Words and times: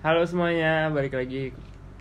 Halo 0.00 0.22
semuanya, 0.22 0.88
balik 0.88 1.12
lagi 1.12 1.50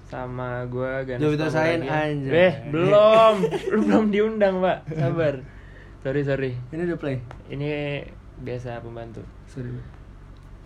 sama 0.05 0.63
gua 0.67 1.01
Ganes 1.01 1.17
Jovito 1.19 1.47
Sain, 1.47 1.81
anjay. 1.81 2.29
Eh, 2.29 2.53
belum. 2.69 3.33
Lu 3.71 3.79
belum 3.83 4.05
diundang, 4.09 4.61
Pak. 4.61 4.85
Sabar. 4.91 5.35
Sorry, 5.99 6.21
sorry. 6.21 6.51
Ini 6.69 6.81
udah 6.85 6.97
play. 6.97 7.17
Ini 7.49 7.69
biasa 8.39 8.77
pembantu. 8.79 9.25
Sorry. 9.47 9.73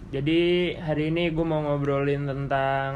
Jadi 0.09 0.41
hari 0.75 1.13
ini 1.13 1.29
gue 1.29 1.45
mau 1.45 1.61
ngobrolin 1.61 2.25
tentang 2.25 2.91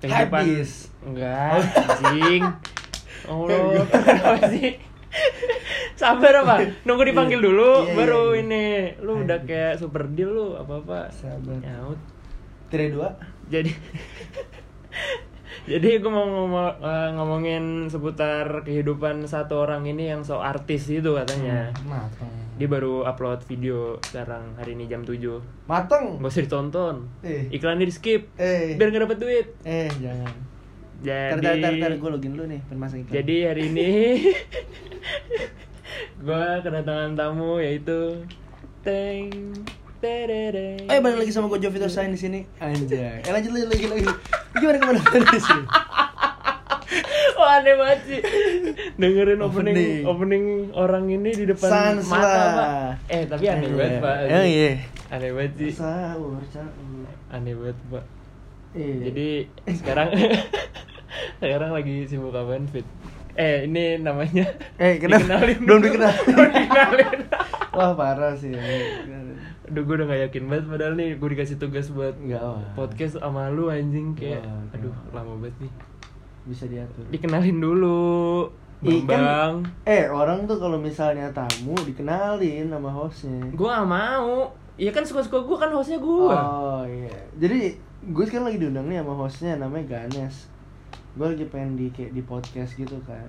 kehidupan 0.00 0.40
Habis. 0.40 0.88
enggak 1.02 1.60
anjing 1.76 2.40
Allah 3.28 3.84
kenapa 3.84 4.48
sih 4.48 4.80
sabar 5.92 6.40
apa 6.40 6.56
nunggu 6.88 7.04
dipanggil 7.04 7.36
dulu 7.36 7.84
Iya, 7.84 7.92
baru 7.92 8.22
iya. 8.32 8.40
ini 8.40 8.64
lu 9.04 9.20
udah 9.20 9.44
kayak 9.44 9.76
super 9.76 10.08
deal 10.08 10.32
lu 10.32 10.48
apa 10.56 10.80
apa 10.80 11.00
Sabar. 11.12 11.60
nyaut 11.60 12.00
Tiga 12.70 12.86
dua. 12.94 13.08
jadi 13.50 13.68
jadi 15.70 15.98
gue 15.98 16.10
mau 16.10 16.24
ngomong, 16.24 16.80
eh, 16.80 17.08
ngomongin 17.18 17.64
seputar 17.86 18.62
kehidupan 18.62 19.26
satu 19.26 19.66
orang 19.66 19.84
ini 19.84 20.08
yang 20.08 20.22
so 20.22 20.38
artis 20.38 20.86
itu 20.86 21.10
katanya 21.14 21.74
Mateng. 21.82 22.30
dia 22.56 22.68
baru 22.70 23.04
upload 23.04 23.42
video 23.44 23.98
sekarang 24.06 24.54
hari 24.54 24.78
ini 24.78 24.86
jam 24.86 25.02
7 25.02 25.18
Mateng. 25.66 26.22
Gak 26.22 26.30
usah 26.30 26.44
ditonton 26.46 26.96
Eh. 27.20 27.50
Iklannya 27.50 27.84
di 27.84 27.92
skip 27.92 28.30
Eh. 28.38 28.78
Biar 28.78 28.88
gak 28.90 29.02
dapet 29.10 29.18
duit 29.18 29.46
Eh 29.62 29.90
jangan. 29.98 30.34
Jadi 31.00 31.40
Tar 31.40 31.56
tar 31.58 31.74
tar, 31.80 31.92
gue 31.96 32.10
login 32.12 32.32
dulu 32.36 32.44
nih 32.44 32.60
pengen 32.68 32.78
masang 32.78 33.00
iklan. 33.00 33.14
Jadi 33.18 33.36
hari 33.44 33.62
ini 33.66 33.88
Gue 36.20 36.44
kedatangan 36.60 37.16
tamu 37.16 37.58
yaitu 37.58 38.20
Teng 38.80 39.28
terereng. 40.00 40.84
Eh 40.84 40.98
balik 40.98 41.18
lagi 41.20 41.30
sama 41.30 41.46
gue 41.46 41.60
Jovito 41.60 41.86
Sain 41.86 42.08
di 42.08 42.16
sini. 42.16 42.40
Anjay. 42.56 43.20
Eh 43.20 43.30
lanjut 43.30 43.52
lagi 43.52 43.66
lagi 43.66 43.86
lagi. 43.86 44.08
Gimana 44.52 44.76
ke 44.76 44.86
mana 44.86 45.00
di 45.26 45.38
sini? 45.38 45.64
Wah 47.32 47.56
aneh 47.56 47.72
banget 47.72 48.00
sih 48.04 48.20
Dengerin 48.98 49.40
opening, 49.40 49.72
Opening. 49.72 50.02
opening 50.04 50.44
orang 50.74 51.08
ini 51.08 51.30
di 51.32 51.44
depan 51.46 51.70
Sans 51.96 52.04
mata 52.04 52.42
pak 52.50 52.70
Eh 53.08 53.22
tapi 53.24 53.46
aneh 53.46 53.64
Aneh. 53.64 53.70
banget 53.72 53.96
pak 53.98 54.16
Oh 54.28 54.44
iya. 54.44 54.70
Aneh 55.08 55.30
banget 55.30 55.52
sih 55.56 55.70
Sahur, 55.72 56.36
sahur. 56.46 57.06
Aneh 57.30 57.54
banget 57.54 57.78
pak 57.88 58.04
Iya. 58.70 58.94
Jadi 59.06 59.28
sekarang 59.72 60.08
Sekarang 61.40 61.70
lagi 61.72 61.94
sibuk 62.04 62.30
apaan 62.30 62.66
Fit? 62.66 62.84
Eh 63.32 63.64
ini 63.64 63.96
namanya 63.96 64.44
Eh, 64.76 64.98
kenapa? 64.98 65.24
Dikenalin 65.24 65.58
Belum 65.60 65.78
dulu. 65.78 65.86
dikenalin. 65.86 66.24
Belum 66.28 66.50
dikenalin 66.52 67.18
Wah 67.70 67.94
parah 67.94 68.34
sih. 68.34 68.50
Aduh 69.64 69.82
gue 69.84 69.94
udah 69.94 70.06
gak 70.06 70.22
yakin 70.26 70.44
banget 70.46 70.66
padahal 70.66 70.94
nih 70.94 71.14
gue 71.14 71.28
dikasih 71.30 71.56
tugas 71.56 71.86
buat 71.88 72.18
Enggak 72.18 72.42
wah. 72.42 72.58
podcast 72.74 73.14
sama 73.16 73.46
lu 73.48 73.70
anjing 73.70 74.12
kayak 74.12 74.42
Wah, 74.42 74.74
aduh 74.74 74.94
lama 75.10 75.38
banget 75.38 75.54
nih 75.60 75.72
Bisa 76.44 76.66
diatur. 76.66 77.06
dikenalin 77.06 77.58
dulu 77.58 78.50
kan, 79.04 79.60
eh 79.84 80.08
orang 80.08 80.48
tuh 80.48 80.56
kalau 80.56 80.80
misalnya 80.80 81.28
tamu 81.30 81.76
dikenalin 81.78 82.66
sama 82.66 82.88
hostnya. 82.88 83.44
gue 83.46 83.68
gak 83.68 83.84
mau 83.84 84.48
Iya 84.74 84.90
kan 84.90 85.04
suka-suka 85.04 85.44
gue 85.44 85.54
kan 85.54 85.68
hostnya 85.68 86.00
gue 86.00 86.32
Oh 86.32 86.82
iya. 86.82 87.12
Jadi 87.36 87.76
gue 88.02 88.24
sekarang 88.24 88.48
lagi 88.48 88.58
diundang 88.58 88.88
nih 88.88 88.98
sama 88.98 89.14
hostnya 89.14 89.52
namanya 89.54 89.84
Ganes. 89.86 90.48
Gue 91.12 91.28
lagi 91.28 91.44
pengen 91.44 91.76
di 91.76 91.92
kayak 91.92 92.10
di 92.10 92.22
podcast 92.24 92.72
gitu 92.74 92.96
kan. 93.04 93.28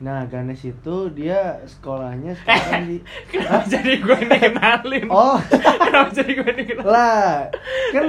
Nah 0.00 0.24
Ganes 0.24 0.64
itu 0.64 0.96
dia 1.12 1.60
sekolahnya 1.68 2.32
sekarang 2.34 2.88
di. 2.88 2.96
Kenapa 3.28 3.68
jadi 3.68 3.92
gue 3.96 4.16
dikenalin 4.24 5.06
Oh 5.12 5.36
Kenapa 5.76 6.08
jadi 6.10 6.32
gue 6.34 6.52
dikenalin 6.56 6.88
lah 6.88 7.44
kan 7.92 8.06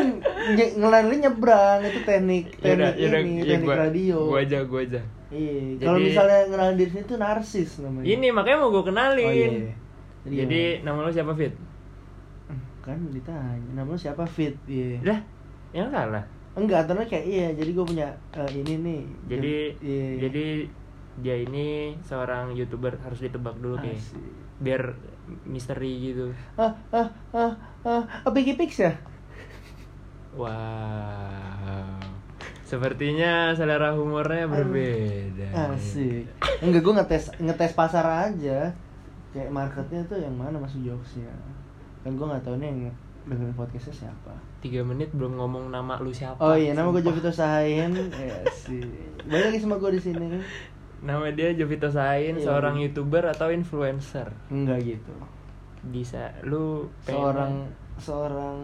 nye- 0.55 0.73
ngelalui 0.73 1.19
nyebrang 1.19 1.83
itu 1.83 1.99
teknik 2.01 2.55
Yaudah, 2.63 2.95
teknik 2.95 2.95
yaudah, 2.95 3.19
ini 3.19 3.31
ya 3.35 3.43
teknik 3.51 3.67
gua, 3.67 3.75
radio. 3.77 4.17
Gue 4.23 4.39
aja, 4.39 4.59
gue 4.63 4.79
aja 4.81 5.01
Iya. 5.31 5.59
Kalau 5.79 5.99
misalnya 5.99 6.39
ngenalin 6.47 6.75
diri 6.75 6.89
sendiri 6.91 7.07
itu 7.07 7.15
narsis 7.15 7.69
namanya. 7.79 8.03
Ini 8.03 8.27
makanya 8.31 8.57
mau 8.57 8.69
gue 8.69 8.83
kenalin 8.83 9.27
Oh, 9.27 9.31
iya. 9.31 9.47
Jadi, 10.21 10.35
Jadi 10.37 10.61
nama 10.83 10.97
lu 11.01 11.11
siapa 11.11 11.33
Fit? 11.33 11.55
kan 12.81 12.97
ditanya 13.13 13.61
nama 13.77 13.85
lu 13.85 13.95
siapa 13.95 14.25
fit 14.25 14.57
iya 14.65 14.97
Dah, 15.05 15.19
yang 15.69 15.93
salah 15.93 16.25
enggak 16.57 16.89
ternyata 16.89 17.07
kayak 17.07 17.25
iya 17.29 17.47
jadi 17.53 17.71
gue 17.71 17.85
punya 17.85 18.09
eh, 18.33 18.49
ini 18.51 18.73
nih 18.75 19.01
Jadi 19.29 19.55
iya. 19.79 20.07
jadi 20.17 20.45
dia 21.19 21.35
ini 21.35 21.99
seorang 22.01 22.55
youtuber 22.55 22.95
harus 22.97 23.19
ditebak 23.19 23.59
dulu 23.59 23.75
kayak 23.75 23.99
Asik. 23.99 24.21
biar 24.59 24.81
misteri 25.43 25.91
gitu. 26.01 26.31
ah 26.55 26.71
ah 26.89 27.07
ah 27.31 27.51
ah 27.83 28.03
ah 28.23 28.31
Piggy 28.31 28.55
Pix 28.55 28.79
ya 28.79 28.95
Wow. 30.31 31.99
Sepertinya 32.63 33.51
selera 33.51 33.91
humornya 33.91 34.47
berbeda. 34.47 35.75
asik 35.75 36.23
enggak 36.63 36.79
gue 36.79 36.93
ngetes 36.95 37.23
ngetes 37.35 37.75
pasar 37.75 38.05
aja 38.31 38.71
kayak 39.31 39.51
marketnya 39.51 40.07
tuh 40.07 40.15
yang 40.15 40.31
mana 40.31 40.55
masuk 40.55 40.79
jokesnya 40.79 41.27
kan 42.01 42.15
gue 42.15 42.23
nggak 42.23 42.39
tahu 42.41 42.55
nih 42.55 42.67
yang 42.69 42.79
dengerin 43.21 43.53
podcastnya 43.53 44.07
siapa 44.07 44.33
Tiga 44.61 44.81
menit 44.81 45.09
belum 45.11 45.35
ngomong 45.35 45.67
nama 45.67 45.97
lu 45.97 46.13
siapa. 46.13 46.37
oh 46.37 46.55
iya 46.55 46.71
nama 46.71 46.89
gue. 46.89 47.01
Jovito 47.01 47.27
Sahin 47.27 47.91
ya 48.07 48.37
sih 48.53 48.81
balik 49.25 49.51
lagi 49.51 49.59
sama 49.59 49.75
gue 49.75 49.91
di 49.91 50.01
sini 50.01 50.25
Nama 51.01 51.27
dia 51.29 51.49
Jovito 51.51 51.87
Sain, 51.87 52.35
Iya. 52.35 52.43
seorang 52.43 52.77
youtuber 52.77 53.25
atau 53.25 53.49
influencer. 53.49 54.29
enggak 54.47 54.79
gitu 54.87 55.13
Bisa 55.83 56.29
lu 56.43 56.85
pengen- 57.01 57.17
seorang 57.17 57.53
seorang 57.97 58.57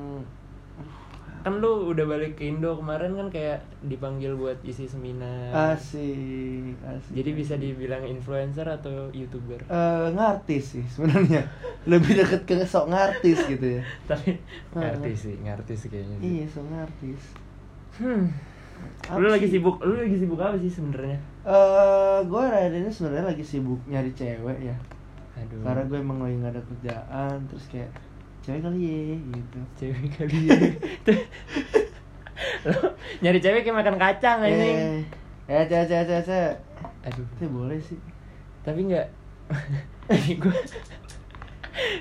kan 1.40 1.53
lu 1.58 1.90
udah 1.90 2.03
balik 2.06 2.36
ke 2.36 2.46
Indo 2.46 2.76
kemarin 2.76 3.16
kan 3.16 3.28
kayak 3.28 3.58
dipanggil 3.81 4.36
buat 4.36 4.59
isi 4.62 4.84
seminar. 4.84 5.72
asik 5.72 6.76
asik 6.78 7.14
Jadi 7.14 7.30
bisa 7.31 7.56
dibilang 7.56 8.03
influencer 8.03 8.68
atau 8.68 9.08
youtuber. 9.12 9.58
eh 9.64 10.08
ngartis 10.12 10.76
sih 10.76 10.86
sebenarnya 10.86 11.42
lebih 11.88 12.18
deket 12.18 12.44
ke 12.44 12.62
sok 12.62 12.90
ngartis 12.90 13.47
gitu 13.47 13.80
ya 13.80 13.84
Tapi 14.09 14.36
ngerti 14.74 15.12
sih, 15.16 15.36
ngerti 15.40 15.74
sih 15.74 15.88
kayaknya. 15.88 16.16
sih. 16.16 16.28
iya 16.28 16.46
sok 16.46 16.66
ngartis 16.68 17.24
Hmm. 17.97 18.30
Apa 19.04 19.18
Lu 19.18 19.28
lagi 19.28 19.46
sih? 19.46 19.58
sibuk, 19.58 19.80
lu 19.80 19.96
lagi 19.96 20.16
sibuk 20.16 20.38
apa 20.38 20.58
sih 20.58 20.68
sebenarnya? 20.68 21.18
eh 21.44 22.20
gue 22.22 22.44
rada 22.44 22.74
ini 22.74 22.88
sebenarnya 22.88 23.26
lagi 23.26 23.40
sibuk 23.42 23.80
nyari 23.86 24.12
cewek 24.12 24.60
ya 24.62 24.76
Aduh. 25.34 25.64
karena 25.64 25.84
gue 25.86 25.98
emang 25.98 26.20
lagi 26.20 26.36
gak 26.38 26.52
ada 26.52 26.62
kerjaan 26.62 27.38
terus 27.48 27.66
kayak 27.68 27.88
cewek 28.42 28.60
kali 28.60 28.80
ya 28.84 28.98
gitu 29.32 29.60
cewek 29.76 30.12
kali 30.14 30.38
ya. 30.44 30.60
Lu 32.66 32.80
nyari 33.20 33.40
cewek 33.40 33.62
kayak 33.62 33.78
makan 33.78 33.96
kacang 33.96 34.40
anjing. 34.42 34.78
eh 34.78 35.04
eh 35.48 35.64
cewek 35.66 35.88
cewek 35.88 36.24
cewek 36.24 36.54
Aduh. 37.04 37.26
itu 37.32 37.46
boleh 37.48 37.80
sih 37.80 38.00
Tapi 38.62 38.84
enggak 38.84 39.08
gue 40.44 40.58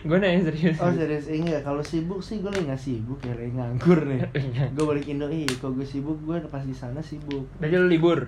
gue 0.03 0.17
nanya 0.17 0.41
serius. 0.45 0.77
oh 0.77 0.89
serius 0.89 1.27
enggak 1.27 1.61
kalau 1.61 1.81
sibuk 1.81 2.19
sih 2.19 2.39
gue 2.39 2.49
lagi 2.49 2.65
gak 2.65 2.79
sibuk 2.79 3.21
ya 3.21 3.33
lagi 3.33 3.53
nganggur 3.53 4.01
nih 4.03 4.21
Iya. 4.49 4.65
gue 4.71 4.85
balik 4.85 5.07
Indo 5.07 5.27
ih 5.27 5.45
kalau 5.55 5.75
gue 5.75 5.85
sibuk 5.85 6.17
gue 6.21 6.37
pas 6.45 6.61
di 6.61 6.73
sana 6.73 6.99
sibuk 6.99 7.45
Berarti 7.57 7.77
lu 7.77 7.87
libur. 7.87 8.21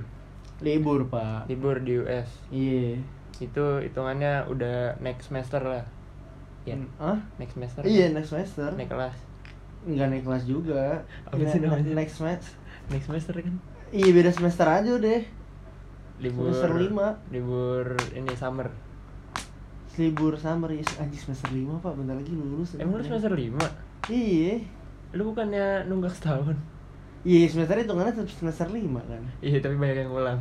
libur 0.59 1.07
pak 1.07 1.47
Libur 1.47 1.79
di 1.79 1.97
US. 1.99 2.29
iya 2.49 2.99
Itu 3.39 3.79
hitungannya 3.79 4.45
udah 4.47 4.99
next 4.99 5.29
semester 5.29 5.61
lah. 5.61 5.85
Ya, 6.63 6.75
Hmm, 6.75 6.91
Hah? 6.99 7.19
next 7.37 7.55
semester. 7.55 7.81
Iya 7.81 8.11
next 8.11 8.29
semester. 8.29 8.69
Naik 8.71 8.91
kelas. 8.91 9.15
Enggak 9.85 10.07
naik 10.11 10.25
kelas 10.27 10.45
juga. 10.45 11.07
Apa 11.25 11.39
Iya, 11.39 11.47
sih 11.49 11.61
namanya? 11.63 11.93
Next 11.95 12.19
semester. 12.19 12.53
Next 12.89 13.07
semester 13.07 13.33
kan. 13.39 13.55
Iya 13.89 14.11
beda 14.11 14.31
semester 14.31 14.67
aja 14.67 14.93
deh. 14.99 15.23
Libur 16.19 16.51
Semester 16.51 16.75
lima. 16.77 17.15
Libur 17.31 17.95
ini 18.11 18.35
summer. 18.35 18.69
Libur 19.99 20.39
summer 20.39 20.71
ya 20.71 20.87
anjing 21.03 21.19
semester 21.19 21.51
5 21.51 21.83
Pak, 21.83 21.93
bentar 21.99 22.15
lagi 22.15 22.31
lulus. 22.31 22.79
Emang 22.79 23.03
lu 23.03 23.05
semester 23.05 23.35
5? 23.35 23.59
Iya. 24.07 24.63
Lu 25.19 25.35
bukannya 25.35 25.91
nunggak 25.91 26.15
setahun? 26.15 26.55
Iya, 27.27 27.51
semester 27.51 27.75
hitungannya 27.83 28.15
tetap 28.15 28.31
semester 28.31 28.71
5 28.71 28.79
kan. 29.11 29.23
Iya, 29.43 29.59
tapi 29.59 29.75
banyak 29.75 30.07
yang 30.07 30.11
ngulang. 30.15 30.41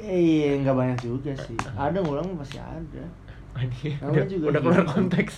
Iya, 0.00 0.50
enggak 0.56 0.76
banyak 0.80 0.98
juga 1.04 1.32
sih. 1.36 1.58
Ada 1.76 2.00
ngulang 2.00 2.32
pasti 2.40 2.56
ada. 2.56 3.04
Udah, 4.08 4.24
juga 4.26 4.44
udah 4.50 4.60
keluar 4.64 4.82
gitu. 4.82 4.92
konteks. 4.98 5.34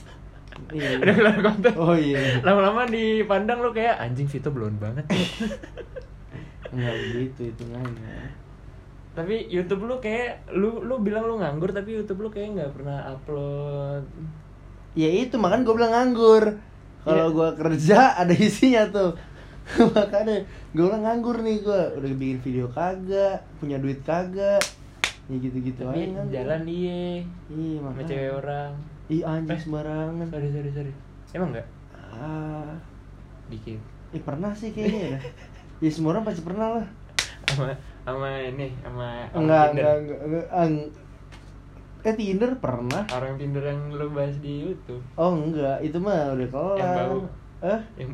Iya. 0.73 1.03
udah 1.05 1.15
keluar 1.19 1.39
konteks. 1.43 1.77
Oh 1.77 1.93
iya. 1.99 2.41
Lama-lama 2.41 2.89
dipandang 2.89 3.61
lu 3.61 3.75
kayak 3.75 4.01
anjing 4.01 4.25
Vito 4.31 4.49
belum 4.49 4.79
banget. 4.81 5.05
Enggak 6.73 6.95
begitu 6.97 7.41
hitungannya. 7.53 8.46
Tapi 9.17 9.49
YouTube 9.49 9.83
lu 9.83 9.97
kayak 9.97 10.53
lu 10.53 10.79
lu 10.79 11.01
bilang 11.01 11.25
lu 11.25 11.37
nganggur 11.37 11.73
tapi 11.73 11.97
YouTube 11.97 12.21
lu 12.21 12.29
kayak 12.29 12.53
nggak 12.55 12.73
pernah 12.73 13.11
upload. 13.11 14.05
Ya 14.93 15.09
itu 15.09 15.35
makanya 15.35 15.65
gue 15.65 15.75
bilang 15.75 15.93
nganggur. 15.93 16.45
Kalau 17.01 17.27
Iya. 17.27 17.33
gua 17.33 17.49
kerja 17.53 17.99
ada 18.15 18.33
isinya 18.33 18.85
tuh. 18.87 19.17
makanya 19.97 20.45
gue 20.71 20.85
bilang 20.85 21.03
nganggur 21.03 21.39
nih 21.39 21.61
gua 21.61 21.91
udah 21.93 22.11
bikin 22.13 22.39
video 22.41 22.67
kagak, 22.69 23.41
punya 23.57 23.77
duit 23.77 23.99
kagak. 24.03 24.61
Ya 25.27 25.37
gitu-gitu 25.37 25.81
tapi 25.81 26.05
aja 26.05 26.13
nganggur. 26.15 26.33
jalan 26.33 26.63
iya 26.65 27.25
Iya 27.49 27.75
sama 27.77 27.89
makanya. 27.91 28.07
cewek 28.07 28.33
orang. 28.37 28.71
Ih 29.07 29.23
anjing 29.23 29.49
Eh. 29.51 29.61
sembarangan. 29.61 30.27
Sorry 30.29 30.49
sorry 30.51 30.71
sorry. 30.71 30.93
Emang 31.33 31.51
nggak? 31.51 31.67
Ah, 32.13 32.73
Dikit. 33.47 33.79
Ih 34.09 34.21
pernah 34.21 34.51
sih 34.51 34.71
kayaknya 34.71 35.03
ya. 35.09 35.19
Ya 35.79 35.91
semua 35.91 36.11
orang 36.11 36.25
pasti 36.25 36.41
pernah 36.41 36.69
lah. 36.75 36.87
sama 37.47 37.71
sama 38.07 38.29
ini 38.39 38.71
sama 38.79 39.27
Enggak, 39.33 39.65
Tinder. 39.69 39.83
enggak, 39.83 39.95
enggak, 39.99 40.21
enggak, 40.23 40.47
eng- 40.57 40.93
Eh 42.01 42.15
Tinder 42.15 42.51
pernah. 42.57 43.03
orang 43.11 43.35
Tinder 43.35 43.61
yang 43.61 43.91
lu 43.91 44.07
bahas 44.09 44.39
di 44.39 44.63
YouTube 44.65 45.03
Oh 45.15 45.35
enggak, 45.35 45.83
itu 45.83 45.99
mah 45.99 46.31
udah 46.33 46.47
kelar. 46.47 46.79
Yang 46.79 46.95
bau. 46.95 47.19
Eh, 47.61 47.81
yang 47.97 48.11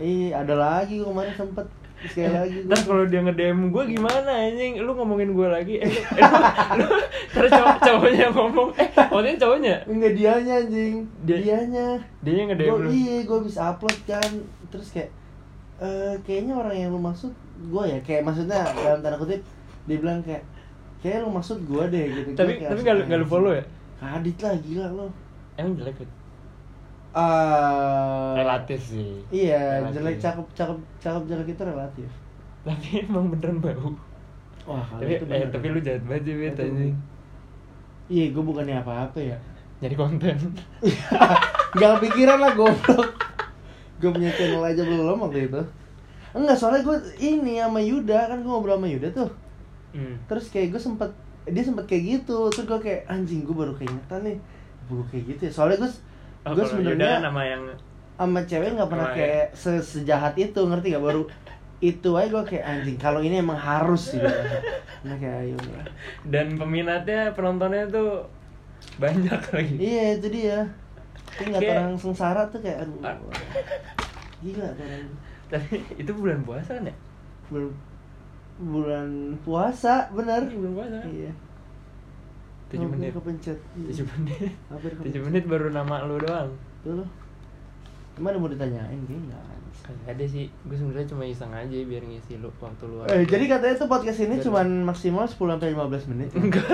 Ih, 0.00 0.30
ada 0.30 0.54
lagi 0.54 0.96
kemarin 0.96 1.34
sempet 1.34 1.66
sekali 2.02 2.32
lagi 2.32 2.56
gua. 2.56 2.68
Ntar 2.70 2.80
kalau 2.82 3.04
dia 3.04 3.20
nge-DM 3.20 3.68
gue 3.68 3.84
gimana 3.90 4.30
anjing? 4.32 4.80
Lu 4.80 4.94
ngomongin 4.94 5.30
gue 5.30 5.44
lagi. 5.44 5.74
Eh, 5.76 5.90
eh, 6.16 6.28
lu, 6.72 6.86
lu 6.86 6.96
terus 7.28 7.50
cowok, 7.50 7.76
cowoknya 7.82 8.26
ngomong, 8.30 8.70
eh, 8.74 8.88
maksudnya 8.88 9.36
cowoknya. 9.36 9.74
Enggak 9.84 10.12
dianya 10.14 10.54
anjing, 10.56 10.94
Dia- 11.20 11.36
dianya. 11.36 11.86
Dia 12.22 12.32
yang 12.32 12.48
nge-DM 12.48 12.70
Gua, 12.70 12.80
lu. 12.80 12.88
iya, 12.88 13.16
gue 13.20 13.38
bisa 13.44 13.60
upload 13.68 13.98
kan. 14.06 14.30
Terus 14.70 14.88
kayak 14.88 15.10
eh 15.80 16.14
kayaknya 16.22 16.52
orang 16.54 16.76
yang 16.76 16.90
lu 16.92 17.00
maksud 17.00 17.32
gue 17.60 17.84
ya, 17.88 17.98
kayak 18.04 18.22
maksudnya 18.22 18.60
dalam 18.76 19.00
tanda 19.00 19.16
kutip 19.16 19.40
dia 19.88 19.96
bilang 19.96 20.20
kayak 20.20 20.44
kayak 21.00 21.24
lu 21.24 21.32
maksud 21.32 21.56
gue 21.64 21.82
deh 21.88 22.04
gitu. 22.06 22.28
Gua 22.32 22.38
Tapi 22.38 22.52
kayak 22.60 22.70
tapi 22.70 22.80
enggak 22.84 22.96
enggak 23.08 23.20
lu 23.20 23.28
follow 23.28 23.52
ya? 23.56 23.64
Kadit 23.96 24.36
lah 24.40 24.52
gila 24.60 24.86
lo. 24.92 25.06
Emang 25.56 25.72
jelek 25.76 25.96
kan? 26.00 26.10
Ah, 27.10 28.38
Relatif 28.38 28.80
sih. 28.86 29.18
Iya, 29.28 29.82
Relatif. 29.82 29.94
jelek 29.98 30.16
cakep 30.20 30.46
cakep 30.54 30.78
cakep 31.02 31.22
jelek 31.26 31.48
itu 31.50 31.62
relatif. 31.66 32.08
Tapi 32.62 32.88
emang 33.08 33.32
beneran 33.32 33.58
bau. 33.58 33.90
Wah, 34.68 34.84
Tapi 34.94 35.16
itu 35.16 35.24
eh, 35.26 35.40
bener. 35.42 35.48
tapi 35.50 35.66
lu 35.72 35.80
jahat 35.80 36.04
banget 36.06 36.22
sih, 36.28 36.62
anjing. 36.62 36.94
Iya, 38.06 38.24
gue 38.30 38.42
bukannya 38.44 38.76
apa-apa 38.78 39.18
ya. 39.18 39.36
Nyari 39.80 39.96
konten. 39.96 40.36
Gak 41.80 41.90
kepikiran 41.98 42.38
lah 42.38 42.52
goblok. 42.52 43.10
Gue 44.00 44.10
punya 44.10 44.32
channel 44.32 44.64
aja 44.64 44.82
belum 44.82 45.18
waktu 45.20 45.46
itu. 45.46 45.60
Enggak, 46.32 46.56
soalnya 46.56 46.82
gue 46.82 46.96
ini 47.18 47.58
sama 47.58 47.78
Yuda 47.78 48.32
kan 48.32 48.38
gue 48.40 48.48
ngobrol 48.48 48.80
sama 48.80 48.88
Yuda 48.88 49.08
tuh. 49.12 49.30
Hmm. 49.92 50.16
Terus 50.26 50.48
kayak 50.48 50.72
gue 50.72 50.80
sempet 50.80 51.10
dia 51.44 51.60
sempet 51.60 51.84
kayak 51.84 52.02
gitu. 52.18 52.48
Terus 52.48 52.66
gue 52.66 52.80
kayak 52.80 53.00
anjing 53.06 53.44
gue 53.44 53.52
baru 53.52 53.72
keingetan 53.74 54.24
nih. 54.24 54.38
Gue 54.86 55.04
kayak 55.06 55.24
gitu 55.30 55.40
ya. 55.46 55.52
Soalnya 55.52 55.84
gue 55.84 55.92
Oh, 56.40 56.56
gue 56.56 56.64
sebenarnya 56.64 57.20
nama 57.20 57.44
yang 57.44 57.62
sama 58.16 58.40
cewek 58.44 58.72
nggak 58.72 58.88
pernah 58.88 59.12
Sama- 59.12 59.16
kayak 59.16 59.46
se- 59.52 59.84
sejahat 59.84 60.32
itu 60.36 60.56
ngerti 60.56 60.92
gak 60.92 61.04
baru 61.04 61.22
itu 61.84 62.10
aja 62.16 62.28
gue 62.28 62.44
kayak 62.48 62.64
anjing 62.64 62.96
kalau 62.96 63.20
ini 63.20 63.40
emang 63.40 63.56
harus 63.56 64.12
sih 64.12 64.20
nah 65.00 65.16
kayak 65.16 65.48
ayo 65.48 65.56
dan 66.28 66.56
peminatnya 66.56 67.32
penontonnya 67.32 67.88
tuh 67.88 68.24
banyak 68.96 69.40
lagi. 69.52 69.74
iya 69.76 70.16
itu 70.16 70.28
dia 70.28 70.64
tapi 71.40 71.48
nggak 71.48 71.62
Kayak- 71.62 71.80
orang 71.80 71.96
sengsara 71.96 72.42
tuh 72.46 72.60
kayak 72.60 72.84
aduh 72.84 73.00
Ah. 73.02 73.16
gila 74.38 74.68
tuh 74.70 74.84
orang 74.84 75.08
Tapi 75.48 75.72
itu 75.96 76.10
bulan 76.12 76.40
puasa 76.40 76.70
kan 76.72 76.84
ya? 76.84 76.94
Bul- 77.48 77.74
bulan 78.60 79.08
puasa 79.40 80.06
bener 80.10 80.44
Bulan 80.46 80.72
puasa 80.74 80.96
kan? 80.96 81.08
iya 81.08 81.32
Tujuh 82.68 82.86
Hampir 82.86 83.00
menit. 83.00 83.12
kepencet 83.12 83.58
Iya. 83.74 83.86
Tujuh 83.88 84.06
menit. 84.12 84.52
Hampir 84.68 84.90
kepencet. 84.92 85.06
Tujuh 85.10 85.22
menit 85.24 85.44
baru 85.44 85.66
nama 85.70 86.04
lu 86.04 86.16
doang. 86.18 86.52
tuh 86.80 87.02
ada 88.20 88.36
mau 88.36 88.46
ditanyain 88.46 89.00
kayaknya 89.00 89.32
ada. 89.34 89.58
Kagak 89.80 90.12
ada 90.12 90.24
sih, 90.24 90.44
gue 90.46 90.76
sebenarnya 90.76 91.08
cuma 91.08 91.24
iseng 91.24 91.50
aja 91.50 91.72
biar 91.72 92.04
ngisi 92.04 92.36
lu 92.36 92.52
waktu 92.54 92.84
lu. 92.84 93.00
Eh, 93.06 93.24
jadi 93.24 93.48
katanya 93.48 93.74
tuh 93.74 93.88
podcast 93.88 94.20
ini 94.20 94.36
cuman 94.38 94.84
maksimal 94.84 95.24
10 95.24 95.34
sampai 95.50 95.72
15 95.72 96.04
menit. 96.06 96.30
enggak. 96.30 96.62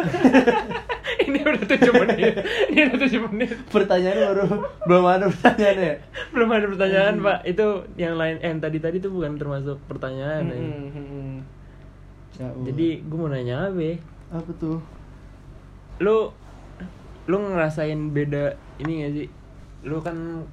ini 1.29 1.39
udah 1.41 1.63
tujuh 1.67 1.93
menit. 1.97 2.35
ini 2.71 2.81
udah 2.87 2.99
tujuh 3.03 3.21
menit. 3.27 3.49
Pertanyaan 3.69 4.19
baru 4.23 4.45
belum 4.85 5.05
ada 5.05 5.27
pertanyaan 5.29 5.79
ya. 5.79 5.95
Belum 6.31 6.49
ada 6.51 6.67
pertanyaan 6.67 7.15
Hmm. 7.17 7.27
pak. 7.27 7.39
Itu 7.45 7.67
yang 7.95 8.15
lain, 8.15 8.37
eh, 8.39 8.49
yang 8.49 8.61
tadi 8.61 8.79
tadi 8.79 8.97
tuh 8.99 9.11
bukan 9.11 9.35
termasuk 9.35 9.79
pertanyaan. 9.87 10.43
ya. 10.47 10.57
Hmm, 10.57 10.89
hmm, 10.91 11.07
hmm. 11.07 11.35
Ya. 12.37 12.49
Jadi 12.69 12.87
gue 13.03 13.19
mau 13.19 13.29
nanya 13.29 13.69
apa? 13.69 13.81
ya? 13.81 13.97
apa 14.29 14.51
tuh? 14.57 14.79
Lu 15.99 16.31
lu 17.27 17.37
ngerasain 17.43 18.13
beda 18.13 18.55
ini 18.79 18.93
gak 19.03 19.13
sih? 19.15 19.29
Lu 19.83 19.99
kan 19.99 20.45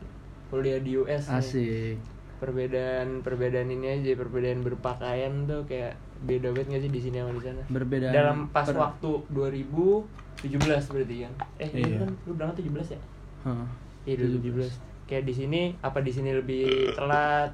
kuliah 0.48 0.80
di 0.80 0.96
US. 0.96 1.28
nih. 1.28 1.38
Asik. 1.38 1.96
Perbedaan 2.40 3.24
perbedaan 3.24 3.68
ini 3.68 4.00
aja, 4.00 4.12
perbedaan 4.14 4.62
berpakaian 4.62 5.48
tuh 5.48 5.64
kayak 5.64 5.96
beda 6.24 6.48
banget 6.50 6.68
gak 6.70 6.82
sih 6.82 6.90
di 6.90 7.02
sini 7.02 7.18
sama 7.18 7.32
di 7.32 7.44
sana? 7.44 7.64
Berbeda. 7.68 8.08
dalam 8.10 8.48
pas 8.48 8.64
per- 8.64 8.80
waktu 8.80 9.12
2017 9.30 10.56
berarti 10.90 11.16
kan 11.22 11.34
eh 11.58 11.70
iya. 11.70 11.86
Iya. 11.86 11.98
kan 12.00 12.10
lu 12.24 12.32
berangkat 12.34 12.58
17 12.64 12.90
ya 12.90 13.00
Hah. 13.44 13.68
iya 14.04 14.16
2017 14.18 14.72
kayak 15.06 15.24
di 15.24 15.34
sini 15.34 15.62
apa 15.80 16.00
di 16.00 16.10
sini 16.10 16.30
lebih 16.32 16.64
telat 16.94 17.52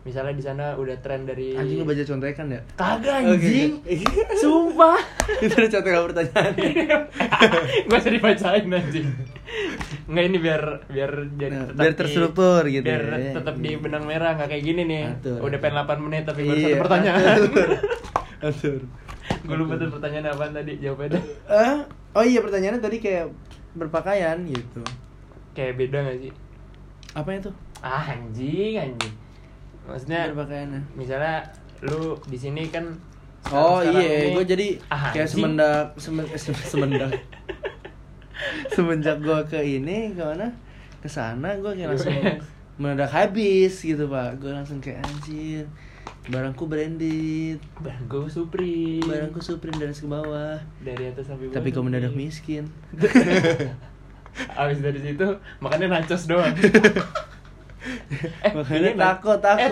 misalnya 0.00 0.32
di 0.32 0.40
sana 0.40 0.64
udah 0.74 0.96
tren 0.98 1.22
dari 1.22 1.52
Anjing 1.52 1.76
lu 1.76 1.84
baca 1.84 2.00
contekan 2.02 2.46
ya? 2.48 2.60
kagak 2.72 3.14
anjing 3.20 3.76
oke. 3.78 4.16
sumpah 4.40 4.96
Itu 5.38 5.54
ada 5.54 5.68
contekan 5.70 6.00
pertanyaan. 6.06 6.52
gua 7.86 7.98
usah 7.98 8.10
dibacain 8.10 8.64
anjing 8.66 9.08
Enggak 10.06 10.24
ini 10.24 10.38
biar 10.38 10.62
biar 10.86 11.10
jadi 11.32 11.52
Nah, 11.52 11.64
tetap 11.66 11.76
biar 11.76 11.92
di- 11.92 11.98
terstruktur 11.98 12.62
gitu 12.66 12.82
biar 12.82 13.02
ya. 13.12 13.32
tetap 13.34 13.54
di 13.56 13.70
benang 13.76 14.04
merah 14.04 14.30
nggak 14.34 14.48
kayak 14.48 14.64
gini 14.64 14.82
nih 14.84 15.02
Atur. 15.12 15.38
udah 15.38 15.58
pengen 15.58 15.76
8 15.80 16.00
menit 16.00 16.22
tapi 16.24 16.40
baru 16.42 16.56
Iya, 16.56 16.66
satu 16.66 16.80
pertanyaan 16.80 17.20
atur. 17.22 17.68
Atur. 18.48 18.80
gue 19.40 19.56
lupa 19.56 19.74
tuh 19.76 19.88
pertanyaan 19.90 20.26
apaan 20.28 20.52
tadi 20.52 20.72
jawabnya 20.76 21.20
Eh, 21.46 21.76
oh 22.12 22.24
iya 22.24 22.40
pertanyaannya 22.40 22.80
tadi 22.80 22.98
kayak 22.98 23.28
berpakaian 23.72 24.38
gitu. 24.44 24.80
kayak 25.52 25.76
beda 25.76 25.98
gak 26.04 26.18
sih 26.20 26.32
Apa 27.12 27.30
itu? 27.34 27.50
ah 27.78 28.04
anjing 28.06 28.74
anjing 28.76 29.14
maksudnya 29.90 30.30
berpakaiannya. 30.30 30.80
misalnya 30.94 31.42
lu 31.82 32.00
di 32.24 32.38
sini 32.38 32.64
kan 32.66 32.86
Oh 33.42 33.80
iya, 33.80 34.30
gue 34.30 34.44
jadi 34.46 34.76
Ah, 34.86 35.10
kayak 35.10 35.24
anjing. 35.24 35.40
semendak 35.48 35.96
semen, 35.96 36.24
eh, 36.24 36.36
sem- 36.36 36.52
semendak. 36.62 37.08
Semenjak 38.70 39.16
gue 39.18 39.38
ke 39.46 39.58
ini 39.58 40.12
ke 40.12 40.22
mana? 40.22 40.52
Ke 40.98 41.08
sana 41.08 41.56
gue 41.56 41.72
kayak 41.72 41.88
langsung 41.90 42.12
US. 42.14 42.44
mendadak 42.76 43.08
habis 43.10 43.80
gitu 43.80 44.06
pak. 44.06 44.36
Gue 44.36 44.48
langsung 44.50 44.78
kayak 44.78 45.00
anjir 45.02 45.64
barangku 46.26 46.64
branded. 46.64 47.58
Barang 47.76 48.04
gue 48.06 48.28
Supri 48.28 49.00
barangku 49.00 49.40
supreme 49.40 49.76
dari 49.78 49.92
ke 49.92 50.04
bawah. 50.06 50.60
Dari 50.78 51.04
atas 51.06 51.24
sampai 51.26 51.48
bawah 51.48 51.56
tapi 51.56 51.68
kau 51.70 51.80
mendadak 51.80 52.12
miskin. 52.12 52.68
Abis 54.54 54.78
dari 54.78 55.00
situ 55.00 55.26
makannya 55.58 55.88
nachos 55.90 56.24
doang 56.24 56.54
eh 58.44 58.52
Makannya 58.52 58.92
ini 58.92 58.98
taco, 58.98 59.32
taco. 59.38 59.60
eh 59.60 59.70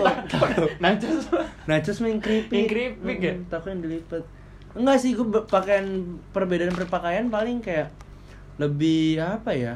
nachos 0.81 1.29
nachos 1.65 1.97
yang 1.99 2.17
keripik. 2.17 2.55
Yang 2.57 2.67
keripik 2.69 3.17
ya? 3.21 3.33
Taco 3.47 3.67
yang 3.69 3.81
dilipat 3.81 4.23
enggak 4.69 4.97
sih 4.97 5.17
gue 5.17 5.25
pakaian 5.49 5.85
perbedaan 6.29 6.69
berpakaian 6.71 7.25
paling 7.27 7.57
kayak 7.57 7.89
lebih 8.57 9.17
apa 9.17 9.49
ya? 9.49 9.75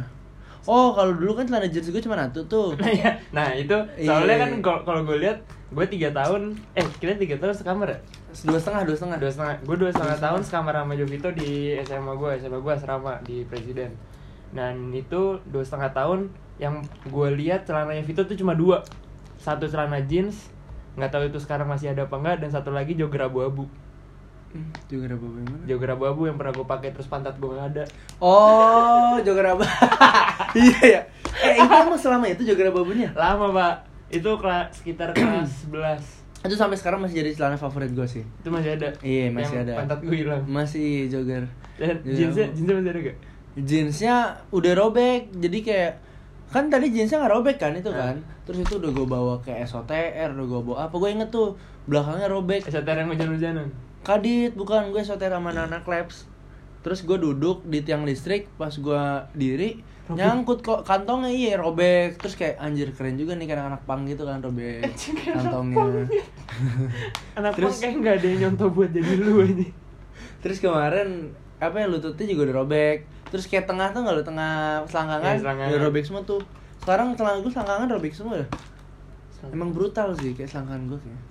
Oh 0.64 0.94
kalau 0.94 1.12
dulu 1.12 1.36
kan 1.36 1.46
celana 1.46 1.68
jeans 1.68 1.90
gue 1.90 2.00
cuma 2.00 2.16
satu 2.16 2.46
tuh. 2.46 2.68
Nah, 2.78 2.88
ya. 2.90 3.12
nah 3.34 3.48
itu 3.52 3.74
soalnya 4.00 4.38
Iya. 4.38 4.44
kan 4.46 4.52
kalau 4.62 4.80
kalau 4.84 5.02
gue 5.04 5.18
lihat 5.20 5.42
gue 5.70 5.86
tiga 5.90 6.14
tahun 6.14 6.54
eh 6.74 6.86
kita 6.98 7.18
tiga 7.18 7.36
tahun 7.36 7.54
sekamar 7.54 7.90
ya? 7.90 8.00
Dua 8.46 8.58
setengah 8.58 8.82
dua 8.86 8.96
setengah. 8.96 9.18
Dua 9.20 9.32
setengah. 9.32 9.56
Gue 9.62 9.76
dua 9.78 9.90
setengah 9.90 10.18
tahun 10.18 10.42
sekamar 10.42 10.74
sama 10.78 10.94
Jovito 10.94 11.30
di 11.32 11.50
SMA 11.82 12.14
gue 12.14 12.32
SMA 12.40 12.58
gue 12.58 12.74
asrama 12.74 13.14
di 13.22 13.44
Presiden. 13.44 13.92
Dan 14.54 14.90
itu 14.90 15.42
dua 15.44 15.64
setengah 15.66 15.90
tahun 15.92 16.30
yang 16.62 16.86
gue 17.08 17.30
lihat 17.34 17.66
celananya 17.66 18.04
Vito 18.06 18.24
tuh 18.26 18.38
cuma 18.38 18.54
dua. 18.54 18.86
Satu 19.40 19.68
celana 19.68 20.02
jeans 20.06 20.50
nggak 20.94 21.10
tahu 21.10 21.24
itu 21.26 21.42
sekarang 21.42 21.66
masih 21.66 21.90
ada 21.90 22.06
apa 22.06 22.16
enggak 22.22 22.46
dan 22.46 22.50
satu 22.54 22.70
lagi 22.70 22.94
jogger 22.94 23.26
abu-abu. 23.26 23.66
Hmm, 24.54 24.70
ada 24.86 25.18
bawa 25.18 25.42
yang 25.42 25.50
mana? 25.50 25.66
Jogger 25.66 25.90
abu-abu 25.98 26.22
yang 26.30 26.38
pernah 26.38 26.54
gue 26.54 26.68
pakai 26.70 26.90
terus 26.94 27.10
pantat 27.10 27.34
gue 27.42 27.50
nggak 27.50 27.68
ada. 27.74 27.84
Oh 28.22 29.18
joger 29.26 29.58
apa 29.58 29.66
iya 30.62 30.80
ya 30.86 31.02
eh 31.42 31.58
itu 31.58 31.74
emang 31.74 31.98
selama 31.98 32.30
itu 32.30 32.46
joger 32.46 32.70
babunya 32.70 33.10
lama 33.18 33.50
pak. 33.50 33.76
Itu 34.14 34.38
kelas 34.42 34.78
sekitar 34.78 35.18
kelas 35.18 35.70
11 35.70 36.24
itu 36.44 36.60
sampai 36.60 36.76
sekarang 36.76 37.00
masih 37.00 37.24
jadi 37.24 37.32
celana 37.40 37.56
favorit 37.56 37.96
gue 37.96 38.04
sih. 38.04 38.20
Itu 38.44 38.52
masih 38.52 38.76
ada? 38.76 38.92
Iya, 39.00 39.32
masih 39.32 39.64
yang 39.64 39.64
ada. 39.64 39.74
pantat 39.80 40.00
gue 40.04 40.12
hilang. 40.12 40.44
Masih 40.44 41.08
jogger 41.08 41.48
dan 41.80 42.04
Jogger 42.04 42.14
jeansnya 42.14 42.46
abu. 42.46 42.54
jeansnya 42.54 42.76
masih 42.76 42.92
ada 42.92 43.02
gak 43.02 43.18
jeansnya 43.54 44.16
udah 44.50 44.74
robek 44.78 45.22
jadi 45.34 45.58
kayak 45.64 45.94
kan 46.50 46.68
tadi 46.68 46.90
jeansnya 46.90 47.20
nggak 47.20 47.34
robek 47.34 47.58
kan 47.58 47.72
itu 47.72 47.88
Nah. 47.88 48.12
kan? 48.12 48.16
Terus 48.44 48.60
itu 48.62 48.74
udah 48.76 48.92
gue 48.92 49.06
bawa 49.06 49.34
ke 49.40 49.54
SOTR 49.60 50.34
udah 50.34 50.46
gue 50.46 50.62
bawa 50.64 50.78
apa? 50.84 50.96
Gue 50.96 51.10
inget 51.12 51.30
tuh 51.30 51.56
belakangnya 51.84 52.28
robek. 52.28 52.62
STR 52.64 52.98
yang 52.98 53.10
hujan-hujanan? 53.10 53.68
Kadit 54.02 54.52
bukan 54.54 54.90
gue 54.90 55.00
SOTR 55.00 55.32
sama 55.32 55.52
anak 55.52 55.84
labs 55.84 56.28
terus 56.80 57.00
gue 57.02 57.16
duduk 57.16 57.64
di 57.64 57.80
tiang 57.80 58.04
listrik 58.04 58.52
pas 58.54 58.68
gue 58.70 59.02
diri 59.32 59.80
Robek. 60.04 60.20
nyangkut 60.20 60.60
kok 60.60 60.84
kantongnya 60.84 61.32
iya 61.32 61.56
robek. 61.56 62.20
Terus 62.20 62.36
kayak 62.36 62.60
anjir 62.60 62.92
keren 62.92 63.16
juga 63.16 63.34
nih 63.34 63.48
kayak 63.48 63.64
anak 63.66 63.82
pang 63.84 64.04
gitu 64.04 64.24
kan 64.24 64.40
robek. 64.40 64.84
Anjing, 64.86 65.16
kayak 65.16 65.32
anak 65.34 65.44
kantongnya. 65.48 65.80
anak 67.40 67.52
Terus- 67.56 67.72
Terus, 67.72 67.76
kayak 67.80 67.96
nggak 67.98 68.16
ada 68.16 68.28
yang 68.28 68.40
nyontoh 68.44 68.68
buat 68.70 68.90
jadi 68.92 69.12
lu 69.16 69.40
aja 69.40 69.68
terus 70.44 70.60
kemarin 70.60 71.32
apa 71.58 71.76
ya 71.78 71.88
lututnya 71.88 72.26
juga 72.28 72.42
udah 72.46 72.56
robek 72.60 73.08
terus 73.34 73.50
kayak 73.50 73.66
tengah 73.66 73.90
tuh 73.90 74.06
nggak 74.06 74.14
lo 74.14 74.22
tengah 74.22 74.86
selangkangan? 74.86 75.34
Iya, 75.34 75.42
selangkangan. 75.42 75.72
udah 75.74 75.82
robek 75.90 76.06
semua 76.06 76.22
tuh. 76.22 76.42
Sekarang 76.78 77.18
celana 77.18 77.42
gue 77.42 77.50
selangkangan 77.50 77.88
robek 77.90 78.14
semua 78.14 78.36
dah. 78.38 78.50
Emang 79.50 79.74
brutal 79.74 80.14
sih 80.14 80.38
kayak 80.38 80.54
selangkangan 80.54 80.84
gue 80.94 81.00
kayak. 81.02 81.22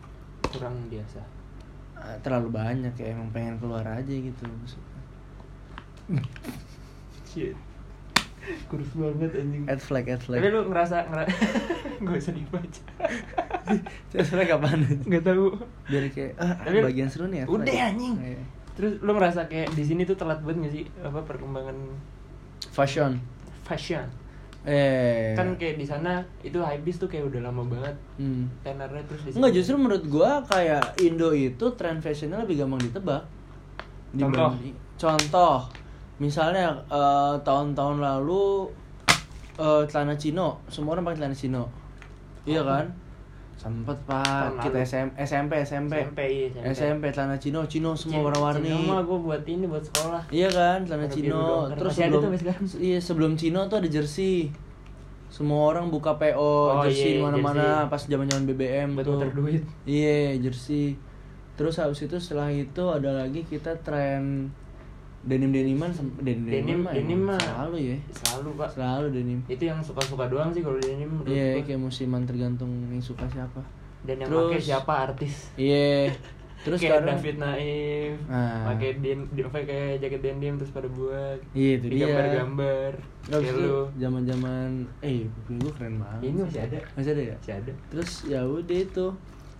Kurang 0.50 0.74
biasa. 0.90 1.20
Ah, 1.94 2.18
terlalu 2.26 2.50
banyak 2.50 2.90
kayak 2.98 3.14
emang 3.14 3.30
pengen 3.30 3.54
keluar 3.62 3.86
aja 3.86 4.10
gitu 4.10 4.42
shit. 7.32 7.56
Kurus 8.66 8.90
banget 8.98 9.38
anjing. 9.38 9.64
Ad 9.70 9.78
flag, 9.78 10.06
ad 10.10 10.20
flag. 10.20 10.42
tapi 10.42 10.50
lu 10.50 10.66
ngerasa 10.66 11.06
ngerasa 11.08 11.30
gak 12.04 12.16
usah 12.18 12.34
dibaca. 12.34 12.82
Ad 14.18 14.26
flag 14.26 14.48
apaan? 14.50 14.80
nggak 15.06 15.22
tahu. 15.22 15.54
Biar 15.86 16.04
kayak 16.10 16.34
ah, 16.42 16.58
Tapi- 16.58 16.82
bagian 16.82 17.08
seru 17.08 17.30
nih 17.30 17.46
ad 17.46 17.48
flag. 17.48 17.62
Udah, 17.62 17.74
anjing. 17.88 18.14
Iya. 18.72 18.74
terus 18.74 18.92
lu 18.98 19.12
ngerasa 19.12 19.44
kayak 19.46 19.68
di 19.70 19.84
sini 19.84 20.02
tuh 20.02 20.16
telat 20.16 20.40
banget 20.40 20.58
gak 20.62 20.72
sih 20.72 20.84
apa 20.98 21.20
perkembangan 21.20 21.76
Fashion. 22.64 23.20
fashion 23.62 24.08
Eh. 24.62 25.34
kan 25.34 25.52
kayak 25.56 25.74
di 25.74 25.82
sana 25.82 26.22
itu 26.40 26.56
hypebeast 26.56 26.98
tuh 26.98 27.08
kayak 27.08 27.26
udah 27.26 27.42
lama 27.42 27.66
banget 27.66 27.92
Hmm. 28.14 28.46
tenornya 28.62 29.02
terus 29.04 29.20
di 29.20 29.28
sini- 29.28 29.36
Enggak 29.36 29.52
justru 29.52 29.74
menurut 29.76 30.04
gua 30.06 30.38
kayak 30.42 30.96
Indo 30.98 31.30
itu 31.30 31.66
tren 31.74 31.98
fashionnya 31.98 32.38
lebih 32.38 32.56
gampang 32.56 32.78
ditebak. 32.80 33.22
Contoh? 34.12 34.54
Dibanding- 34.54 34.78
Contoh. 34.94 35.66
Misalnya 36.16 36.70
eh, 36.86 37.34
tahun-tahun 37.40 37.98
lalu 37.98 38.70
eh, 39.52 39.82
celana 39.84 40.14
chino, 40.14 40.62
semua 40.66 40.94
orang 40.94 41.04
pakai 41.04 41.18
celana 41.20 41.34
chino. 41.34 41.66
Iya 42.44 42.62
kan? 42.62 42.86
Sempet 43.62 43.94
pak 44.02 44.26
Tahun 44.26 44.58
kita. 44.58 44.78
SM, 44.82 45.08
SMP 45.14 45.52
SMP 45.62 45.92
SMP 45.94 46.18
iya 46.26 46.46
SMP, 46.50 46.74
SMP 46.74 47.04
celana 47.14 47.36
chino 47.38 47.62
chino 47.70 47.94
semua 47.94 48.26
warna-warni. 48.26 48.66
Cino 48.66 48.90
mah 48.90 49.06
gue 49.06 49.18
buat 49.22 49.42
ini 49.46 49.64
buat 49.70 49.84
sekolah 49.86 50.22
Iya 50.28 50.48
kan, 50.50 50.78
celana 50.82 51.06
doang. 51.06 51.70
Terus 51.78 51.92
sebelum 51.94 52.22
iya 52.90 52.98
sebelum 52.98 53.32
chino 53.38 53.60
tuh 53.70 53.78
ada 53.78 53.88
jersey. 53.88 54.50
Semua 55.30 55.70
orang 55.70 55.88
buka 55.88 56.18
PO 56.18 56.36
Oh, 56.36 56.82
jersey 56.84 57.16
iya, 57.16 57.16
di 57.16 57.22
mana-mana 57.22 57.86
pas 57.86 58.02
zaman-zaman 58.02 58.44
BBM 58.44 58.98
buat 58.98 59.06
tuh. 59.06 59.30
duit 59.32 59.62
Iya, 59.86 60.36
jersey. 60.42 60.98
Terus 61.54 61.78
habis 61.78 62.02
itu 62.02 62.18
setelah 62.18 62.50
itu 62.50 62.82
ada 62.84 63.14
lagi 63.14 63.46
kita 63.46 63.78
tren 63.80 64.50
denim 65.22 65.48
deniman 65.48 65.90
denim 66.18 66.42
Denim- 66.44 66.82
denim 66.84 67.20
mah. 67.22 67.38
selalu 67.38 67.76
ya. 67.84 67.96
selalu 68.12 68.48
pak 68.54 68.68
Selalu 68.72 69.06
denim. 69.12 69.38
itu 69.46 69.62
yang 69.62 69.78
suka-suka 69.78 70.26
doang 70.26 70.50
sih 70.50 70.60
kalau 70.60 70.76
denim 70.76 71.10
Iya, 71.22 71.56
gua. 71.56 71.62
kayak 71.64 71.80
musiman 71.80 72.22
tergantung 72.22 72.70
yang 72.86 72.98
suka 72.98 73.22
siapa. 73.26 73.62
dan 74.02 74.18
yang 74.18 74.26
Terus- 74.28 74.50
pakai 74.50 74.62
siapa 74.64 74.92
artis 75.04 75.34
Iya. 75.54 76.10
Terus 76.62 76.78
kayak 76.78 77.02
sekarang 77.02 77.18
David 77.18 77.36
Naif 77.38 78.14
Ah. 78.24 78.62
pakai 78.64 78.90
den 78.96 79.18
di- 79.28 79.42
pakai 79.44 79.98
jaket 79.98 80.20
denim 80.20 80.54
terus 80.54 80.70
pada 80.70 80.86
buat 80.88 81.38
Iya, 81.52 81.72
itu 81.76 81.86
dia. 81.88 82.06
gambar-gambar 82.06 82.90
Habis 83.24 83.34
kayak 83.40 83.50
itu 83.52 83.62
lu 83.64 83.78
zaman-zaman 83.96 84.68
eh 85.00 85.26
buku 85.28 85.52
gue 85.60 85.72
keren 85.72 85.94
banget. 85.98 86.20
ini 86.24 86.38
masih 86.40 86.60
ada 86.60 86.78
Masih 86.92 87.10
ada 87.12 87.22
ya? 87.24 87.34
masih 87.36 87.54
ada 87.56 87.72
Terus 87.88 88.10
ya 88.24 88.40
udah 88.42 88.78
itu. 88.80 89.06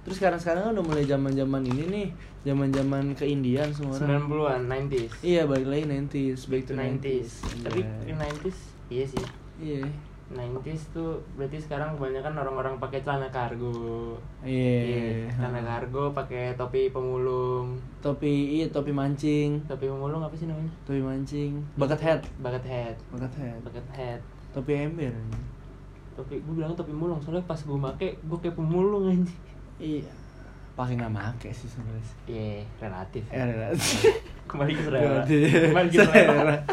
Terus 0.02 0.16
sekarang 0.18 0.40
sekarang 0.40 0.62
kan 0.64 0.72
udah 0.74 0.84
mulai 0.84 1.04
zaman-zaman 1.06 1.62
ini 1.62 1.84
nih, 1.86 2.06
zaman-zaman 2.42 3.14
keindian 3.14 3.70
semua 3.70 3.94
orang. 3.94 4.26
90-an 4.26 4.60
90s 4.66 5.12
Iya, 5.22 5.46
balik 5.46 5.66
lagi 5.68 5.84
90s, 5.86 6.40
back 6.50 6.62
to 6.66 6.72
90s. 6.74 7.30
90s 7.46 7.62
tapi 7.62 7.80
Iya. 7.80 8.10
in 8.10 8.16
90s 8.16 8.58
iya 8.90 9.04
sih. 9.06 9.24
Iya. 9.62 9.86
90s 10.32 10.82
tuh 10.90 11.20
berarti 11.36 11.60
sekarang 11.60 11.94
kebanyakan 11.94 12.34
orang-orang 12.34 12.74
pakai 12.80 12.98
celana 13.00 13.28
kargo. 13.28 14.18
Iya. 14.42 15.30
celana 15.30 15.62
kargo 15.62 16.10
pakai 16.10 16.56
topi 16.56 16.90
pemulung. 16.90 17.78
Topi 18.00 18.58
iya 18.58 18.66
topi 18.66 18.90
mancing, 18.90 19.62
topi 19.64 19.86
pemulung 19.86 20.18
apa 20.18 20.34
sih 20.34 20.50
namanya? 20.50 20.72
Topi 20.82 20.98
mancing, 20.98 21.62
bucket 21.76 22.00
hat, 22.00 22.22
bucket 22.42 22.64
hat. 22.64 22.96
Bucket 23.12 23.34
hat, 23.38 23.58
bucket 23.62 23.86
hat. 23.92 24.20
Topi 24.50 24.72
ember. 24.74 25.14
topi 26.12 26.36
gue 26.36 26.52
bilang 26.52 26.76
topi 26.76 26.92
mulung 26.92 27.16
soalnya 27.16 27.40
pas 27.48 27.56
gue 27.56 27.72
make 27.72 28.20
gue 28.20 28.38
kayak 28.38 28.52
pemulung 28.52 29.08
anjing 29.08 29.32
Iya. 29.82 30.06
Pakai 30.72 30.94
nggak 30.94 31.10
make 31.10 31.50
sih 31.50 31.66
sebenarnya. 31.66 32.04
iya 32.24 32.62
relatif 32.78 33.22
Eh, 33.28 33.42
relatif. 33.42 33.98
kembali 34.48 34.72
ke 34.72 34.82
selera 34.82 35.02
Relatif. 35.02 35.42
kembali 35.68 35.88
ke 35.88 35.96
selera 35.98 36.22
Selera. 36.24 36.56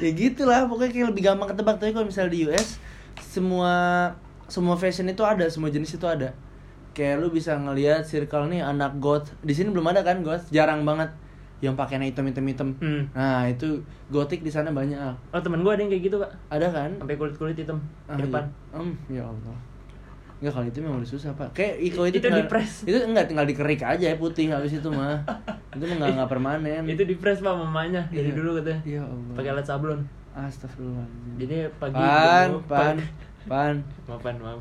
ya 0.00 0.10
gitulah 0.10 0.64
pokoknya 0.64 0.90
kayak 0.90 1.08
lebih 1.10 1.22
gampang 1.22 1.48
ketebak 1.50 1.76
tapi 1.76 1.92
kalau 1.92 2.06
misalnya 2.06 2.32
di 2.32 2.48
US 2.48 2.80
semua 3.20 3.72
semua 4.46 4.74
fashion 4.74 5.06
itu 5.06 5.20
ada 5.20 5.44
semua 5.46 5.68
jenis 5.68 5.92
itu 5.92 6.06
ada 6.06 6.32
kayak 6.90 7.20
lu 7.20 7.28
bisa 7.28 7.52
ngelihat 7.54 8.02
circle 8.02 8.48
nih 8.48 8.64
anak 8.64 8.96
goth 8.96 9.28
di 9.40 9.52
sini 9.52 9.68
belum 9.68 9.86
ada 9.86 10.00
kan 10.00 10.24
goth 10.24 10.48
jarang 10.48 10.82
banget 10.82 11.12
yang 11.60 11.76
pakainya 11.76 12.08
hitam 12.08 12.24
hitam 12.24 12.44
hitam 12.46 12.68
Hmm. 12.80 13.04
nah 13.12 13.44
itu 13.44 13.76
gotik 14.08 14.40
di 14.40 14.48
sana 14.48 14.72
banyak 14.72 14.96
oh 15.30 15.38
temen 15.38 15.60
gue 15.60 15.68
ada 15.68 15.80
yang 15.80 15.92
kayak 15.92 16.02
gitu 16.02 16.16
pak 16.16 16.32
ada 16.48 16.66
kan 16.66 16.90
sampai 16.96 17.14
kulit 17.14 17.36
kulit 17.36 17.52
hitam 17.54 17.76
Ah, 18.08 18.16
di 18.16 18.24
depan 18.24 18.48
iya. 18.48 18.80
Em, 18.80 18.90
ya 19.12 19.22
Allah 19.22 19.56
Enggak 20.40 20.52
kalau 20.52 20.66
itu 20.66 20.78
memang 20.80 20.98
udah 20.98 21.10
susah 21.10 21.30
pak. 21.32 21.48
Kayak 21.52 21.74
Iko 21.82 22.00
itu, 22.02 22.16
Itu 22.16 22.24
tinggal. 22.26 22.48
Itu 22.82 22.96
enggak 23.04 23.26
tinggal 23.28 23.44
dikerik 23.44 23.80
aja 23.82 24.06
ya 24.06 24.16
putih 24.16 24.48
habis 24.48 24.72
itu 24.72 24.88
mah. 24.88 25.20
Itu 25.70 25.84
mah 25.84 25.94
enggak, 25.96 26.10
enggak 26.16 26.30
permanen. 26.30 26.82
Itu 26.84 27.02
di 27.02 27.14
press 27.14 27.38
pak 27.38 27.52
mamanya 27.52 28.08
dari 28.08 28.26
Iya. 28.26 28.34
dulu 28.34 28.50
katanya. 28.56 28.80
Ya 28.82 29.02
Allah. 29.02 29.34
Pakai 29.34 29.50
alat 29.50 29.66
sablon. 29.66 30.00
Astagfirullahaladzim. 30.30 31.32
Jadi 31.36 31.56
pagi 31.76 31.94
Pan, 31.94 32.48
gua- 32.48 32.64
pan, 32.66 32.96
pan. 33.44 33.76
maaf 34.08 34.20
pan 34.20 34.36
maaf. 34.38 34.60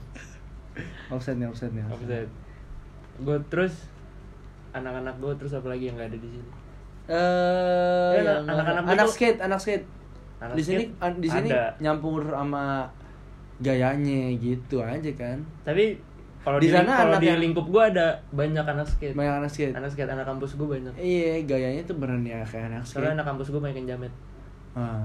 Offset 1.10 1.36
nih, 1.36 1.46
offset 1.46 1.72
nih 1.72 1.84
offset 1.86 2.28
gue 3.20 3.36
terus 3.50 3.92
anak-anak 4.72 5.12
gue 5.18 5.34
terus 5.36 5.52
apa 5.52 5.68
lagi 5.68 5.84
yang 5.86 5.96
nggak 5.96 6.08
ada 6.08 6.18
di 6.18 6.30
sini? 6.30 6.50
Eh, 7.10 8.12
Ya, 8.16 8.22
yang 8.22 8.48
anak-anak 8.48 8.84
anak 8.86 9.06
itu- 9.06 9.14
skate, 9.14 9.40
anak 9.40 9.60
skate. 9.60 9.86
Anak 10.40 10.56
di 10.56 10.64
sini 10.64 10.84
skate 10.88 11.18
di 11.18 11.28
sini 11.28 11.50
ada. 11.50 11.76
nyampur 11.78 12.22
sama 12.26 12.88
gayanya 13.60 14.20
gitu 14.36 14.80
aja 14.80 15.12
kan. 15.14 15.38
tapi 15.62 16.00
kalau 16.40 16.56
Di 16.56 16.66
di, 16.66 16.72
sana 16.72 16.96
kalau 16.98 17.20
di 17.20 17.28
yang- 17.28 17.42
lingkup 17.42 17.68
gue 17.68 17.84
ada 17.86 18.08
banyak 18.32 18.64
anak 18.64 18.88
skate 18.88 19.12
Banyak 19.12 19.36
anak 19.38 19.50
skate. 19.50 19.74
anak 19.74 19.90
skate 19.90 20.08
anak 20.10 20.24
kampus 20.26 20.56
gue 20.56 20.66
banyak 20.66 20.94
Iya, 20.96 21.44
gayanya 21.44 21.84
tuh 21.84 21.96
beneran 21.96 22.24
ya 22.24 22.40
kayak 22.42 22.72
anak 22.72 22.82
skate. 22.82 22.96
soalnya 22.98 23.14
anak 23.14 23.28
kampus 23.28 23.48
gue 23.50 23.60
banyak 23.60 23.78
yang 23.78 23.90
jamet 23.94 24.14
Ah. 24.72 25.04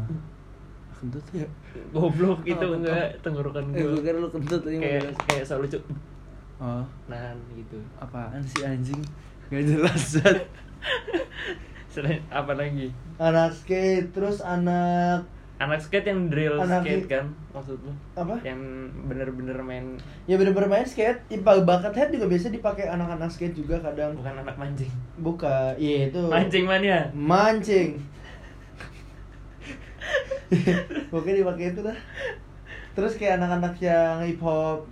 Kentut 0.95 1.25
ya? 1.33 1.49
goblok 1.91 2.41
itu 2.45 2.55
Oh, 2.63 2.79
enggak 2.79 3.19
tenggorokan 3.19 3.65
Eh, 3.69 3.83
gue 3.83 3.91
gue 3.91 4.03
kira 4.05 4.17
lu 4.17 4.31
kentut 4.31 4.63
aja 4.63 4.79
kayak 4.79 5.03
kayak 5.27 5.45
selalu 5.45 5.63
lucu 5.67 5.79
Oh, 6.57 6.85
nahan 7.05 7.35
gitu 7.53 7.77
apaan 7.99 8.39
sih 8.41 8.63
anjing? 8.63 9.03
Gak 9.51 9.67
jelas 9.67 10.23
selain 11.93 12.23
apa 12.29 12.53
lagi 12.53 12.91
Anak 13.17 13.51
skate, 13.53 14.11
terus 14.11 14.39
anak 14.39 15.27
anak 15.55 15.79
skate 15.79 16.11
yang 16.11 16.27
drill 16.27 16.59
Anak 16.59 16.83
skate 16.83 17.07
kan 17.07 17.25
maksud 17.55 17.79
lu 17.79 17.95
apa? 18.19 18.35
yang 18.43 18.59
bener-bener 19.07 19.55
main 19.63 19.95
Ya 20.27 20.35
bener-bener 20.35 20.67
main 20.67 20.83
skate. 20.83 21.23
Ipa 21.31 21.63
bucket 21.63 21.95
hat 21.95 22.11
juga 22.11 22.27
biasa 22.27 22.51
dipakai 22.51 22.91
anak-anak 22.91 23.31
skate 23.31 23.55
juga 23.55 23.79
kadang. 23.79 24.19
bukan 24.19 24.35
anak 24.43 24.57
mancing 24.59 24.91
Buka, 25.23 25.71
iya 25.79 26.11
itu. 26.11 26.23
mancing 26.27 26.67
mania 26.67 27.07
Mancing. 27.15 28.03
Pokoknya 31.11 31.41
dipakai 31.41 31.73
itu 31.73 31.81
dah. 31.83 31.99
Terus 32.95 33.19
kayak 33.19 33.43
anak-anak 33.43 33.75
yang 33.83 34.23
hip 34.23 34.39
hop, 34.39 34.87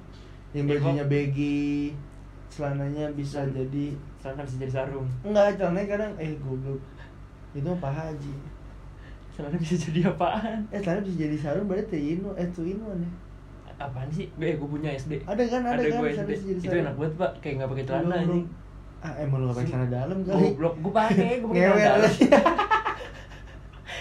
yang 0.50 0.66
bajunya 0.66 1.04
baggy, 1.06 1.94
celananya 2.50 3.06
bisa 3.14 3.46
jadi 3.50 3.94
Soalnya 4.18 4.46
bisa 4.46 4.56
jadi 4.62 4.72
sarung 4.72 5.06
enggak 5.26 5.58
celananya 5.58 5.88
kadang 5.98 6.12
eh 6.18 6.30
goblok. 6.38 6.78
Itu 7.50 7.66
mah 7.66 7.78
Pak 7.82 7.92
Haji. 7.92 8.34
Soalnya 9.32 9.56
bisa 9.56 9.74
jadi 9.80 10.00
apaan 10.06 10.68
Eh 10.68 10.78
celana 10.78 11.00
bisa 11.00 11.16
jadi 11.18 11.36
sarung 11.36 11.64
berarti 11.64 11.88
three 11.90 12.12
in 12.12 12.20
one, 12.20 12.36
eh 12.36 12.48
two 12.48 12.64
in 12.64 12.78
one 12.78 13.00
ya. 13.00 13.10
apaan 13.80 14.06
sih 14.08 14.28
gue 14.30 14.54
gue 14.54 14.68
punya 14.68 14.92
SD 14.92 15.24
Ada 15.24 15.42
kan 15.44 15.60
ada, 15.64 15.80
kan 15.80 15.98
gue 15.98 16.10
celana 16.10 16.22
SD 16.22 16.30
bisa 16.30 16.44
jadi 16.46 16.60
itu 16.62 16.76
enak 16.78 16.94
banget 16.94 17.14
pak 17.16 17.30
kayak 17.38 17.54
nggak 17.56 17.70
pakai 17.70 17.84
celana 17.84 18.16
belum. 18.22 18.42
Ah 19.00 19.12
emang 19.18 19.38
lu 19.38 19.44
gak 19.44 19.56
pakai 19.56 19.68
celana 19.68 19.88
dalam 19.88 20.18
kali. 20.22 20.42
goblok 20.46 20.74
gue 20.78 20.92
pakai 20.92 21.14
gue 21.34 21.48
pakai 21.48 21.62
celana 21.64 21.82
dalam. 21.88 22.12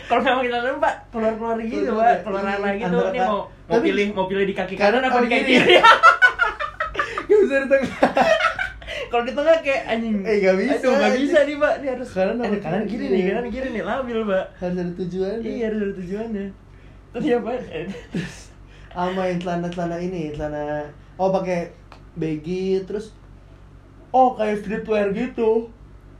kalau 0.03 0.19
nggak 0.21 0.35
pakai 0.35 0.50
celana 0.50 0.61
dalam 0.61 0.79
pak 0.79 0.95
keluar 1.09 1.33
keluar 1.33 1.57
gitu 1.57 1.83
Keluar- 1.88 2.05
pak 2.05 2.17
keluar 2.21 2.43
iya, 2.43 2.53
anak 2.53 2.73
gitu 2.77 2.97
nih 3.07 3.17
kan- 3.17 3.29
mau 3.29 3.39
mau 3.65 3.79
pilih 3.79 4.07
mau 4.11 4.25
pilih 4.27 4.45
di 4.45 4.53
kaki 4.53 4.75
Kanan 4.75 5.01
apa 5.01 5.17
di 5.17 5.27
kaki 5.27 5.41
kiri? 5.41 5.55
kiri 5.55 5.75
Gak 7.23 7.38
bisa 7.39 7.55
di 7.57 7.67
tengah. 7.69 7.95
Kalau 9.12 9.24
di 9.24 9.34
tengah 9.34 9.58
kayak 9.60 9.84
anjing 9.86 10.15
Eh, 10.22 10.36
nggak 10.39 10.56
bisa, 10.58 10.74
aduh 10.82 10.96
anjing. 10.98 11.22
bisa 11.22 11.38
nih 11.44 11.56
pak 11.58 11.74
ini 11.75 11.88
harus 11.89 12.10
Kanan 12.10 12.36
apa 12.38 12.46
ada 12.48 12.58
kanan 12.58 12.84
kiri? 12.86 13.06
nih 13.06 13.22
kanan 13.30 13.48
kiri 13.50 13.68
nih 13.70 13.84
labil 13.84 14.20
pak 14.24 14.46
Harus 14.56 14.77
ada 14.77 14.94
tujuan. 14.96 15.36
iya 15.41 15.63
harus 15.65 15.80
ada 15.82 15.94
tujuannya 15.94 16.46
terus 17.12 17.24
ya 17.25 17.38
pak 17.39 17.58
sama 18.89 19.22
yang 19.25 19.38
celana-celana 19.38 19.98
ini, 19.98 20.32
celana 20.32 20.84
oh 21.15 21.30
pakai 21.30 21.72
baggy 22.13 22.80
terus 22.82 23.15
oh 24.10 24.32
kayak 24.34 24.60
streetwear 24.60 25.12
gitu. 25.12 25.68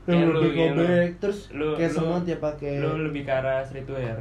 Ya, 0.02 0.12
Yang 0.14 0.24
lu, 0.26 0.32
lebih 0.34 0.50
ya, 0.50 0.56
lu. 0.66 0.80
gobek, 0.80 1.08
terus 1.16 1.38
Lu- 1.50 1.76
kayak 1.76 1.88
lu- 1.88 1.96
semua 1.96 2.18
tiap 2.20 2.40
pakai. 2.42 2.74
lu 2.76 3.06
lebih 3.06 3.22
ke 3.22 3.30
arah 3.30 3.60
streetwear 3.62 4.18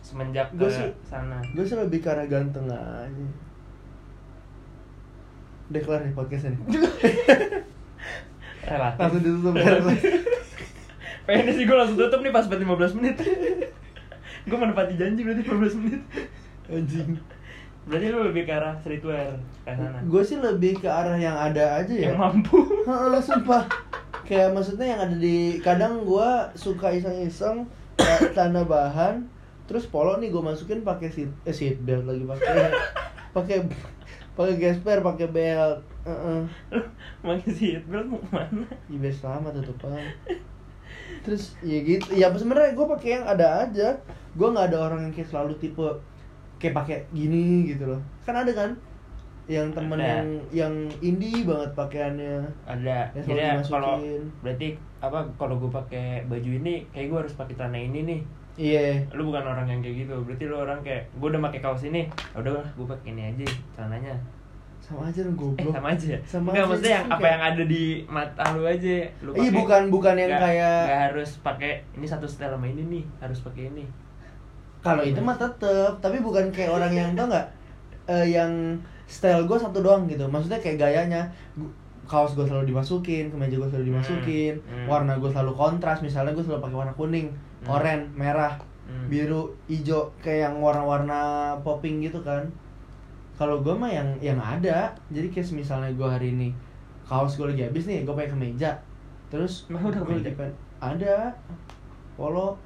semenjak 0.00 0.48
Gua 0.52 0.64
ke 0.64 0.70
sih- 0.70 0.94
sana 1.02 1.40
Gue 1.50 1.60
sih 1.62 1.74
lebih 1.74 1.98
karena 1.98 2.24
ganteng 2.24 2.64
aja. 2.66 3.26
Udah 5.68 5.80
kelar 5.82 6.00
nih 6.02 6.14
podcastnya 6.14 6.50
nih. 6.50 6.60
Langsung 8.96 9.20
ditutup. 9.20 9.54
pengen 11.28 11.52
sih 11.52 11.68
gue 11.68 11.76
langsung 11.76 12.00
tutup 12.00 12.20
nih 12.24 12.32
pas 12.32 12.48
15 12.48 12.96
menit. 12.96 13.16
Gue 14.48 14.56
menepati 14.56 14.96
janji 14.96 15.20
berarti 15.28 15.44
15 15.44 15.80
menit. 15.84 16.02
Anjing. 16.72 17.20
berarti 17.88 18.06
lu 18.12 18.20
lebih 18.20 18.44
ke 18.44 18.52
arah 18.52 18.76
streetwear 18.80 19.36
ke 19.64 19.72
sana? 19.72 20.00
Gue 20.08 20.20
sih 20.24 20.40
lebih 20.40 20.80
ke 20.80 20.88
arah 20.88 21.16
yang 21.20 21.36
ada 21.36 21.84
aja 21.84 21.92
ya. 21.92 22.12
Yang 22.12 22.20
mampu. 22.20 22.56
Heeh, 22.88 23.20
sumpah. 23.20 23.68
Kayak 24.24 24.56
maksudnya 24.56 24.96
yang 24.96 25.00
ada 25.04 25.16
di 25.16 25.60
kadang 25.60 26.04
gue 26.08 26.28
suka 26.56 26.96
iseng-iseng 26.96 27.68
celana 28.32 28.64
bahan 28.64 29.28
terus 29.68 29.84
polo 29.84 30.16
nih 30.16 30.32
gue 30.32 30.40
masukin 30.40 30.80
pakai 30.80 31.12
seat 31.12 31.28
eh 31.44 31.52
seat 31.52 31.76
belt 31.84 32.08
lagi 32.08 32.24
pakai 32.24 32.72
pakai 33.36 33.58
pakai 34.32 34.54
gesper 34.56 35.04
pakai 35.04 35.28
belt 35.28 35.84
Heeh. 36.06 36.40
pakai 37.24 37.50
seatbelt 37.50 38.06
mau 38.06 38.20
ke 38.22 38.28
mana? 38.30 38.66
Ya 38.86 38.96
biar 39.00 39.14
selamat 39.14 39.60
tutupan 39.60 39.98
Terus 41.24 41.58
ya 41.60 41.78
gitu. 41.84 42.06
Ya 42.14 42.30
sebenarnya 42.32 42.72
gue 42.72 42.86
pakai 42.86 43.10
yang 43.20 43.26
ada 43.26 43.66
aja. 43.66 43.88
Gue 44.38 44.48
nggak 44.48 44.72
ada 44.72 44.78
orang 44.88 45.08
yang 45.08 45.12
kayak 45.12 45.28
selalu 45.28 45.56
tipe 45.58 45.84
Kayak 46.58 46.74
pakai 46.74 46.96
gini 47.14 47.70
gitu 47.70 47.86
loh. 47.86 48.00
Kan 48.26 48.34
ada 48.34 48.50
kan? 48.50 48.70
Yang 49.48 49.78
temen 49.78 49.96
Ada. 49.96 50.10
yang 50.10 50.28
Yang 50.50 50.74
indie 51.00 51.46
banget 51.46 51.70
pakaiannya. 51.78 52.36
Ada. 52.66 52.98
Ya, 53.14 53.20
selalu 53.22 53.28
jadi 53.28 53.42
ya, 53.42 53.52
kalau 53.64 53.94
berarti 54.42 54.68
apa 54.98 55.18
kalau 55.38 55.54
gue 55.62 55.70
pakai 55.70 56.26
baju 56.26 56.50
ini 56.50 56.82
kayak 56.90 57.06
gue 57.14 57.18
harus 57.26 57.34
pakai 57.38 57.54
celana 57.54 57.78
ini 57.78 58.00
nih. 58.04 58.20
Iya. 58.58 59.06
Lu 59.14 59.30
bukan 59.30 59.46
orang 59.46 59.70
yang 59.70 59.80
kayak 59.80 60.06
gitu. 60.06 60.14
Berarti 60.26 60.44
lu 60.50 60.56
orang 60.58 60.82
kayak 60.82 61.06
gue 61.14 61.28
udah 61.30 61.42
pakai 61.46 61.60
kaos 61.62 61.86
ini. 61.86 62.10
Ya 62.34 62.36
udah 62.42 62.58
gue 62.58 62.86
pakai 62.86 63.14
ini 63.14 63.22
aja 63.30 63.46
celananya 63.76 64.37
Sama 64.88 65.04
aja 65.04 65.20
dong 65.20 65.36
eh 65.36 65.38
goblok 65.38 65.68
sama 65.70 65.88
aja 65.92 66.16
Sama 66.24 66.48
Enggak, 66.48 66.56
aja, 66.56 66.64
maksudnya 66.66 66.94
yang 66.96 67.06
apa 67.10 67.26
yang 67.28 67.42
ada 67.44 67.62
di 67.62 67.84
mata 68.08 68.42
lu 68.56 68.62
aja 68.64 68.96
lu 69.20 69.30
Iya, 69.36 69.50
bukan- 69.52 69.88
bukan 69.88 70.14
yang 70.16 70.30
Nggak- 70.30 70.44
kayak- 70.48 70.84
nggak 70.88 71.00
harus 71.06 71.30
pakai 71.38 71.72
ini 71.92 72.06
satu 72.06 72.24
style 72.24 72.48
sama 72.50 72.66
ini 72.66 72.82
nih 72.82 73.04
harus 73.18 73.38
pakai 73.40 73.68
ini 73.68 73.84
Kalau 74.78 75.02
itu 75.02 75.20
mah 75.20 75.36
tetep 75.36 75.92
Tapi 75.98 76.16
bukan 76.18 76.48
kayak 76.48 76.72
orang 76.72 76.88
yang 76.90 77.12
tau 77.12 77.28
nggak 77.28 77.46
eh, 78.06 78.26
Yang 78.30 78.52
style 79.04 79.44
gue 79.44 79.58
satu 79.58 79.78
doang 79.78 80.06
gitu 80.06 80.24
Maksudnya 80.24 80.56
kayak 80.56 80.78
gayanya 80.78 81.28
kaos 82.04 82.32
gue 82.32 82.40
selalu 82.40 82.72
dimasukin, 82.72 83.28
kemeja 83.28 83.52
gue 83.54 83.68
selalu 83.68 83.92
dimasukin, 83.92 84.56
Hmm. 84.64 84.88
warna 84.88 85.12
gue 85.14 85.28
selalu 85.28 85.52
kontras. 85.52 86.00
Misalnya 86.00 86.32
gue 86.32 86.40
selalu 86.40 86.64
pakai 86.64 86.78
warna 86.78 86.94
kuning, 86.94 87.28
Hmm. 87.60 87.68
oranye, 87.68 88.08
merah, 88.16 88.56
Hmm. 88.88 89.12
biru, 89.12 89.52
hijau, 89.66 90.08
kayak 90.18 90.48
yang 90.48 90.56
warna-warna 90.56 91.20
popping 91.60 92.00
gitu 92.00 92.24
kan. 92.24 92.48
Kalau 93.38 93.62
gue 93.62 93.70
mah 93.70 93.86
yang 93.88 94.08
yang 94.18 94.36
ada, 94.36 94.90
jadi 95.08 95.30
kayak 95.30 95.54
misalnya 95.54 95.90
gue 95.90 96.02
hari 96.04 96.34
ini 96.34 96.50
kaos 97.04 97.38
gue 97.38 97.46
lagi 97.46 97.62
habis 97.62 97.86
nih, 97.86 98.02
gue 98.02 98.10
pakai 98.10 98.28
kemeja, 98.28 98.74
terus 99.28 99.64
Emang 99.64 99.86
udah 99.86 99.96
gue 99.96 100.06
kemeja? 100.10 100.26
lagi 100.26 100.34
pen- 100.34 100.58
ada 100.76 101.16
polo. 102.12 102.58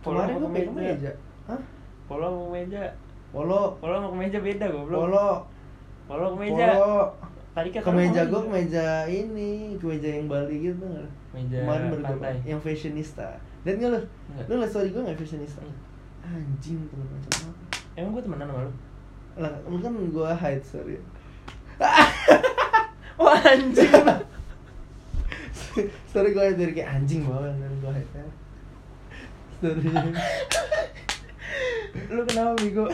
Kemarin 0.00 0.38
gue 0.38 0.48
pakai 0.48 0.66
kemeja, 0.66 1.10
hah? 1.44 1.60
polo 2.06 2.24
sama 2.24 2.40
kemeja 2.48 2.82
Polo, 3.28 3.76
polo 3.76 3.92
sama 3.94 4.08
kemeja 4.08 4.38
beda 4.40 4.66
goblok 4.66 4.98
polo, 5.04 5.28
polo 6.06 6.26
kemeja 6.32 6.64
polo. 6.72 6.96
tadi 7.52 7.68
kan 7.68 7.80
Kemeja 7.84 8.20
gue 8.24 8.40
kemeja 8.40 8.86
ini, 9.04 9.52
kemeja 9.76 10.08
yang 10.14 10.24
Bali 10.24 10.56
gitu 10.64 10.80
nggak? 10.80 11.08
Meja 11.28 11.58
Kemarin 11.60 11.84
baru 11.84 12.00
gua 12.00 12.08
pantai. 12.08 12.32
pakai, 12.32 12.48
yang 12.48 12.60
fashionista. 12.62 13.28
Lihat 13.62 13.76
nggak 13.76 13.90
lu? 13.90 14.00
Lu 14.46 14.54
liat 14.56 14.70
story 14.70 14.88
gue 14.88 15.02
nggak 15.02 15.18
fashionista? 15.18 15.60
Hmm. 15.60 15.76
Anjing 16.24 16.80
temen 16.86 17.04
macam 17.04 17.30
apa? 17.42 17.52
emang 17.92 18.10
gue 18.10 18.22
temenan 18.22 18.46
sama 18.46 18.60
lu 18.62 18.72
Lah, 19.38 19.54
lu 19.70 19.78
kan 19.78 19.94
gue 19.94 20.30
hide 20.34 20.66
sorry. 20.66 20.98
wah 23.14 23.38
anjing 23.54 23.86
story 26.10 26.34
gue 26.34 26.58
dari 26.58 26.74
kayak 26.74 26.90
anjing 26.90 27.22
banget 27.22 27.54
dan 27.54 27.72
gue 27.78 27.92
hide. 27.94 28.26
Story 29.62 29.86
lu 32.14 32.22
kenapa 32.26 32.58
Bigo 32.58 32.86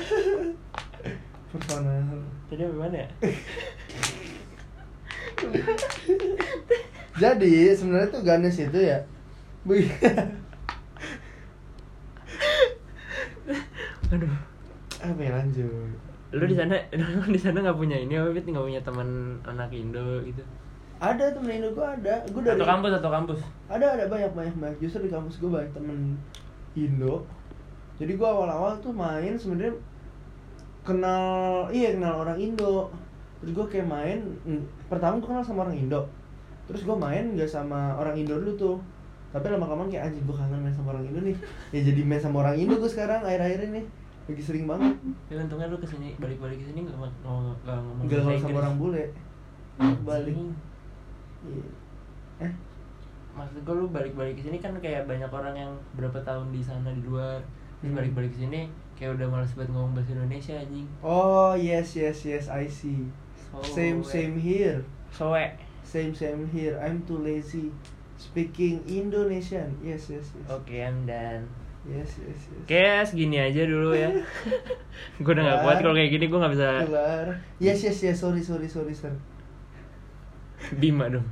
personal. 1.49 2.21
tadi 2.51 2.63
apa 2.67 2.77
mana 2.77 2.97
ya 2.99 3.09
Jadi 7.15 7.55
sebenarnya 7.73 8.11
tuh 8.11 8.23
Ganes 8.27 8.59
itu 8.59 8.81
ya. 8.81 8.99
Aduh 14.13 14.35
apa 15.05 15.21
ya 15.21 15.31
lanjut? 15.37 16.01
Lu 16.35 16.45
di 16.51 16.57
sana 16.59 16.75
lu 16.91 17.31
di 17.37 17.41
sana 17.41 17.63
nggak 17.63 17.79
punya 17.79 17.97
ini 17.97 18.19
apa 18.19 18.35
nggak 18.35 18.67
punya 18.67 18.83
teman 18.83 19.39
anak 19.47 19.71
Indo 19.71 20.21
gitu? 20.27 20.43
Ada 20.99 21.35
temen 21.35 21.63
Indo 21.63 21.71
gue 21.75 21.87
ada. 21.87 22.15
Gue 22.27 22.43
dari 22.43 22.59
atau 22.59 22.67
kampus 22.67 22.93
atau 22.99 23.11
kampus? 23.11 23.41
Ada 23.71 23.87
ada 23.99 24.05
banyak 24.11 24.33
banyak 24.35 24.55
banyak. 24.59 24.79
Justru 24.83 25.07
di 25.07 25.11
kampus 25.11 25.39
gue 25.39 25.51
banyak 25.51 25.71
temen 25.75 26.19
Indo. 26.75 27.23
Jadi 27.99 28.13
gue 28.19 28.29
awal-awal 28.29 28.83
tuh 28.83 28.91
main 28.91 29.39
sebenarnya 29.39 29.75
kenal 30.83 31.69
iya 31.71 31.95
kenal 31.95 32.27
orang 32.27 32.39
Indo. 32.39 32.91
Terus 33.43 33.53
gue 33.55 33.67
kayak 33.79 33.87
main 33.87 34.19
mm, 34.49 34.91
pertama 34.91 35.23
gue 35.23 35.29
kenal 35.31 35.45
sama 35.47 35.67
orang 35.71 35.79
Indo. 35.79 36.03
Terus 36.65 36.83
gue 36.83 36.97
main 36.97 37.37
gak 37.37 37.51
sama 37.51 37.95
orang 38.01 38.19
Indo 38.19 38.41
dulu 38.41 38.55
tuh. 38.57 38.77
Tapi 39.35 39.51
lama 39.51 39.67
kelamaan 39.67 39.91
kayak 39.91 40.11
anjing 40.11 40.25
gue 40.25 40.37
kangen 40.39 40.63
main 40.63 40.75
sama 40.75 40.95
orang 40.95 41.05
Indo 41.11 41.21
nih. 41.23 41.37
Ya 41.75 41.81
jadi 41.85 42.01
main 42.03 42.23
sama 42.23 42.43
orang 42.43 42.57
Indo 42.59 42.79
gue 42.79 42.91
sekarang 42.91 43.23
akhir-akhir 43.23 43.71
ini 43.71 43.83
lagi 44.25 44.43
sering 44.43 44.65
banget. 44.65 44.97
Ya 45.29 45.37
untungnya 45.45 45.69
lu 45.69 45.77
ke 45.77 45.89
sini 45.89 46.17
balik-balik 46.17 46.57
ke 46.57 46.67
sini 46.73 46.89
nggak 46.89 46.97
nggak 46.97 47.13
nggak 47.21 47.77
ngomong 47.77 48.05
gak 48.09 48.25
bahasa 48.25 48.25
ngomong 48.25 48.41
sama 48.41 48.59
orang 48.65 48.77
bule. 48.81 49.05
Balik. 50.05 50.37
Iya. 51.45 51.67
Eh? 52.49 52.53
Maksud 53.35 53.61
gue 53.67 53.75
lu 53.75 53.87
balik-balik 53.93 54.35
ke 54.41 54.43
sini 54.49 54.63
kan 54.65 54.73
kayak 54.81 55.05
banyak 55.05 55.29
orang 55.29 55.55
yang 55.59 55.73
berapa 55.99 56.17
tahun 56.25 56.49
di 56.55 56.65
sana 56.65 56.89
di 56.95 57.05
luar. 57.05 57.43
Terus 57.83 57.93
Hmm. 57.93 57.99
balik-balik 58.01 58.31
ke 58.33 58.39
sini 58.49 58.61
kayak 58.97 59.21
udah 59.21 59.27
malas 59.29 59.53
banget 59.53 59.77
ngomong 59.77 59.93
bahasa 59.93 60.17
Indonesia 60.17 60.55
anjing. 60.57 60.89
Oh 61.05 61.53
yes 61.53 61.93
yes 61.93 62.25
yes 62.25 62.49
I 62.49 62.65
see. 62.65 63.05
So, 63.53 63.61
same 63.61 64.01
same 64.01 64.41
here. 64.41 64.81
Soe. 65.13 65.53
Same 65.85 66.17
same 66.17 66.49
here. 66.49 66.81
I'm 66.81 67.05
too 67.05 67.21
lazy 67.21 67.69
speaking 68.17 68.81
Indonesian. 68.89 69.77
Yes 69.85 70.09
yes 70.09 70.33
yes. 70.33 70.49
oke 70.49 70.73
I'm 70.73 71.05
done 71.05 71.45
Yes 71.85 72.17
yes 72.17 72.41
yes. 72.43 72.59
Oke, 72.59 72.81
segini 73.05 73.37
aja 73.37 73.63
dulu 73.63 73.93
ya. 73.93 74.09
gue 75.21 75.31
udah 75.31 75.45
gak 75.45 75.61
kuat 75.61 75.77
kalau 75.79 75.93
kayak 75.93 76.11
gini 76.11 76.25
gue 76.27 76.39
gak 76.39 76.53
bisa 76.53 76.69
Keluar. 76.83 77.27
Yes 77.59 77.79
yes 77.83 77.99
yes. 78.03 78.17
Sorry 78.19 78.41
sorry 78.41 78.65
sorry 78.67 78.91
sir. 78.91 79.13
Bima 80.75 81.09
dong. 81.09 81.29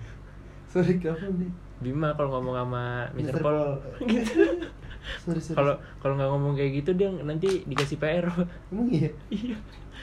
Sorry 0.66 0.96
kamu 0.96 1.40
nih. 1.40 1.50
Bima 1.80 2.12
kalau 2.12 2.36
ngomong 2.36 2.54
sama 2.54 2.82
Mr. 3.10 3.32
Mr. 3.32 3.36
Paul. 3.40 3.60
Gitu. 4.02 4.44
Sorry 5.24 5.40
sorry. 5.40 5.56
Kalau 5.56 5.74
kalau 5.98 6.14
nggak 6.14 6.30
ngomong 6.30 6.52
kayak 6.54 6.72
gitu 6.78 6.90
dia 6.94 7.10
nanti 7.10 7.64
dikasih 7.64 7.98
PR. 7.98 8.22
emang 8.70 8.86
iya. 8.86 9.10
Iya. 9.28 9.56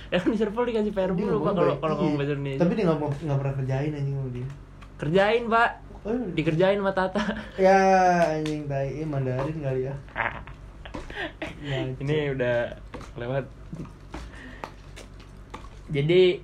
Ya 0.09 0.17
kan 0.17 0.27
Mr. 0.27 0.49
Paul 0.49 0.67
dikasih 0.67 0.91
PR 0.91 1.13
mulu 1.13 1.39
ngomong 1.39 1.45
Pak 1.45 1.53
kalau 1.55 1.73
kalau 1.77 1.93
Iya. 1.93 2.01
ngomong 2.01 2.15
bahasa 2.17 2.33
Indonesia. 2.33 2.59
Tapi 2.59 2.73
dia 2.73 2.83
nggak 2.83 2.99
mau- 2.99 3.13
nggak 3.15 3.37
pernah 3.37 3.55
kerjain 3.55 3.91
anjing 3.93 4.15
sama 4.17 4.29
dia. 4.29 4.47
Kerjain, 4.99 5.43
Pak. 5.47 5.69
Oh. 5.99 6.15
Dikerjain 6.31 6.79
sama 6.79 6.95
Tata. 6.95 7.19
Ya 7.59 7.75
anjing 8.31 8.65
tai 8.65 9.03
Eh, 9.03 9.07
Mandarin 9.07 9.57
kali 9.59 9.87
ya. 9.87 9.95
Ya, 11.59 11.83
Ini 11.91 12.31
udah 12.31 12.71
lewat. 13.19 13.43
Jadi 15.91 16.39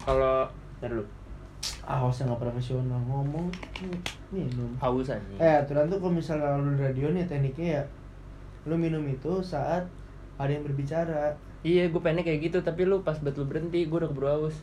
kalau 0.00 0.48
ntar 0.80 0.90
lu 0.90 1.04
Awasnya 1.84 2.30
nggak 2.30 2.40
profesional 2.40 3.02
ngomong 3.04 3.50
minum. 4.30 4.70
haus 4.78 5.10
anjing. 5.10 5.36
Eh 5.36 5.60
aturan 5.60 5.90
tuh 5.90 5.98
kalau 5.98 6.14
misalnya 6.14 6.56
lu 6.56 6.72
di 6.72 6.80
radio 6.80 7.10
nih 7.10 7.26
tekniknya 7.26 7.68
ya 7.76 7.84
lu 8.64 8.76
minum 8.76 9.02
itu 9.04 9.42
saat 9.42 9.84
ada 10.36 10.48
yang 10.48 10.62
berbicara 10.62 11.34
Iya, 11.60 11.92
gue 11.92 12.00
pengennya 12.00 12.24
kayak 12.24 12.40
gitu, 12.48 12.58
tapi 12.64 12.88
lu 12.88 13.04
pas 13.04 13.20
lu 13.20 13.44
berhenti, 13.44 13.84
gue 13.84 13.92
udah 13.92 14.08
keburu 14.08 14.28
haus. 14.32 14.56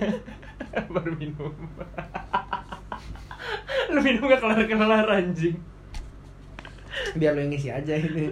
Baru 0.96 1.12
minum. 1.12 1.52
lu 3.96 4.00
minum 4.04 4.28
gak 4.28 4.44
kelar-kelar 4.44 5.08
anjing. 5.08 5.56
biar 7.16 7.32
lu 7.32 7.44
yang 7.44 7.52
ngisi 7.52 7.68
aja 7.72 7.92
ini 7.96 8.28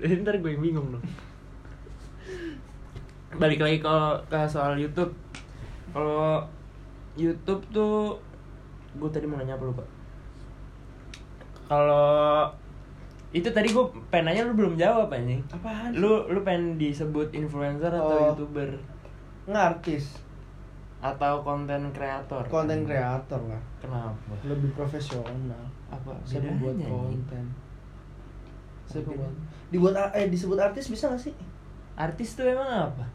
Jadi 0.00 0.20
ntar 0.20 0.36
gue 0.36 0.52
yang 0.52 0.60
bingung 0.60 0.88
dong. 0.92 1.04
Balik 3.36 3.60
lagi 3.60 3.78
ke, 3.78 3.94
ke 4.28 4.38
soal 4.44 4.76
YouTube. 4.76 5.12
Kalau 5.92 6.44
YouTube 7.16 7.64
tuh, 7.72 8.20
gue 8.94 9.08
tadi 9.08 9.24
mau 9.24 9.40
nanya 9.40 9.56
apa 9.56 9.64
lupa. 9.64 9.84
Kalau 11.68 12.48
itu 13.28 13.48
tadi 13.48 13.68
gue 13.68 13.84
pengen 14.08 14.32
nanya 14.32 14.48
lu 14.48 14.56
belum 14.56 14.74
jawab 14.76 15.12
anjing. 15.12 15.44
apaan 15.52 15.92
Lu 15.92 16.24
lu 16.28 16.40
pengen 16.40 16.80
disebut 16.80 17.32
influencer 17.32 17.92
atau 17.92 18.08
Oh. 18.08 18.24
youtuber 18.32 18.80
ngartis 19.48 20.20
atau 21.00 21.40
konten 21.40 21.90
kreator? 21.90 22.42
konten 22.44 22.82
kreator 22.82 23.38
lah 23.44 23.62
Kenapa? 23.78 24.34
lebih 24.42 24.70
profesional 24.72 25.62
Apa 25.86 26.10
saya 26.22 26.42
bedanya, 26.42 26.50
membuat 26.52 26.76
konten 26.84 27.44
saya 28.84 29.00
Apa 29.00 29.10
membuat 29.12 29.34
dibuat 29.68 29.94
eh 30.12 30.26
disebut 30.26 30.58
artis 30.58 30.88
bisa 30.88 31.06
gak 31.08 31.20
sih 31.20 31.34
Artis 31.94 32.32
tuh 32.32 32.46
emang 32.46 32.66
apa? 32.88 33.06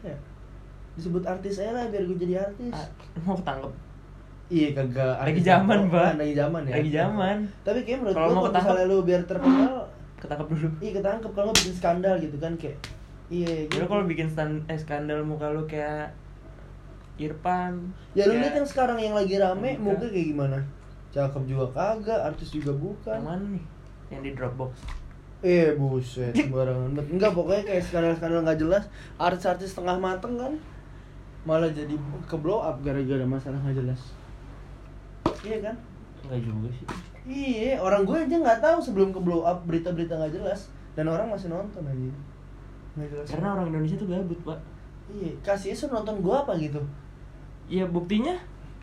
ya 0.00 0.14
disebut 0.94 1.22
artis 1.24 1.54
aja 1.56 1.72
lah 1.72 1.84
biar 1.86 2.02
gue 2.04 2.16
jadi 2.16 2.34
artis 2.40 2.70
Ah, 2.72 2.86
mau 3.20 3.34
ketangkep. 3.34 3.72
iya 4.48 4.68
kagak 4.72 5.14
Lagi 5.20 5.42
zaman, 5.44 5.78
apa? 5.84 5.94
Pak. 5.94 6.12
lagi 6.16 6.34
zaman 6.34 6.62
ya 6.64 6.72
Lagi 6.72 6.90
zaman. 6.92 7.36
tapi 7.62 7.78
kayak 7.82 7.98
menurut 8.00 8.14
Kalau 8.14 8.26
gue 8.26 8.32
kalau 8.32 8.46
ketangkep- 8.48 8.66
misalnya 8.68 8.86
lu 8.88 8.98
biar 9.04 9.22
terkenal 9.24 9.74
ketangkap 10.16 10.46
dulu 10.48 10.68
iya 10.78 10.90
ketangkep 10.92 11.32
kalau 11.32 11.50
bikin 11.52 11.72
skandal 11.72 12.14
gitu 12.16 12.36
kan 12.36 12.52
kayak 12.56 12.78
iya 13.28 13.68
Jadi 13.68 13.84
kalau 13.84 14.04
bikin 14.08 14.28
stand, 14.32 14.64
eh, 14.68 14.78
skandal 14.80 15.20
muka 15.24 15.52
lu 15.52 15.68
kayak 15.68 16.12
Irfan 17.18 17.92
ya 18.14 18.24
lu 18.30 18.38
lihat 18.38 18.54
yang 18.54 18.68
sekarang 18.68 18.98
yang 19.02 19.12
lagi 19.12 19.36
rame 19.36 19.74
Andika. 19.74 19.84
muka 19.84 20.06
kayak 20.06 20.28
gimana? 20.32 20.58
Cakep 21.10 21.42
juga 21.50 21.66
kagak 21.74 22.20
artis 22.20 22.48
juga 22.54 22.70
bukan. 22.76 23.18
Yang 23.18 23.26
mana 23.26 23.44
nih? 23.58 23.64
Yang 24.08 24.22
di 24.22 24.30
Dropbox. 24.38 24.72
Eh 25.38 25.70
buset 25.78 26.34
sembarangan 26.34 26.98
banget 26.98 27.08
enggak 27.14 27.32
pokoknya 27.34 27.62
kayak 27.66 27.82
skandal-skandal 27.86 28.42
nggak 28.42 28.58
jelas 28.58 28.84
artis-artis 29.22 29.70
setengah 29.70 29.98
mateng 29.98 30.34
kan 30.34 30.52
malah 31.46 31.70
jadi 31.70 31.94
ke 32.26 32.36
blow 32.38 32.58
up 32.58 32.82
gara-gara 32.82 33.22
masalah 33.26 33.58
nggak 33.62 33.78
jelas. 33.82 34.00
Iya 35.42 35.58
kan? 35.62 35.76
Enggak 36.26 36.40
juga 36.42 36.68
sih. 36.74 36.86
Iya 37.28 37.82
orang 37.82 38.02
gue 38.06 38.16
aja 38.18 38.36
nggak 38.40 38.60
tahu 38.62 38.78
sebelum 38.80 39.10
ke 39.10 39.20
blow 39.20 39.42
up 39.42 39.66
berita-berita 39.68 40.16
nggak 40.16 40.38
jelas 40.38 40.70
dan 40.94 41.06
orang 41.10 41.30
masih 41.30 41.50
nonton 41.50 41.82
aja 41.86 42.10
karena 43.06 43.48
orang 43.54 43.66
Indonesia 43.70 43.96
tuh 44.00 44.08
gabut 44.10 44.38
pak. 44.42 44.58
Iya 45.08 45.30
kasih 45.40 45.72
isu 45.72 45.84
nonton 45.88 46.20
gue 46.20 46.34
apa 46.34 46.52
gitu? 46.58 46.80
Iya 47.68 47.84
buktinya 47.88 48.36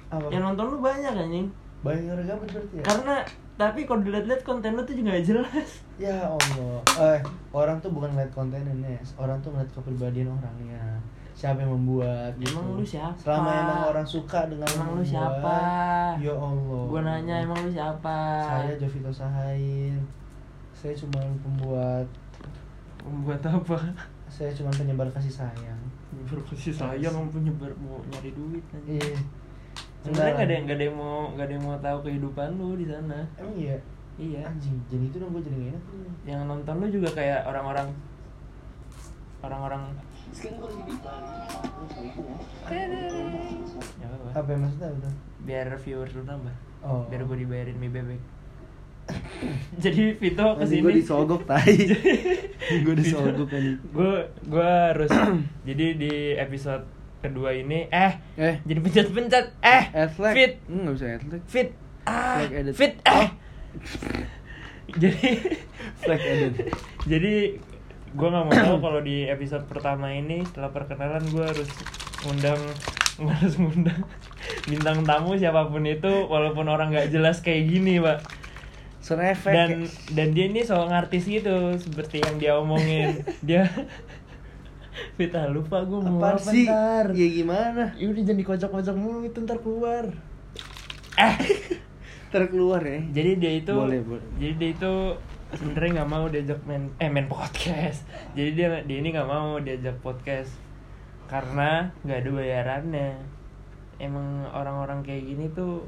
apa? 0.10 0.30
yang 0.30 0.46
nonton 0.46 0.74
lu 0.74 0.78
banyak 0.80 1.14
anjing. 1.14 1.48
Banyak 1.86 2.16
orang 2.16 2.28
gabut 2.30 2.50
berarti 2.50 2.76
ya? 2.82 2.84
Karena 2.86 3.16
tapi 3.56 3.88
kalau 3.88 4.04
dilihat-lihat 4.04 4.42
konten 4.44 4.76
lu 4.76 4.84
tuh 4.84 4.96
juga 4.96 5.16
gak 5.16 5.26
jelas. 5.26 5.70
Ya 5.96 6.28
allah. 6.28 6.80
Eh 7.00 7.20
orang 7.56 7.80
tuh 7.80 7.92
bukan 7.94 8.12
ngeliat 8.12 8.32
kontennya 8.36 8.74
Nes. 8.76 9.16
Orang 9.16 9.40
tuh 9.40 9.56
ngeliat 9.56 9.72
kepribadian 9.72 10.34
orangnya. 10.34 11.00
Siapa 11.36 11.64
yang 11.64 11.76
membuat 11.76 12.32
gitu. 12.40 12.56
Emang 12.56 12.80
lu 12.80 12.86
siapa? 12.88 13.16
selama 13.20 13.50
emang 13.52 13.82
orang 13.92 14.08
suka 14.08 14.48
dengan 14.48 14.68
emang 14.72 14.96
lu 14.96 15.04
membuat, 15.04 15.12
siapa? 15.12 15.58
Ya 16.24 16.34
allah. 16.36 16.84
Gua 16.88 17.02
nanya 17.04 17.36
emang 17.44 17.60
lu 17.60 17.70
siapa? 17.72 18.18
Saya 18.44 18.76
Jovito 18.80 19.12
Sahain 19.12 20.00
saya 20.86 20.94
cuma 21.02 21.18
pembuat 21.42 22.06
membuat 23.06 23.42
apa? 23.46 23.78
Saya 24.26 24.50
cuma 24.58 24.74
penyebar 24.74 25.08
kasih 25.14 25.32
sayang. 25.32 25.82
Berkasih 26.26 26.74
sayang 26.74 27.14
mau 27.14 27.30
penyebar 27.30 27.72
mau 27.78 28.02
nyari 28.10 28.34
duit 28.34 28.66
anjing. 28.74 28.98
iya. 28.98 29.18
Sebenarnya 30.02 30.10
Enggak 30.10 30.34
nggak 30.34 30.46
ada 30.46 30.54
yang 30.54 30.64
nggak 30.66 30.78
ada 30.78 30.86
yang 30.86 30.98
mau 30.98 31.20
nggak 31.34 31.46
ada 31.46 31.54
yang 31.54 31.64
mau 31.66 31.78
tahu 31.78 31.98
kehidupan 32.10 32.50
lu 32.58 32.70
di 32.78 32.86
sana. 32.90 33.20
Emang 33.38 33.56
iya? 33.58 33.78
Iya. 34.16 34.42
Anjing 34.48 34.78
jadi 34.88 35.04
itu 35.12 35.18
dong 35.20 35.32
gue 35.36 35.44
jadi 35.44 35.56
gak 35.60 35.72
enak 35.76 35.84
yang 36.26 36.42
nonton 36.48 36.76
lu 36.80 36.88
juga 36.88 37.10
kayak 37.12 37.44
orang-orang 37.46 37.88
orang-orang 39.44 39.82
ya 44.02 44.08
apa, 44.10 44.28
apa 44.34 44.50
yang 44.50 44.62
maksudnya 44.66 44.90
itu 44.90 45.10
biar 45.46 45.68
viewers 45.78 46.14
lu 46.18 46.24
nambah 46.26 46.56
oh. 46.82 47.06
Biar 47.12 47.22
gue 47.28 47.38
dibayarin 47.46 47.78
mie 47.78 47.92
bebek 47.94 48.22
jadi 49.84 50.18
Vito 50.18 50.48
ke 50.58 50.64
sini. 50.66 50.82
gue 50.82 50.94
disogok 50.98 51.42
tai. 51.46 51.78
Gue 52.86 52.96
disogok 52.98 53.50
anjing 53.54 53.78
gue 53.94 54.14
gue 54.50 54.70
harus 54.90 55.12
jadi 55.68 55.86
di 55.94 56.14
episode 56.34 56.90
kedua 57.22 57.54
ini 57.54 57.86
eh 57.90 58.18
eh. 58.38 58.56
jadi 58.66 58.80
pencet-pencet 58.82 59.46
eh 59.62 59.84
Adflag 59.94 60.34
fit. 60.34 60.54
Nggak 60.66 60.94
bisa 60.98 61.06
adflag 61.22 61.44
fit. 61.46 61.70
Ah 62.06 62.42
fit 62.74 62.94
eh. 63.06 63.28
Jadi 64.96 65.42
flag 66.02 66.22
edit 66.22 66.54
jadi 67.06 67.34
gue 68.16 68.28
nggak 68.32 68.46
mau 68.48 68.54
tahu 68.54 68.78
kalau 68.80 69.00
di 69.04 69.28
episode 69.28 69.68
pertama 69.68 70.14
ini 70.16 70.46
setelah 70.48 70.72
perkenalan 70.72 71.24
gue 71.28 71.46
harus 71.46 71.70
ngundang 72.24 72.62
gua 73.20 73.34
harus 73.36 73.56
ngundang 73.60 74.02
bintang 74.68 75.04
tamu 75.04 75.36
siapa 75.36 75.68
pun 75.68 75.84
itu 75.84 76.28
walaupun 76.32 76.68
orang 76.72 76.92
nggak 76.96 77.12
jelas 77.12 77.44
kayak 77.44 77.68
gini 77.68 78.00
pak 78.00 78.24
sound 79.06 79.22
effect 79.22 79.54
dan 79.54 79.70
dan 80.18 80.28
dia 80.34 80.50
ini 80.50 80.66
soal 80.66 80.90
ngartis 80.90 81.30
gitu 81.30 81.78
seperti 81.78 82.26
yang 82.26 82.42
dia 82.42 82.58
omongin. 82.58 83.22
Dia 83.48 83.70
Vita 85.20 85.46
lupa 85.52 85.84
gue 85.84 86.00
mau 86.02 86.24
apa 86.24 86.40
sih? 86.40 86.66
ntar. 86.66 87.12
Ya 87.12 87.28
gimana? 87.30 87.92
Ya 88.00 88.08
udah 88.10 88.24
jangan 88.24 88.40
dikocok-kocok 88.42 88.96
mulu 88.96 89.20
itu 89.28 89.38
ntar 89.44 89.60
keluar. 89.62 90.08
Eh! 91.20 91.36
Terkeluar 92.34 92.82
ya. 92.82 93.00
Jadi 93.12 93.32
dia 93.38 93.52
itu 93.60 93.76
Boleh, 93.76 94.02
boleh. 94.02 94.26
jadi 94.40 94.54
dia 94.58 94.70
itu 94.76 94.94
sebenarnya 95.56 96.02
nggak 96.02 96.10
mau 96.12 96.26
diajak 96.28 96.60
main 96.68 96.92
eh 97.00 97.08
main 97.12 97.28
podcast. 97.28 98.08
Jadi 98.34 98.50
dia 98.56 98.68
dia 98.84 98.98
ini 99.00 99.14
nggak 99.14 99.30
mau 99.30 99.60
diajak 99.60 100.00
podcast 100.00 100.52
karena 101.28 101.92
nggak 102.04 102.20
ada 102.26 102.30
bayarannya. 102.32 103.10
Emang 104.00 104.44
orang-orang 104.52 105.00
kayak 105.04 105.24
gini 105.24 105.48
tuh 105.56 105.84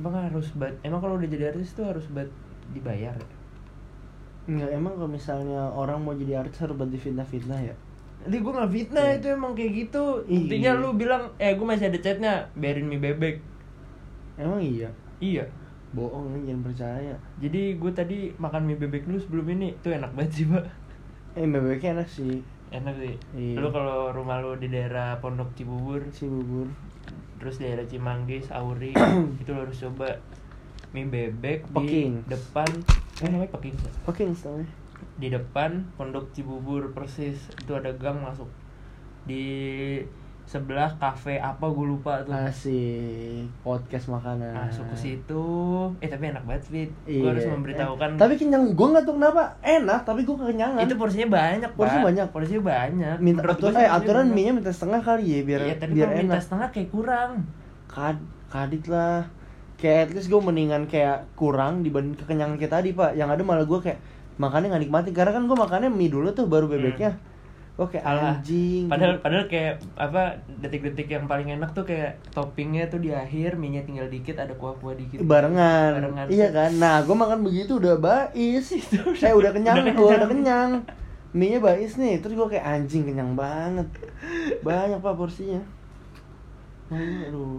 emang 0.00 0.16
harus 0.16 0.48
bat 0.56 0.72
emang 0.80 0.98
kalau 0.98 1.20
udah 1.20 1.28
jadi 1.28 1.52
artis 1.52 1.76
tuh 1.76 1.84
harus 1.84 2.08
bat 2.08 2.26
dibayar 2.72 3.12
ya? 3.12 3.28
Enggak, 4.48 4.72
emang 4.72 4.96
kalau 4.96 5.06
misalnya 5.06 5.68
orang 5.70 6.00
mau 6.00 6.16
jadi 6.16 6.40
artis 6.40 6.64
harus 6.64 6.74
buat 6.74 6.88
difitnah-fitnah 6.88 7.60
ya? 7.60 7.74
Nanti 8.20 8.36
gue 8.36 8.52
nggak 8.52 8.68
fitnah 8.70 9.04
Iya. 9.06 9.16
itu 9.16 9.26
emang 9.30 9.52
kayak 9.52 9.72
gitu 9.78 10.04
Iya. 10.24 10.36
Intinya 10.36 10.70
lu 10.76 10.88
bilang 10.92 11.22
Eh 11.36 11.56
gue 11.56 11.64
masih 11.64 11.88
ada 11.88 11.96
chatnya 11.96 12.44
Biarin 12.52 12.84
mie 12.84 13.00
bebek 13.00 13.40
Emang 14.36 14.60
iya? 14.60 14.92
Iya 15.16 15.44
Bohong 15.96 16.36
nih, 16.36 16.52
jangan 16.52 16.62
percaya 16.68 17.14
Jadi 17.40 17.80
gue 17.80 17.92
tadi 17.96 18.18
makan 18.36 18.68
mie 18.68 18.76
bebek 18.76 19.08
dulu 19.08 19.16
sebelum 19.16 19.46
ini 19.56 19.72
Tuh 19.80 19.96
enak 19.96 20.12
banget 20.12 20.32
sih 20.36 20.44
pak 20.46 20.68
Eh, 21.32 21.48
bebeknya 21.48 21.96
enak 21.96 22.08
sih 22.12 22.44
Enak 22.68 22.92
sih 23.00 23.16
Iya. 23.32 23.56
Lu 23.56 23.72
kalau 23.72 24.12
rumah 24.12 24.36
lu 24.44 24.52
di 24.56 24.68
daerah 24.68 25.16
Pondok 25.16 25.56
Cibubur 25.56 26.04
Si 26.12 26.28
bubur 26.28 26.68
Terus 27.40 27.56
daerah 27.56 27.88
Cimanggis, 27.88 28.52
Auri 28.52 28.92
Itu 29.40 29.56
lu 29.56 29.64
harus 29.64 29.80
coba 29.80 30.20
Mie 30.92 31.08
bebek 31.08 31.64
di 31.64 31.74
Pekings. 31.74 32.20
depan 32.28 32.68
Eh 33.22 33.28
namanya 33.32 33.50
Pekings 33.56 33.80
ya? 33.80 33.92
Oke, 34.04 34.28
namanya 34.28 34.68
Di 35.16 35.28
depan 35.32 35.88
Pondok 35.96 36.36
Cibubur 36.36 36.92
persis 36.92 37.48
Itu 37.56 37.72
ada 37.74 37.90
gang 37.96 38.20
masuk 38.20 38.50
Di 39.24 39.44
sebelah 40.50 40.90
kafe 40.98 41.38
apa 41.38 41.62
gue 41.62 41.86
lupa 41.86 42.26
tuh. 42.26 42.34
Asik 42.34 43.46
Podcast 43.62 44.10
makanan. 44.10 44.50
Masuk 44.50 44.82
ke 44.90 44.96
situ. 44.98 45.46
Eh 46.02 46.10
tapi 46.10 46.26
enak 46.26 46.42
banget 46.42 46.66
Fit. 46.66 46.90
Iya. 47.06 47.22
gue 47.22 47.30
harus 47.30 47.46
memberitahukan. 47.46 48.08
Eh, 48.10 48.18
Tapi 48.18 48.34
kenyang, 48.34 48.74
gue 48.74 48.86
gak 48.90 49.06
tau 49.06 49.14
kenapa. 49.14 49.54
Enak, 49.62 50.02
tapi 50.02 50.26
gue 50.26 50.34
kekenyangan. 50.34 50.82
Itu 50.82 50.98
porsinya 50.98 51.28
banyak 51.30 51.70
Porsinya 51.70 52.02
Pak. 52.02 52.08
banyak. 52.10 52.26
porsinya 52.34 52.62
banyak. 52.66 53.16
Minta 53.22 53.46
Menurut 53.46 53.62
sih 53.62 53.78
eh 53.78 53.86
aturan 53.88 54.26
banyak. 54.26 54.34
mie 54.34 54.42
nya 54.42 54.52
minta 54.52 54.72
setengah 54.74 55.00
kali 55.00 55.22
ya 55.22 55.40
Biar, 55.46 55.60
iya 55.62 55.74
tapi 55.78 55.92
biar 55.94 56.08
kalau 56.08 56.18
minta 56.18 56.34
enak. 56.34 56.42
setengah 56.42 56.68
kayak 56.74 56.88
kurang. 56.90 57.30
Kad, 57.86 58.18
kadit 58.50 58.84
lah. 58.90 59.22
Kayak 59.78 59.98
at 60.02 60.10
least 60.12 60.28
gue 60.28 60.40
mendingan 60.42 60.82
kayak 60.84 61.30
kurang 61.38 61.86
dibanding 61.86 62.18
kekenyangan 62.18 62.58
kayak 62.58 62.74
tadi 62.74 62.90
pak. 62.90 63.14
Yang 63.14 63.38
ada 63.38 63.42
malah 63.46 63.62
gue 63.62 63.78
kayak 63.78 64.02
makannya 64.34 64.74
gak 64.74 64.82
nikmatin. 64.82 65.14
Karena 65.14 65.30
kan 65.30 65.46
gue 65.46 65.54
makannya 65.54 65.90
mie 65.94 66.10
dulu 66.10 66.34
tuh 66.34 66.50
baru 66.50 66.66
bebeknya 66.66 67.29
Gue 67.80 67.96
kayak 67.96 68.04
Alah, 68.04 68.36
anjing 68.36 68.92
padahal 68.92 69.24
padahal 69.24 69.48
kayak 69.48 69.80
apa 69.96 70.36
detik-detik 70.60 71.08
yang 71.08 71.24
paling 71.24 71.48
enak 71.56 71.72
tuh 71.72 71.88
kayak 71.88 72.20
toppingnya 72.28 72.92
tuh 72.92 73.00
di 73.00 73.08
akhir 73.08 73.56
mie 73.56 73.72
nya 73.72 73.88
tinggal 73.88 74.04
dikit 74.12 74.36
ada 74.36 74.52
kuah-kuah 74.52 75.00
dikit 75.00 75.24
barengan. 75.24 75.96
Barengan. 75.96 76.26
Iya 76.28 76.52
kan? 76.52 76.76
Nah, 76.76 77.00
gue 77.00 77.16
makan 77.16 77.40
begitu 77.40 77.80
udah 77.80 77.96
bais. 77.96 78.68
Saya 79.20 79.32
udah 79.32 79.56
kenyang, 79.56 79.80
udah 79.80 79.96
udah, 79.96 79.96
udah 79.96 80.28
kenyang. 80.28 80.28
kenyang. 80.28 80.70
Mie-nya 81.32 81.64
bais 81.64 81.96
nih, 81.96 82.20
terus 82.20 82.36
gue 82.36 82.48
kayak 82.52 82.68
anjing 82.68 83.08
kenyang 83.08 83.32
banget. 83.32 83.88
Banyak 84.60 85.00
pak 85.00 85.16
porsinya. 85.16 85.64
Aduh. 86.92 87.56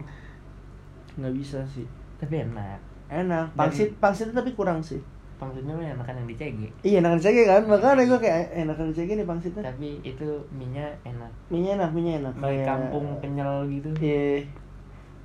Nggak 1.17 1.34
bisa 1.34 1.65
sih. 1.65 1.89
tapi 2.21 2.45
enak 2.45 2.77
Enak. 3.10 3.57
Pangsit, 3.57 3.97
pangsitnya 3.97 4.38
tapi 4.38 4.53
kurang 4.53 4.86
sih. 4.86 5.01
Pangsitnya 5.41 5.73
mah 5.73 5.86
enakan 5.91 6.13
yang 6.15 6.27
di 6.27 6.36
CG 6.36 6.60
Iya, 6.84 6.97
enakan 7.01 7.17
CG 7.17 7.38
kan? 7.43 7.62
Makanya 7.65 8.06
gue 8.06 8.19
kayak 8.19 8.38
"Eh, 8.47 8.62
enakan 8.62 8.93
CG 8.93 9.10
nih 9.12 9.25
pangsitnya. 9.25 9.63
tapi 9.65 9.97
itu 10.01 10.30
mie 10.51 10.69
nya 10.69 10.86
enak 11.04 11.32
Mie-nya 11.49 11.71
enak, 11.75 11.89
mie-nya 11.91 12.13
enak. 12.21 12.34
Kayak- 12.38 12.67
kampung 12.67 13.06
kenyal 13.17 13.65
gitu 13.65 13.89
Iya. 13.97 14.45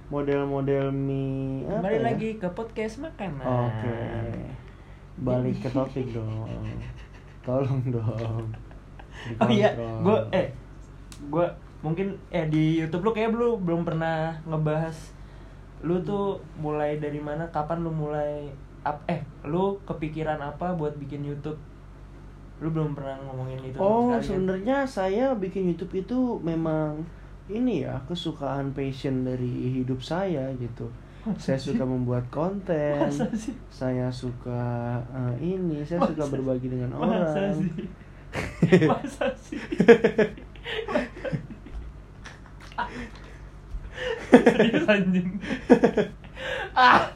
Model-model 0.07 0.89
mie 0.89 1.67
kembali 1.69 1.93
ya? 1.93 2.03
lagi 2.03 2.31
ke 2.37 2.49
podcast 2.49 2.97
makanan 2.99 3.45
Oke. 3.45 3.97
Balik 5.19 5.57
ke 5.59 5.69
topik 5.69 6.07
dong. 6.11 6.49
Tolong 7.43 7.83
dong. 7.87 8.45
Oh 9.37 9.49
iya, 9.49 9.73
gue 9.75 10.19
eh 10.31 10.53
gue 11.27 11.47
mungkin 11.79 12.15
eh 12.29 12.45
di 12.45 12.79
YouTube 12.79 13.01
lu 13.03 13.11
kayak 13.11 13.33
lu 13.33 13.57
belum 13.57 13.83
pernah 13.83 14.37
ngebahas 14.45 14.93
lu 15.81 15.97
tuh 16.01 16.37
mulai 16.57 16.97
dari 16.97 17.17
mana, 17.19 17.49
kapan 17.49 17.81
lu 17.81 17.89
mulai 17.89 18.53
ap, 18.87 19.03
eh 19.07 19.19
lu 19.45 19.83
kepikiran 19.83 20.39
apa 20.41 20.71
buat 20.73 20.95
bikin 20.95 21.23
YouTube? 21.23 21.59
Lu 22.57 22.71
belum 22.71 22.95
pernah 22.95 23.19
ngomongin 23.21 23.59
itu 23.61 23.77
Oh, 23.77 24.09
sekalian. 24.09 24.23
sebenarnya 24.23 24.79
saya 24.87 25.35
bikin 25.35 25.69
YouTube 25.69 25.93
itu 25.99 26.19
memang 26.41 27.03
ini 27.47 27.83
ya 27.83 27.99
kesukaan 28.05 28.71
passion 28.73 29.23
dari 29.23 29.47
hidup 29.77 29.99
saya 30.01 30.49
gitu. 30.57 30.87
Saya 31.37 31.59
suka 31.59 31.83
membuat 31.83 32.31
konten. 32.31 33.03
Masa 33.03 33.27
sih? 33.35 33.51
Saya 33.67 34.07
suka 34.09 34.63
eh, 35.05 35.35
ini, 35.45 35.83
saya 35.83 35.99
suka 36.01 36.23
Masa- 36.23 36.33
berbagi 36.33 36.69
dengan 36.71 36.95
Masa 36.95 37.03
orang. 37.35 37.55
sih? 37.59 37.71
Masa 38.95 39.27
sih? 39.35 39.59
Serius 44.31 44.87
anjing. 44.87 45.29
ah. 46.75 47.16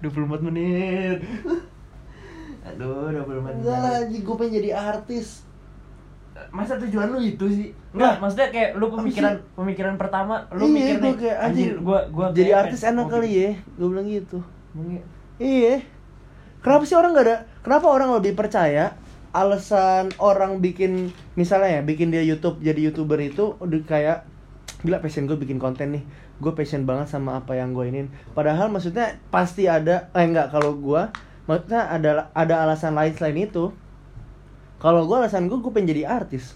24 0.00 0.46
menit. 0.46 1.18
Aduh, 2.64 3.10
24 3.10 3.58
Enggak 3.58 3.78
lah 3.78 3.92
jam. 3.92 4.02
anjing, 4.04 4.22
gue 4.22 4.34
pengen 4.36 4.54
jadi 4.60 4.70
artis. 4.74 5.26
Masa 6.48 6.78
tujuan 6.78 7.10
lu 7.10 7.18
itu 7.18 7.46
sih? 7.50 7.68
Enggak, 7.90 8.14
Lah, 8.14 8.14
maksudnya 8.22 8.48
kayak 8.54 8.70
lu 8.78 8.86
pemikiran 8.92 9.34
sih? 9.34 9.42
pemikiran 9.58 9.94
pertama 9.98 10.46
lu 10.54 10.70
iya, 10.70 10.74
mikir 10.74 10.96
gue 10.96 11.02
nih, 11.02 11.14
kayak 11.18 11.38
anjir, 11.42 11.70
gua 11.82 11.98
gua 12.14 12.26
jadi 12.30 12.50
kayak 12.54 12.62
artis 12.62 12.80
enak 12.86 13.06
kali 13.10 13.30
ya. 13.34 13.50
Gue 13.74 13.88
bilang 13.90 14.06
gitu. 14.06 14.38
Iya? 14.76 15.02
Iya. 15.38 15.74
Kenapa 16.62 16.82
sih 16.86 16.94
orang 16.94 17.10
nggak 17.14 17.26
ada? 17.26 17.38
Kenapa 17.62 17.86
orang 17.90 18.10
lebih 18.14 18.32
percaya 18.38 18.94
alasan 19.30 20.08
orang 20.18 20.58
bikin 20.58 21.12
misalnya 21.36 21.78
ya 21.78 21.82
bikin 21.84 22.08
dia 22.08 22.24
YouTube 22.24 22.58
jadi 22.64 22.90
youtuber 22.90 23.20
itu 23.20 23.54
udah 23.60 23.80
kayak 23.84 24.18
gila 24.82 25.02
passion 25.04 25.28
gue 25.28 25.36
bikin 25.36 25.60
konten 25.60 26.00
nih 26.00 26.04
gue 26.38 26.52
passion 26.54 26.86
banget 26.86 27.10
sama 27.10 27.42
apa 27.42 27.58
yang 27.58 27.74
gue 27.74 27.84
inin 27.90 28.06
padahal 28.30 28.70
maksudnya 28.70 29.18
pasti 29.34 29.66
ada 29.66 30.06
eh 30.14 30.22
enggak 30.22 30.54
kalau 30.54 30.78
gue 30.78 31.02
maksudnya 31.48 31.88
ada 31.88 32.10
ada 32.36 32.54
alasan 32.68 32.92
lain 32.92 33.16
selain 33.16 33.48
itu. 33.48 33.72
Kalau 34.78 35.08
gue 35.08 35.16
alasan 35.16 35.48
gue 35.48 35.58
gue 35.58 35.72
pengen 35.74 35.90
jadi 35.96 36.04
artis. 36.06 36.54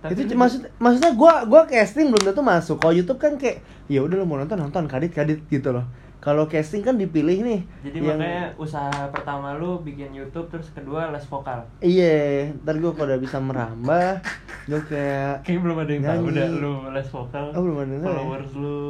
Tapi 0.00 0.16
itu 0.16 0.32
maksud 0.32 0.64
maksudnya 0.80 1.12
gua 1.12 1.44
gua 1.44 1.68
casting 1.68 2.08
belum 2.08 2.32
tentu 2.32 2.40
masuk. 2.40 2.80
Kalau 2.80 2.96
YouTube 2.96 3.20
kan 3.20 3.36
kayak 3.36 3.60
ya 3.84 4.00
udah 4.00 4.16
lo 4.16 4.24
mau 4.24 4.40
nonton 4.40 4.56
nonton 4.56 4.88
kadit 4.88 5.12
kadit 5.12 5.44
gitu 5.52 5.76
loh 5.76 5.84
kalau 6.20 6.44
casting 6.44 6.80
kan 6.80 6.94
dipilih 6.94 7.40
nih 7.40 7.60
Jadi 7.80 7.96
yang- 7.98 8.14
makanya 8.14 8.44
usaha 8.54 9.08
pertama 9.08 9.56
lu 9.56 9.80
bikin 9.80 10.12
YouTube 10.12 10.46
terus 10.46 10.68
kedua 10.70 11.08
les 11.08 11.24
vokal. 11.24 11.64
iya 11.80 12.44
ntar 12.60 12.76
gua 12.76 12.92
kalau 12.92 13.08
udah 13.08 13.18
bisa 13.18 13.40
merambah 13.40 14.20
gua 14.62 14.80
kayak 14.84 15.40
Kayaknya 15.42 15.60
belum 15.62 15.76
ada 15.78 15.90
yang 15.90 16.04
tahu 16.04 16.22
udah 16.26 16.46
lu 16.54 16.72
les 16.90 17.08
vokal. 17.08 17.44
Oh, 17.50 17.60
belum 17.60 17.78
ada 17.78 17.92
ya? 17.92 18.00
Followers 18.06 18.52
lu, 18.54 18.80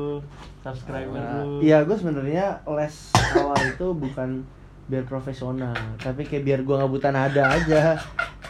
subscriber 0.61 1.23
lu. 1.41 1.51
Iya, 1.61 1.79
gue 1.83 1.97
sebenarnya 1.97 2.47
les 2.67 2.95
awal 3.33 3.61
itu 3.65 3.87
bukan 3.89 4.31
biar 4.87 5.05
profesional, 5.05 5.73
tapi 5.97 6.27
kayak 6.27 6.43
biar 6.45 6.61
gua 6.61 6.83
nggak 6.83 6.93
buta 6.93 7.09
nada 7.09 7.45
aja. 7.49 7.95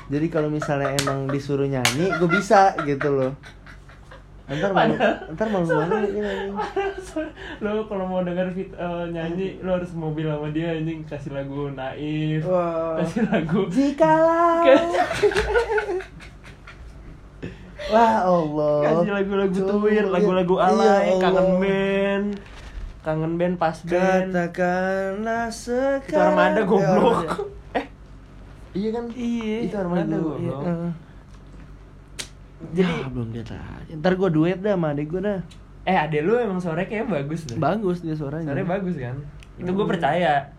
Jadi 0.09 0.27
kalau 0.27 0.49
misalnya 0.49 0.97
emang 0.97 1.29
disuruh 1.29 1.63
nyanyi, 1.65 2.11
gue 2.11 2.27
bisa 2.27 2.75
gitu 2.81 3.13
loh. 3.13 3.31
Ntar 4.51 4.75
malu, 4.75 4.95
ntar 5.31 5.47
malu 5.47 5.67
malu 5.71 6.11
lo 7.63 7.87
kalau 7.87 8.05
mau 8.11 8.27
denger 8.27 8.51
fit, 8.51 8.67
eh, 8.75 9.05
nyanyi 9.15 9.63
lo 9.63 9.79
harus 9.79 9.95
mobil 9.95 10.27
sama 10.27 10.51
dia 10.51 10.75
anjing 10.75 11.07
kasih 11.07 11.31
lagu 11.39 11.71
naif 11.71 12.43
Wah. 12.51 12.99
kasih 12.99 13.31
lagu 13.31 13.71
Jikalau. 13.71 14.67
Wah 17.91 18.17
Allah. 18.27 18.79
Kasih 18.87 19.11
lagu-lagu 19.15 19.55
Tuh, 19.55 19.67
tuir 19.71 20.05
lagu-lagu 20.11 20.55
iya, 20.59 20.67
alay 20.67 21.07
Allah. 21.15 21.21
kangen 21.23 21.49
band. 21.63 22.29
Kangen 23.07 23.33
band 23.39 23.55
pas 23.55 23.79
band. 23.87 24.29
Katakanlah 24.35 25.47
sekarang 25.51 26.11
itu 26.11 26.19
armada 26.19 26.63
goblok. 26.67 27.19
Ya, 27.75 27.79
eh. 27.79 27.87
Iya 28.75 28.89
kan? 28.99 29.05
Iya 29.15 29.57
itu 29.63 29.77
armada 29.79 30.07
lagu, 30.11 30.39
iya, 30.43 30.51
goblok. 30.55 30.67
Eh. 30.67 31.10
Jadi 32.71 32.93
Ah, 32.93 33.09
belum 33.09 33.29
lihat 33.33 33.49
aja. 33.57 33.93
Ntar 33.97 34.13
gue 34.21 34.31
duet 34.31 34.59
dah 34.61 34.77
sama 34.77 34.93
adik 34.93 35.09
gue 35.09 35.21
dah. 35.21 35.41
Eh 35.89 35.97
ade 35.97 36.21
lu 36.21 36.37
emang 36.37 36.61
suaranya 36.61 36.87
kayaknya 36.87 37.09
bagus 37.09 37.41
deh. 37.49 37.57
Bagus 37.57 37.99
dia 38.05 38.13
suaranya. 38.13 38.53
Suaranya 38.53 38.69
bagus 38.69 38.95
kan? 39.01 39.17
Itu 39.57 39.71
gue 39.73 39.87
percaya. 39.89 40.53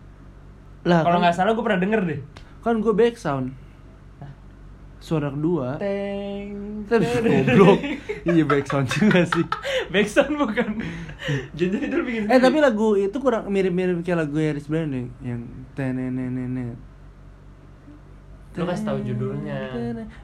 Lah 0.82 1.06
kalau 1.06 1.22
kan, 1.22 1.30
nggak 1.30 1.36
salah 1.38 1.52
gue 1.54 1.64
pernah 1.64 1.80
denger 1.80 2.02
deh. 2.10 2.20
kan 2.62 2.78
gue 2.78 2.94
back 2.94 3.16
sound. 3.18 3.54
Suara 5.02 5.34
kedua. 5.34 5.82
Teng 5.82 6.86
Terus 6.86 7.10
goblok. 7.22 7.78
Iya 8.30 8.46
back 8.46 8.66
sound 8.70 8.86
juga 8.86 9.26
sih. 9.26 9.46
Backsound 9.90 10.38
bukan. 10.38 10.78
Jadi 11.58 11.76
itu 11.90 11.98
bikin 12.06 12.30
Eh 12.30 12.38
tapi 12.38 12.62
lagu 12.62 12.94
itu 12.94 13.18
kurang 13.18 13.50
mirip-mirip 13.50 14.06
kayak 14.06 14.30
lagu 14.30 14.38
Harris 14.38 14.70
Branding 14.70 15.10
yang 15.26 15.42
tenenenenet. 15.74 16.78
Lu 18.54 18.64
kasih 18.70 18.86
tahu 18.86 19.00
judulnya. 19.02 19.58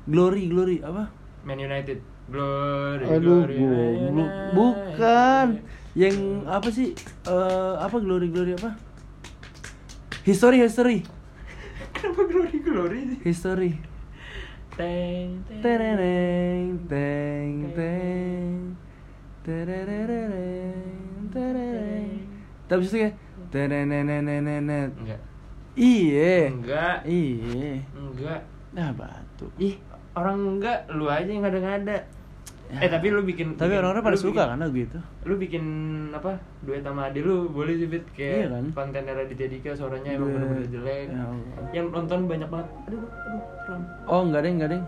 Glory, 0.06 0.46
Glory 0.46 0.78
apa? 0.86 1.10
Man 1.48 1.58
United 1.58 2.04
Glory 2.28 3.08
Aduh, 3.08 3.48
Glory 3.48 3.56
goblok. 3.56 3.96
United. 4.12 4.52
Bukan. 4.52 5.48
Yang 5.96 6.16
apa 6.46 6.68
sih? 6.70 6.92
Eh 7.24 7.74
apa 7.80 7.96
Glory, 7.98 8.28
Glory 8.28 8.52
apa? 8.54 8.76
History, 10.22 10.60
History. 10.60 11.08
Kenapa 11.96 12.22
Glory 12.28 12.60
Glory 12.60 13.00
sih 13.08 13.20
History. 13.24 13.72
Teng 14.76 15.42
teng 15.48 15.62
Teneneng, 15.64 16.84
teng, 16.86 17.54
teng. 17.74 18.52
Terererereng, 19.42 20.84
terereng. 21.32 22.10
Tapi 22.68 22.82
itu 22.84 22.96
kayak 23.00 23.14
tenenenenenet. 23.50 24.92
Enggak 24.94 25.22
Iya. 25.74 26.52
Enggak 26.52 26.98
Iya. 27.08 27.82
Enggak 27.96 28.42
Nah 28.76 28.92
batu. 28.92 29.48
Ih 29.58 29.80
orang 30.18 30.38
enggak 30.54 30.90
Lu 30.90 31.06
aja 31.06 31.26
yang 31.26 31.42
ngada-ngada 31.42 31.98
Eh 32.70 32.86
tapi 32.86 33.08
lu 33.08 33.24
bikin 33.24 33.54
Tapi 33.54 33.70
bikin- 33.70 33.80
orang-orang 33.80 34.04
pada 34.04 34.18
suka 34.18 34.44
bikin- 34.44 34.50
kan 34.50 34.60
lagu 34.60 34.78
itu. 34.78 35.00
Lu 35.24 35.34
bikin 35.36 35.64
apa 36.12 36.32
Duet 36.60 36.82
sama 36.82 37.02
Adi 37.06 37.20
lu 37.22 37.48
Boleh 37.48 37.74
sih 37.74 37.88
Kayak 38.12 38.34
Iya 38.34 38.48
kan? 38.52 38.66
konten 38.74 39.02
Raditya 39.08 39.48
Dika 39.48 39.72
Suaranya 39.72 40.10
emang 40.12 40.20
Duet. 40.22 40.36
bener-bener 40.36 40.68
jelek 40.70 41.06
Ya 41.08 41.24
Allah. 41.24 41.68
Yang 41.72 41.86
nonton 41.90 42.20
banyak 42.26 42.50
banget 42.50 42.68
Aduh 42.84 43.00
aduh. 43.00 43.82
Oh 44.06 44.22
enggak 44.22 44.42
deng, 44.42 44.56
enggak 44.58 44.70
deng. 44.70 44.84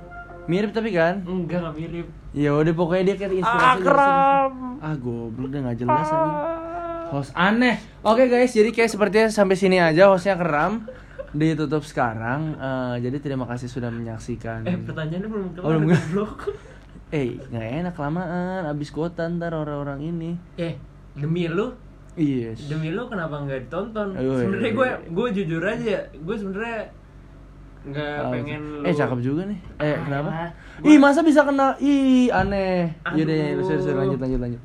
Mirip 0.46 0.72
tapi 0.72 0.90
kan? 0.92 1.16
Enggak 1.24 1.60
nggak 1.62 1.76
mirip 1.78 2.08
Ya 2.32 2.52
udah 2.52 2.74
pokoknya 2.74 3.04
dia 3.06 3.16
kayak 3.18 3.34
inspirasi 3.38 3.70
Akram. 3.80 4.52
sini. 4.52 4.82
Ah 4.82 4.96
goblok 4.96 5.50
dia 5.50 5.60
nggak 5.62 5.78
jelas 5.78 6.06
aja. 6.06 6.30
Host 7.10 7.32
aneh. 7.34 7.76
Oke 8.02 8.24
guys, 8.26 8.52
jadi 8.52 8.70
kayak 8.70 8.86
sepertinya 8.88 9.28
sampai 9.28 9.56
sini 9.56 9.78
aja 9.78 10.08
hostnya 10.08 10.36
keram. 10.36 10.86
Ditutup 11.32 11.82
sekarang. 11.82 12.56
Eh, 12.56 12.96
jadi 13.02 13.18
terima 13.20 13.46
kasih 13.46 13.68
sudah 13.68 13.88
menyaksikan. 13.88 14.64
Eh 14.64 14.78
pertanyaannya 14.78 15.30
belum 15.30 15.48
kelar 15.54 15.66
Oh, 15.66 15.80
belum. 15.80 16.30
Eh, 17.10 17.42
nggak 17.42 17.66
enak 17.82 17.94
kelamaan. 17.94 18.66
Abis 18.66 18.90
kuota 18.90 19.26
ntar 19.26 19.50
orang-orang 19.52 19.98
ini. 20.04 20.32
Eh 20.56 20.78
demi 21.14 21.50
lu 21.50 21.74
Iya. 22.14 22.54
demi 22.68 22.92
lu 22.92 23.06
kenapa 23.06 23.40
nggak 23.40 23.66
ditonton? 23.66 24.14
Aduh, 24.14 24.38
sebenarnya 24.38 24.70
iya, 24.70 24.78
gue 24.78 24.88
iya. 24.88 24.98
gue 25.10 25.28
jujur 25.34 25.64
aja 25.64 25.98
gue 26.06 26.36
sebenarnya 26.36 26.80
nggak 27.82 28.14
Ah, 28.16 28.30
pengen 28.30 28.62
lu. 28.62 28.80
Eh 28.84 28.94
cakep 28.94 29.20
juga 29.20 29.42
nih. 29.48 29.60
Eh 29.80 29.88
Ah, 29.88 29.98
kenapa? 30.04 30.30
elah. 30.30 30.50
Ih 30.80 30.86
Gua- 30.92 31.04
masa 31.04 31.20
bisa 31.24 31.42
kenal? 31.42 31.74
Ih 31.80 32.30
aneh. 32.30 32.94
Aduh. 33.02 33.18
Yaudah, 33.18 33.36
yaudah, 33.40 33.64
sorry, 33.80 33.94
lanjut, 33.96 34.20
lanjut, 34.20 34.40
lanjut. 34.40 34.62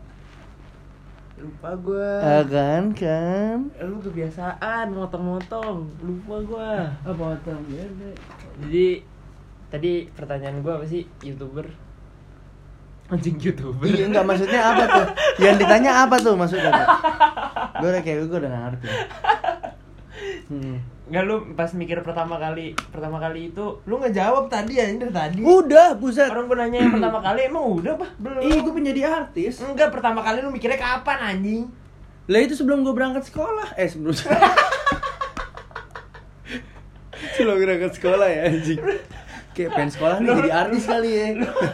Lupa 1.44 1.70
gue. 1.76 2.10
Ah, 2.24 2.42
kan, 2.48 2.82
kan. 2.96 3.58
lu 3.84 4.00
kebiasaan 4.00 4.96
motong-motong 4.96 5.84
lupa 6.00 6.36
gue. 6.40 6.72
Apa 7.04 7.22
otong 7.36 7.60
bebe? 7.68 8.16
Jadi 8.64 9.04
tadi 9.68 9.92
pertanyaan 10.08 10.64
gue 10.64 10.72
apa 10.72 10.86
sih 10.88 11.04
youtuber? 11.20 11.68
Anjing 13.12 13.36
youtuber. 13.36 13.84
Iya 13.84 14.08
enggak 14.08 14.24
maksudnya 14.24 14.60
apa 14.64 14.82
tuh? 14.88 15.06
Yang 15.44 15.56
ditanya 15.60 15.92
apa 16.08 16.16
tuh 16.16 16.34
maksudnya? 16.34 16.72
Gue 17.76 17.88
udah 17.92 18.02
kayak 18.02 18.24
gue 18.24 18.38
udah 18.40 18.52
ngerti. 18.52 18.88
Hmm. 20.44 20.76
Nggak 21.04 21.22
lu 21.28 21.36
pas 21.52 21.68
mikir 21.76 22.00
pertama 22.00 22.40
kali 22.40 22.72
pertama 22.88 23.20
kali 23.20 23.52
itu 23.52 23.76
lu 23.84 24.00
nggak 24.00 24.16
jawab 24.16 24.48
tadi 24.48 24.80
ya 24.80 24.88
dari 24.88 25.12
tadi. 25.12 25.40
Udah, 25.44 26.00
buset. 26.00 26.32
Orang 26.32 26.48
gue 26.48 26.56
nanya 26.56 26.80
yang 26.80 26.96
pertama 26.96 27.20
kali 27.20 27.40
emang 27.44 27.64
udah 27.76 27.92
apa? 28.00 28.08
Belum. 28.16 28.40
Ih, 28.40 28.64
gue 28.64 28.72
pengen 28.72 28.88
jadi 28.96 29.02
artis. 29.12 29.60
Enggak, 29.60 29.92
pertama 29.92 30.24
kali 30.24 30.40
lu 30.40 30.48
mikirnya 30.48 30.80
kapan 30.80 31.36
anjing? 31.36 31.68
Lah 32.24 32.40
itu 32.40 32.56
sebelum 32.56 32.80
gue 32.88 32.94
berangkat 32.96 33.28
sekolah. 33.28 33.76
Eh, 33.76 33.84
sebelum 33.84 34.16
Sebelum 37.36 37.56
berangkat 37.60 37.92
sekolah 38.00 38.28
ya 38.30 38.40
anjing. 38.48 38.80
Kayak 39.54 39.70
pengen 39.70 39.90
sekolah 39.94 40.16
nih 40.18 40.28
jadi 40.34 40.50
artis 40.50 40.84
kali 40.88 41.10
ya. 41.14 41.26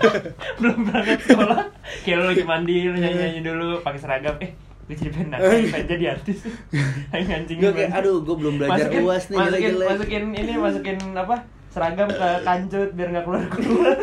Belum 0.60 0.78
berangkat 0.84 1.20
sekolah. 1.24 1.60
Kayak 2.04 2.16
lu 2.18 2.24
lagi 2.28 2.44
mandi, 2.44 2.76
lu 2.84 2.96
nyanyi-nyanyi 2.98 3.40
dulu 3.40 3.80
pakai 3.80 4.00
seragam. 4.02 4.36
Eh, 4.44 4.52
gue 4.90 4.96
jadi 4.98 5.10
pengen 5.14 5.38
pengen 5.70 5.86
jadi 5.86 6.04
artis. 6.18 6.38
Anjing. 7.14 7.58
Gue 7.62 7.70
kayak 7.70 7.94
aduh, 7.94 8.26
gue 8.26 8.34
belum 8.34 8.58
belajar 8.58 8.90
masukin, 8.90 9.06
UAS 9.06 9.24
nih 9.30 9.38
masukin, 9.38 9.54
jelek-jelek. 9.54 9.88
masukin 9.94 10.24
ini 10.34 10.52
masukin 10.58 10.98
apa? 11.14 11.36
Seragam 11.70 12.08
ke 12.10 12.28
kancut 12.42 12.90
biar 12.98 13.08
nggak 13.14 13.24
keluar 13.30 13.44
keluar. 13.46 13.94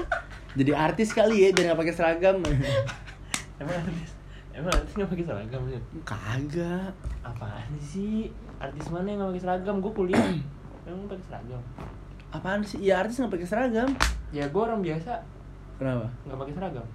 Jadi 0.58 0.70
artis 0.72 1.12
kali 1.12 1.36
ya 1.44 1.48
biar 1.52 1.76
gak 1.76 1.80
pakai 1.84 1.94
seragam. 1.94 2.36
Emang 3.60 3.76
artis? 3.76 4.10
Emang 4.56 4.72
artis 4.72 4.92
nggak 4.96 5.10
pakai 5.12 5.24
seragam 5.28 5.62
sih? 5.68 5.80
Kagak. 6.08 6.92
Apaan 7.20 7.72
sih? 7.78 8.32
Artis 8.56 8.86
mana 8.88 9.06
yang 9.12 9.18
nggak 9.20 9.30
pakai 9.36 9.44
seragam? 9.44 9.74
Gue 9.84 9.92
kuliah. 9.92 10.24
Emang 10.88 11.04
pakai 11.06 11.24
seragam? 11.28 11.62
Apaan 12.32 12.60
sih? 12.64 12.80
Ya 12.80 13.04
artis 13.04 13.20
gak 13.20 13.28
pakai 13.28 13.44
seragam. 13.46 13.92
Ya 14.32 14.48
gue 14.48 14.62
orang 14.62 14.80
biasa 14.80 15.20
Kenapa? 15.76 16.08
nggak 16.24 16.38
pakai 16.40 16.54
seragam. 16.56 16.86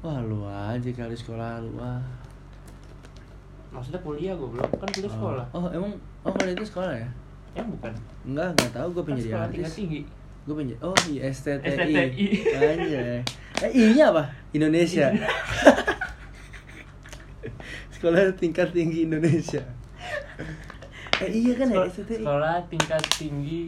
Wah 0.00 0.18
lu 0.24 0.44
aja 0.48 0.90
kali 0.92 1.16
sekolah 1.16 1.60
lu 1.60 1.76
ah. 1.80 2.00
Maksudnya 3.76 4.00
kuliah 4.00 4.32
gue 4.32 4.48
belum 4.48 4.64
kan 4.72 4.88
kuliah 4.88 5.12
sekolah. 5.12 5.44
Oh, 5.52 5.68
emang 5.68 5.92
oh 6.24 6.32
kalau 6.32 6.50
itu 6.50 6.64
sekolah 6.64 6.92
ya? 6.92 7.08
Ya 7.52 7.62
bukan. 7.62 7.92
Enggak, 8.24 8.48
enggak 8.52 8.70
tahu 8.72 8.88
gue 8.90 9.02
Kan 9.02 9.06
pengen 9.06 9.20
jadi 9.22 9.34
artis. 9.36 9.52
tingkat 9.54 9.72
tinggi. 9.74 10.00
Gue 10.42 10.54
pengen 10.54 10.76
Oh, 10.80 10.96
iya 11.06 11.20
STTI. 11.28 11.68
STTI. 11.68 12.26
Anjay. 12.56 13.20
Eh, 13.58 13.70
I-nya 13.70 14.04
apa? 14.10 14.22
Indonesia. 14.50 15.06
sekolah 17.90 18.32
tingkat 18.34 18.68
tinggi 18.70 19.04
Indonesia. 19.04 19.62
Eh 21.16 21.30
iya 21.32 21.52
kan 21.56 21.66
ya 21.66 21.80
Sekolah, 21.80 21.88
STI. 21.90 22.14
sekolah 22.20 22.56
tingkat 22.68 23.02
tinggi 23.10 23.62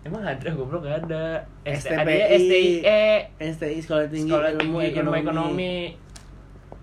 emang 0.00 0.20
ada 0.20 0.48
goblok 0.50 0.84
gak 0.84 1.04
ada 1.04 1.44
ST, 1.62 1.92
STPI. 1.92 2.40
STIE 2.40 3.04
STI 3.52 3.78
Sekolah 3.80 4.04
Tinggi 4.06 4.28
sekolah 4.28 4.50
Ilmu 4.50 4.60
tinggi 4.80 4.96
ilmu 4.96 5.12
Ekonomi. 5.12 5.20
ekonomi 5.20 5.74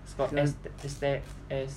sekolah 0.04 0.30
ST 0.38 0.62
ST 0.80 1.02
S 1.48 1.72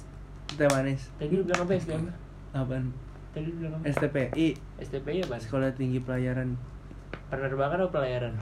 Teh 0.47 0.67
manis. 0.67 1.09
tadi 1.15 1.33
lu 1.33 1.43
bilang 1.43 1.61
apa 1.61 1.73
ST 1.75 1.89
apa 1.89 2.11
Apaan? 2.53 2.93
tadi 3.31 3.45
lu 3.47 3.57
bilang 3.59 3.73
apa 3.75 3.85
STPI 3.89 4.47
STPI 4.79 5.17
apa 5.23 5.35
Sekolah 5.37 5.69
Tinggi 5.71 5.99
Pelayaran. 5.99 6.55
penerbangan 7.27 7.77
atau 7.79 7.91
pelayaran 7.91 8.33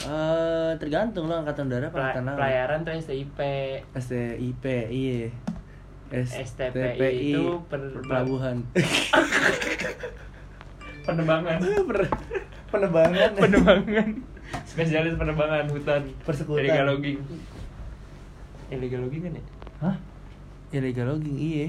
Eh 0.00 0.72
tergantung 0.76 1.26
lo 1.26 1.36
angkatan 1.36 1.66
udara 1.66 1.86
apa 1.86 1.96
angkatan 1.98 2.24
laut. 2.24 2.38
pelayaran 2.38 2.78
tuh 2.82 2.92
STIP 2.94 3.38
STIP 3.92 4.64
iya. 4.88 5.28
STPI 6.10 6.96
itu 7.30 7.44
per- 7.64 8.00
pelabuhan. 8.02 8.64
penerbangan 11.02 11.58
Per- 11.60 12.12
penerbangan. 12.68 13.30
penerbangan 13.34 14.08
spesialis 14.64 15.14
penerbangan 15.14 15.66
hutan 15.68 16.02
Persekutan. 16.22 16.60
illegal 16.60 16.86
logging 16.88 17.18
illegal 18.68 19.00
logging 19.02 19.22
kan 19.22 19.32
ya 19.32 19.44
Hah? 19.80 19.96
Illegal 20.70 21.06
logging 21.08 21.34
iya. 21.34 21.66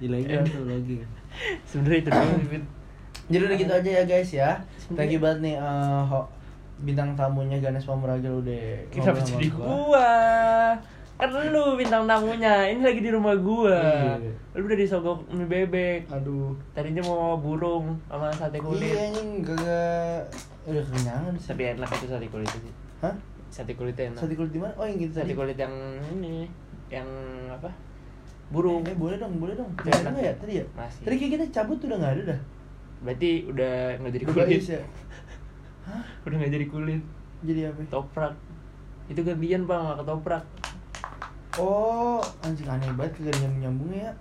Ilegal 0.00 0.42
tuh 0.44 0.64
logging. 0.64 1.02
sebenarnya 1.64 1.98
itu 1.98 2.10
doang. 2.10 2.40
Jadi 3.24 3.42
udah 3.42 3.56
gitu 3.56 3.72
aja 3.74 3.90
ya 3.90 4.02
guys 4.04 4.30
ya. 4.30 4.50
Thank 4.90 5.10
you 5.10 5.18
banget 5.18 5.38
nih 5.42 5.54
eh, 5.56 6.02
ho- 6.02 6.28
bintang 6.76 7.14
tamunya 7.14 7.56
Ganes 7.56 7.82
Pamuragil 7.82 8.34
udah 8.36 8.66
kenapa 8.90 9.22
jadi 9.22 9.46
gua. 9.48 9.64
gua 9.64 10.10
kan 11.14 11.30
lu 11.30 11.78
bintang 11.78 12.02
tamunya 12.04 12.66
ini 12.66 12.82
lagi 12.82 12.98
di 12.98 13.08
rumah 13.08 13.32
gua 13.36 13.78
Iya. 14.18 14.34
lu 14.52 14.66
udah 14.66 14.74
disogok 14.76 15.22
mie 15.30 15.46
bebek 15.46 16.10
Aduh. 16.10 16.50
tadinya 16.74 16.98
mau 17.00 17.38
burung 17.38 17.94
sama 18.04 18.26
sate 18.28 18.58
kulit 18.58 18.82
Iya 18.84 19.06
anjing 19.08 19.30
gak 19.40 20.26
udah 20.66 20.82
kenyangan 20.84 21.32
sih. 21.34 21.48
tapi 21.48 21.62
enak 21.70 21.86
itu 21.88 22.06
sate 22.08 22.26
kulit 22.26 22.48
itu 22.48 22.58
sih 22.60 22.74
Hah? 23.00 23.14
sate 23.46 23.72
kulitnya 23.72 24.10
enak 24.10 24.18
Sate 24.18 24.34
kulit 24.34 24.50
di 24.50 24.58
mana? 24.58 24.74
Oh 24.74 24.84
yang 24.84 24.98
gitu 24.98 25.12
sate 25.14 25.24
tadi. 25.24 25.38
kulit 25.38 25.54
yang 25.56 25.74
ini 26.12 26.50
yang 26.94 27.08
apa 27.48 27.70
burung 28.46 28.84
Eh, 28.84 28.94
boleh 28.94 29.16
dong, 29.16 29.34
boleh 29.36 29.52
dong. 29.52 29.66
Ada 29.76 30.04
nggak 30.06 30.22
ya 30.22 30.32
tadi 30.36 30.52
ya? 30.60 30.64
Masih. 30.72 31.02
Tadi 31.02 31.14
kayak 31.16 31.32
kita 31.32 31.44
cabut 31.52 31.78
udah 31.80 31.96
nggak 31.98 32.14
ada 32.14 32.22
dah. 32.30 32.40
berarti 33.00 33.30
udah 33.44 33.74
nggak 33.98 34.12
jadi 34.12 34.24
kulit 34.26 34.48
is 34.54 34.68
ya. 34.70 34.80
udah 36.24 36.36
nggak 36.38 36.52
jadi 36.52 36.66
kulit 36.66 37.02
Jadi 37.42 37.60
apa? 37.62 37.80
toprak 37.90 38.32
itu 39.04 39.20
gantian 39.20 39.62
bang 39.64 39.82
nggak 39.82 39.98
ketoprak 40.00 40.44
Oh, 41.54 42.18
anjing 42.40 42.66
aneh 42.66 42.88
banget 42.90 43.14
kagak 43.14 43.36
nyambung 43.38 43.60
nyambungnya 43.60 44.00
ya. 44.02 44.12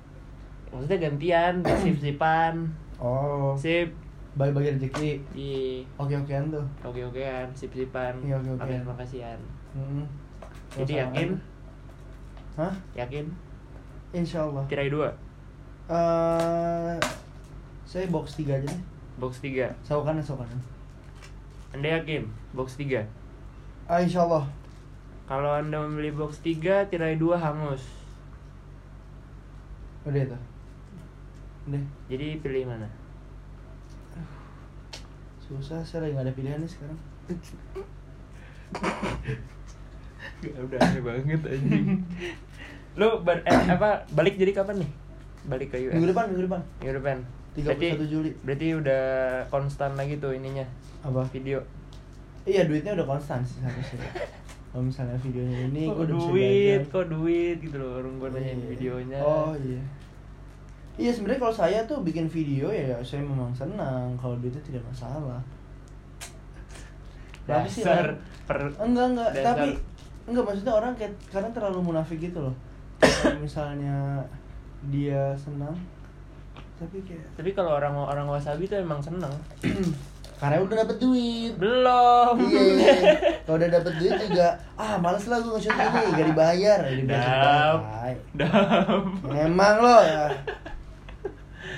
maksudnya 0.70 1.00
gantian 1.02 1.54
sip 1.82 1.98
sipan 1.98 2.56
Oh, 2.98 3.56
sip 3.56 3.90
bagi-bagi 4.34 4.76
rezeki. 4.76 5.12
iya 5.32 5.86
Oke 5.96 6.14
okean 6.16 6.50
tuh. 6.50 6.66
oke 6.82 7.00
okean 7.06 7.48
sip 7.54 7.72
sipan 7.72 8.18
Iya, 8.20 8.36
oke-okean. 8.38 8.82
makasih 8.84 9.22
makasihan 9.24 9.40
Hmm. 9.72 10.06
jadi 10.76 11.08
yakin 11.08 11.30
Hah? 12.54 12.74
yakin 12.94 13.26
Insya 14.14 14.44
Allah. 14.44 14.64
tirai 14.68 14.88
dua 14.88 15.12
Eh, 15.84 16.96
saya 17.84 18.08
box 18.08 18.40
3 18.40 18.56
aja 18.56 18.64
deh. 18.64 18.82
box 19.14 19.40
tiga 19.40 19.70
Sawo 19.84 20.02
kanan, 20.02 20.20
sawo 20.20 20.40
kanan. 20.40 20.58
anda 21.70 21.92
yakin 21.92 22.24
box 22.52 22.76
tiga 22.76 23.04
Ah, 23.84 24.00
insya 24.00 24.24
Allah. 24.24 24.48
kalau 25.26 25.52
anda 25.52 25.76
membeli 25.78 26.10
box 26.10 26.40
tiga 26.40 26.84
tirai 26.88 27.16
dua 27.16 27.36
hangus 27.36 27.84
Udah 30.04 30.22
itu. 30.22 30.38
Udah. 31.66 31.84
jadi 32.08 32.38
pilih 32.40 32.66
mana 32.66 32.88
Susah, 35.40 35.82
saya 35.82 36.04
lagi 36.04 36.14
gak 36.16 36.24
ada 36.24 36.34
pilihan 36.34 36.58
nih 36.58 36.70
sekarang. 36.70 37.00
Gak 40.46 40.62
udah 40.62 40.80
aneh 40.82 41.02
banget 41.02 41.42
anjing 41.46 41.86
lu 43.00 43.08
bar- 43.20 43.42
eh, 43.42 43.58
apa 43.68 43.90
balik 44.10 44.36
jadi 44.36 44.54
kapan 44.54 44.78
nih 44.78 44.90
balik 45.46 45.68
ke 45.70 45.82
US 45.82 45.94
Minggu 45.94 46.10
depan, 46.10 46.26
minggu 46.28 46.44
depan. 46.46 46.62
minggu 46.78 46.96
depan 46.96 47.18
31 47.54 48.02
Juli. 48.04 48.32
berarti 48.40 48.68
udah 48.76 49.04
konstan 49.48 49.94
lagi 49.94 50.18
tuh 50.18 50.32
ininya 50.32 50.66
Apa? 51.02 51.22
video 51.28 51.62
Iya, 52.44 52.66
duitnya 52.66 52.92
udah 52.94 53.08
konstan 53.08 53.40
sih 53.40 53.60
harusnya. 53.60 54.04
Kalau 54.68 54.84
misalnya 54.84 55.16
videonya 55.18 55.60
ini, 55.66 55.86
kok 55.86 55.96
gue 55.96 56.04
udah 56.04 56.16
bisa 56.18 56.28
duit 56.28 56.82
kok 56.90 57.06
duit 57.08 57.58
gitu 57.58 57.76
loh 57.78 57.92
orang 57.98 58.14
gue 58.16 58.30
nanyain 58.32 58.58
Iya. 58.58 58.68
videonya 58.70 59.20
Oh 59.20 59.54
iya. 59.56 59.82
Iya 60.96 61.10
sebenarnya 61.10 61.40
kalau 61.40 61.56
saya 61.56 61.80
tuh 61.84 62.02
bikin 62.02 62.28
video 62.28 62.68
ya 62.68 63.00
saya 63.00 63.22
memang 63.22 63.50
senang 63.50 64.12
kalau 64.16 64.36
duitnya 64.38 64.60
tidak 64.62 64.84
masalah. 64.84 65.40
Tapi 67.44 67.68
sih 67.68 67.84
per 68.44 68.60
enggak 68.78 69.08
enggak 69.10 69.30
Dasar. 69.34 69.46
tapi 69.56 69.70
enggak 70.24 70.44
maksudnya 70.48 70.74
orang 70.74 70.94
kayak 70.96 71.14
karena 71.28 71.50
terlalu 71.52 71.80
munafik 71.94 72.20
gitu 72.20 72.40
loh. 72.40 72.56
Kalau 73.00 73.40
misalnya 73.40 74.24
dia 74.92 75.32
senang 75.40 75.76
tapi 76.74 77.00
kayak 77.06 77.24
tapi 77.40 77.56
kalau 77.56 77.80
orang 77.80 77.96
orang 77.96 78.28
wasabi 78.28 78.68
tuh 78.68 78.76
emang 78.76 79.00
seneng 79.00 79.32
karena 80.44 80.60
udah 80.60 80.76
dapet 80.84 80.98
duit. 81.00 81.56
belum 81.56 82.36
Iya. 82.52 83.16
Kalau 83.48 83.56
udah 83.56 83.70
dapet 83.80 83.94
duit 83.96 84.12
juga 84.28 84.60
ah 84.76 85.00
males 85.00 85.24
lah 85.32 85.40
gue 85.40 85.56
nge-shoot 85.56 85.72
ini 85.72 86.20
gak 86.20 86.28
dibayar. 86.36 86.80
Ya, 86.84 86.94
dibayar. 87.00 88.16
Memang 89.24 89.76
lo 89.80 89.98
ya. 90.04 90.28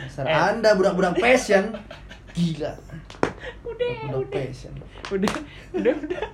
Dasar 0.10 0.26
Eh. 0.26 0.34
Anda 0.34 0.74
budak-budak 0.74 1.14
passion. 1.22 1.78
Gila. 2.34 2.74
udah 3.70 3.92
Budak 4.10 4.18
udah 4.18 4.30
passion. 4.34 4.74
udah 5.14 5.34
udah 5.78 5.94
udah 6.02 6.26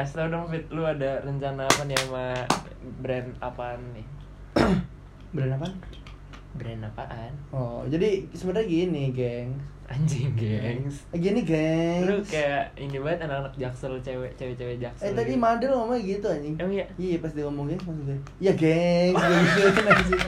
kasih 0.00 0.14
tau 0.16 0.28
dong 0.30 0.46
Fit 0.46 0.64
lu 0.68 0.82
ada 0.82 1.20
rencana 1.20 1.62
apa 1.62 1.82
nih 1.84 1.96
sama 1.98 2.24
brand 2.98 3.28
apaan 3.38 3.80
nih 3.92 4.06
Brand 5.30 5.54
apa? 5.54 5.68
brand 6.52 6.82
apaan 6.82 7.32
Oh, 7.48 7.86
jadi 7.86 8.26
sebenarnya 8.30 8.66
gini, 8.66 9.02
geng. 9.10 9.54
anjing 9.86 10.34
gengs 10.34 11.06
Gini, 11.12 11.42
geng. 11.42 12.02
lu 12.04 12.18
kayak 12.20 12.74
ini 12.74 12.94
banget 12.96 13.26
anak-anak 13.26 13.54
jaksel 13.56 13.94
cewek 14.00 14.30
cewek-cewek 14.34 14.78
jaksel 14.78 15.02
Eh 15.04 15.12
tadi 15.12 15.34
gitu. 15.34 15.40
Madel 15.40 15.70
ngomongnya 15.72 16.02
gitu 16.04 16.26
anjing. 16.26 16.54
Emang 16.56 16.70
iya? 16.72 16.86
Iya, 16.94 17.18
pas 17.18 17.30
dia 17.30 17.42
ngomong 17.42 17.66
gengs 17.66 17.82
maksudnya. 17.84 18.18
Iya, 18.38 18.52
gengs. 18.54 19.18
Gitu 19.56 19.80
anjing. 19.84 20.22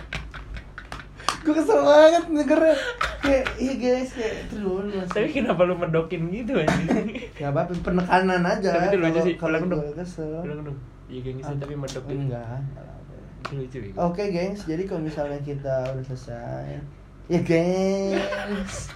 Gue 1.42 1.54
kesel 1.54 1.80
banget 1.82 2.24
dengernya. 2.30 2.76
Kayak, 3.22 3.44
iya 3.58 3.72
gengs, 3.78 4.10
kayak 4.14 4.34
terus 4.50 5.06
tapi 5.10 5.28
kenapa 5.30 5.62
lu 5.62 5.74
medokin 5.78 6.26
gitu 6.30 6.58
anjing 6.58 7.22
Gak 7.38 7.50
apa-apa, 7.50 7.70
penekanan 7.82 8.42
aja. 8.42 8.68
Tapi 8.74 8.86
itu 8.90 8.98
lucu 8.98 9.20
sih, 9.22 9.34
Kalau 9.34 9.58
gue 9.58 9.94
kesel. 9.94 10.42
Ulang 10.42 10.62
dong 10.66 10.78
iya 11.12 11.20
gengs 11.22 11.44
tapi 11.44 11.74
medok 11.76 12.02
gitu 12.08 12.16
Enggak, 12.16 12.40
enggak 12.56 12.82
apa-apa. 12.82 13.14
itu 13.60 13.76
lucu. 13.78 13.98
Oke 14.00 14.22
gengs, 14.32 14.60
jadi 14.64 14.82
kalau 14.86 15.02
misalnya 15.04 15.38
kita 15.44 15.74
udah 15.92 16.04
selesai 16.08 16.80
Ya 17.28 17.40
gengs 17.44 18.88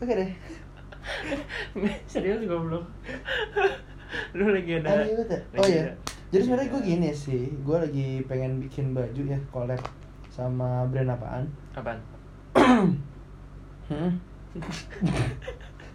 Oke 0.00 0.12
deh 0.16 0.30
serius 2.10 2.40
goblok 2.44 2.84
lu 4.32 4.50
lagi 4.50 4.78
ada 4.78 5.06
ya? 5.06 5.16
Oh 5.54 5.66
iya 5.66 5.92
Jadi 6.30 6.42
sebenarnya 6.44 6.70
gue 6.70 6.82
gini 6.82 7.10
sih 7.10 7.52
Gue 7.62 7.76
lagi 7.78 8.22
pengen 8.26 8.58
bikin 8.58 8.90
baju 8.90 9.22
ya 9.22 9.38
collab 9.50 9.80
Sama 10.30 10.86
brand 10.86 11.10
apaan? 11.10 11.44
Apaan? 11.74 11.98
Hmm? 13.90 14.14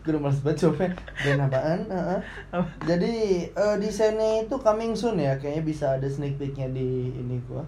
Gue 0.06 0.20
males 0.20 0.44
banget 0.44 0.68
jawabnya. 0.68 0.92
Brand 1.24 1.42
apaan? 1.48 1.80
Heeh. 1.88 2.20
Apa? 2.52 2.68
Jadi 2.84 3.14
eh, 3.50 3.76
desainnya 3.80 4.44
itu 4.44 4.56
coming 4.60 4.94
soon 4.94 5.18
ya. 5.18 5.40
Kayaknya 5.40 5.64
bisa 5.64 5.86
ada 5.96 6.06
sneak 6.06 6.36
peeknya 6.36 6.70
di 6.70 7.16
ini 7.16 7.40
gue 7.48 7.64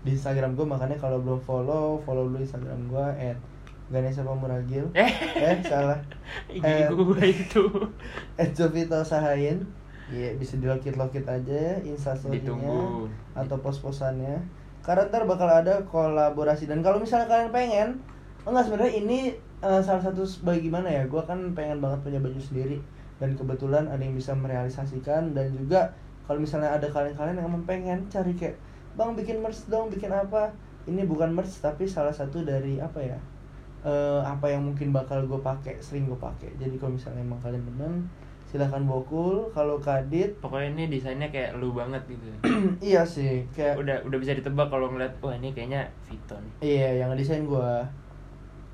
Di 0.00 0.16
Instagram 0.16 0.56
gue 0.56 0.64
makanya 0.64 0.96
kalau 0.96 1.20
belum 1.20 1.44
follow 1.44 2.00
Follow 2.02 2.32
dulu 2.32 2.40
Instagram 2.40 2.88
gue 2.88 3.06
At 3.20 3.38
Ganesha 3.90 4.22
Pamuragil. 4.22 4.86
Eh? 4.94 5.10
Eh 5.36 5.60
salah. 5.66 5.98
IG 6.54 6.62
Eh. 6.62 6.86
gua 6.94 7.20
itu. 7.26 7.64
At 8.40 8.50
Jovita 8.54 9.02
Sahain. 9.02 9.66
Iya 10.10 10.34
bisa 10.34 10.58
dilokit-lokit 10.58 11.22
aja 11.22 11.78
instastorynya 11.86 13.06
atau 13.30 13.56
pos-posannya 13.62 14.42
karena 14.80 15.08
ntar 15.08 15.28
bakal 15.28 15.48
ada 15.48 15.84
kolaborasi. 15.88 16.64
Dan 16.64 16.80
kalau 16.80 17.00
misalnya 17.00 17.28
kalian 17.28 17.50
pengen 17.52 17.88
enggak 18.48 18.64
sebenarnya 18.68 18.94
ini 18.96 19.18
eh, 19.60 19.80
salah 19.84 20.00
satu 20.00 20.24
sebagai 20.24 20.64
gimana 20.64 20.88
ya? 20.88 21.02
Gue 21.04 21.20
kan 21.24 21.52
pengen 21.52 21.84
banget 21.84 22.00
punya 22.04 22.18
baju 22.20 22.40
sendiri. 22.40 22.80
Dan 23.20 23.36
kebetulan 23.36 23.84
ada 23.92 24.00
yang 24.00 24.16
bisa 24.16 24.32
merealisasikan. 24.32 25.36
Dan 25.36 25.52
juga 25.52 25.92
kalau 26.24 26.40
misalnya 26.40 26.72
ada 26.72 26.88
kalian-kalian 26.88 27.36
yang 27.36 27.48
emang 27.52 27.64
pengen 27.68 27.98
cari 28.08 28.32
kayak 28.32 28.56
bang 28.96 29.12
bikin 29.14 29.44
merch 29.44 29.68
dong 29.68 29.92
bikin 29.92 30.10
apa? 30.10 30.52
Ini 30.88 31.04
bukan 31.04 31.36
merch 31.36 31.60
tapi 31.60 31.84
salah 31.84 32.12
satu 32.12 32.40
dari 32.40 32.80
apa 32.80 32.98
ya 33.04 33.20
eh, 33.84 34.20
apa 34.24 34.48
yang 34.48 34.64
mungkin 34.64 34.92
bakal 34.92 35.24
gue 35.24 35.40
pakai 35.40 35.80
sering 35.80 36.08
gue 36.08 36.16
pakai. 36.16 36.52
Jadi 36.60 36.76
kalau 36.80 36.96
misalnya 36.96 37.20
emang 37.24 37.40
kalian 37.40 37.64
demen 37.64 38.08
silahkan 38.50 38.82
bokul 38.82 39.46
kalau 39.54 39.78
kadit 39.78 40.34
pokoknya 40.42 40.74
ini 40.74 40.84
desainnya 40.90 41.30
kayak 41.30 41.54
lu 41.54 41.70
banget 41.70 42.02
gitu 42.10 42.26
iya 42.82 43.06
sih 43.06 43.46
kayak 43.54 43.78
udah 43.78 44.02
udah 44.02 44.18
bisa 44.18 44.34
ditebak 44.34 44.66
kalau 44.66 44.90
ngeliat 44.90 45.14
wah 45.22 45.30
ini 45.32 45.54
kayaknya 45.54 45.86
Vito 46.04 46.34
nih 46.34 46.52
iya 46.60 46.88
yang 46.98 47.14
desain 47.14 47.46
gua 47.46 47.86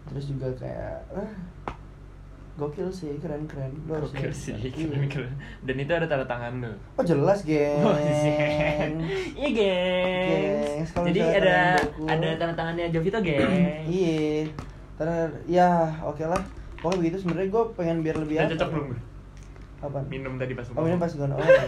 terus 0.09 0.33
juga 0.33 0.49
kayak 0.57 0.97
ah, 1.13 1.29
gokil 2.57 2.89
sih 2.89 3.21
keren 3.21 3.45
keren 3.45 3.69
lu 3.85 3.93
harus 3.93 4.09
Gokil 4.09 4.33
sih, 4.33 4.57
Iya. 4.57 4.89
keren, 4.89 5.05
keren. 5.13 5.35
Dan 5.61 5.77
itu 5.77 5.93
ada 5.93 6.09
tanda 6.09 6.25
tangan 6.25 6.65
lu. 6.65 6.73
oh 6.97 7.05
jelas 7.05 7.45
geng 7.45 7.85
Oh, 7.85 7.93
iya. 8.01 8.89
Iya, 9.45 9.77
kalau 10.89 11.05
Jadi 11.13 11.21
ada 11.21 11.77
ada 12.09 12.29
tanda 12.41 12.55
tangannya 12.57 12.89
Jovito, 12.89 13.21
gengs. 13.21 13.85
iya 13.93 14.49
Ntar, 14.97 15.29
ya 15.45 15.69
oke 16.01 16.25
lah 16.25 16.41
pokoknya 16.81 16.97
begitu 16.99 17.17
sebenarnya 17.21 17.49
gue 17.53 17.63
pengen 17.77 17.97
biar 18.01 18.17
lebih 18.17 18.37
apa 18.41 18.49
cocok 18.57 18.69
ya? 18.69 18.73
belum? 18.73 18.89
Apa 19.77 19.99
Minum 20.07 20.37
tadi 20.37 20.53
pas 20.53 20.65
oh 20.69 20.83
ini 20.83 20.97
pas 20.97 21.09
gue 21.09 21.23
oh, 21.23 21.37
iya. 21.37 21.65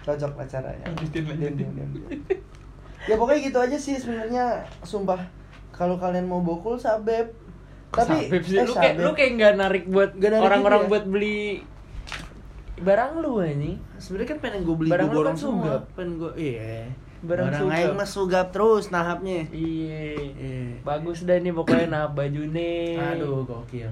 cocok 0.00 0.32
lah 0.34 0.46
caranya 0.46 0.84
Lanjutin, 0.86 1.24
ya 3.04 3.14
pokoknya 3.16 3.40
gitu 3.42 3.58
aja 3.58 3.76
sih 3.76 3.96
sebenarnya 3.96 4.44
sumpah 4.82 5.20
kalau 5.70 5.96
kalian 5.96 6.24
mau 6.24 6.40
bokul 6.40 6.76
sabep 6.76 7.32
tapi 7.90 8.28
Sabep 8.28 8.42
sih. 8.42 8.56
eh, 8.56 8.64
lu 8.64 8.74
kayak 8.74 8.94
sabep. 8.94 9.04
lu 9.04 9.10
kayak 9.14 9.30
nggak 9.34 9.54
narik 9.56 9.84
buat 9.86 10.10
orang-orang 10.18 10.60
gitu 10.80 10.86
ya? 10.86 10.90
buat 10.90 11.04
beli 11.06 11.42
barang 12.74 13.12
lu 13.22 13.32
ini. 13.40 13.72
sebenarnya 13.96 14.28
kan 14.28 14.38
pengen 14.42 14.60
gue 14.66 14.76
beli 14.76 14.90
Barang 14.90 15.06
gue 15.06 15.14
lu 15.14 15.18
borong 15.22 15.30
kan 15.30 15.38
semua. 15.38 15.62
sugap 15.62 15.82
pengen 15.94 16.12
gue 16.18 16.32
iya 16.36 16.90
Barang 17.24 17.46
Barang 17.48 17.60
sugap. 17.64 17.76
aing 17.78 17.94
mah 17.96 18.08
sugap 18.10 18.46
terus 18.50 18.84
nahapnya 18.90 19.48
Iya. 19.48 20.04
Iya. 20.36 20.84
Bagus 20.84 21.24
dah 21.24 21.40
nih 21.40 21.54
pokoknya 21.54 21.86
nah 21.88 22.04
baju 22.04 22.42
nih. 22.52 23.00
Aduh, 23.00 23.48
gokil. 23.48 23.88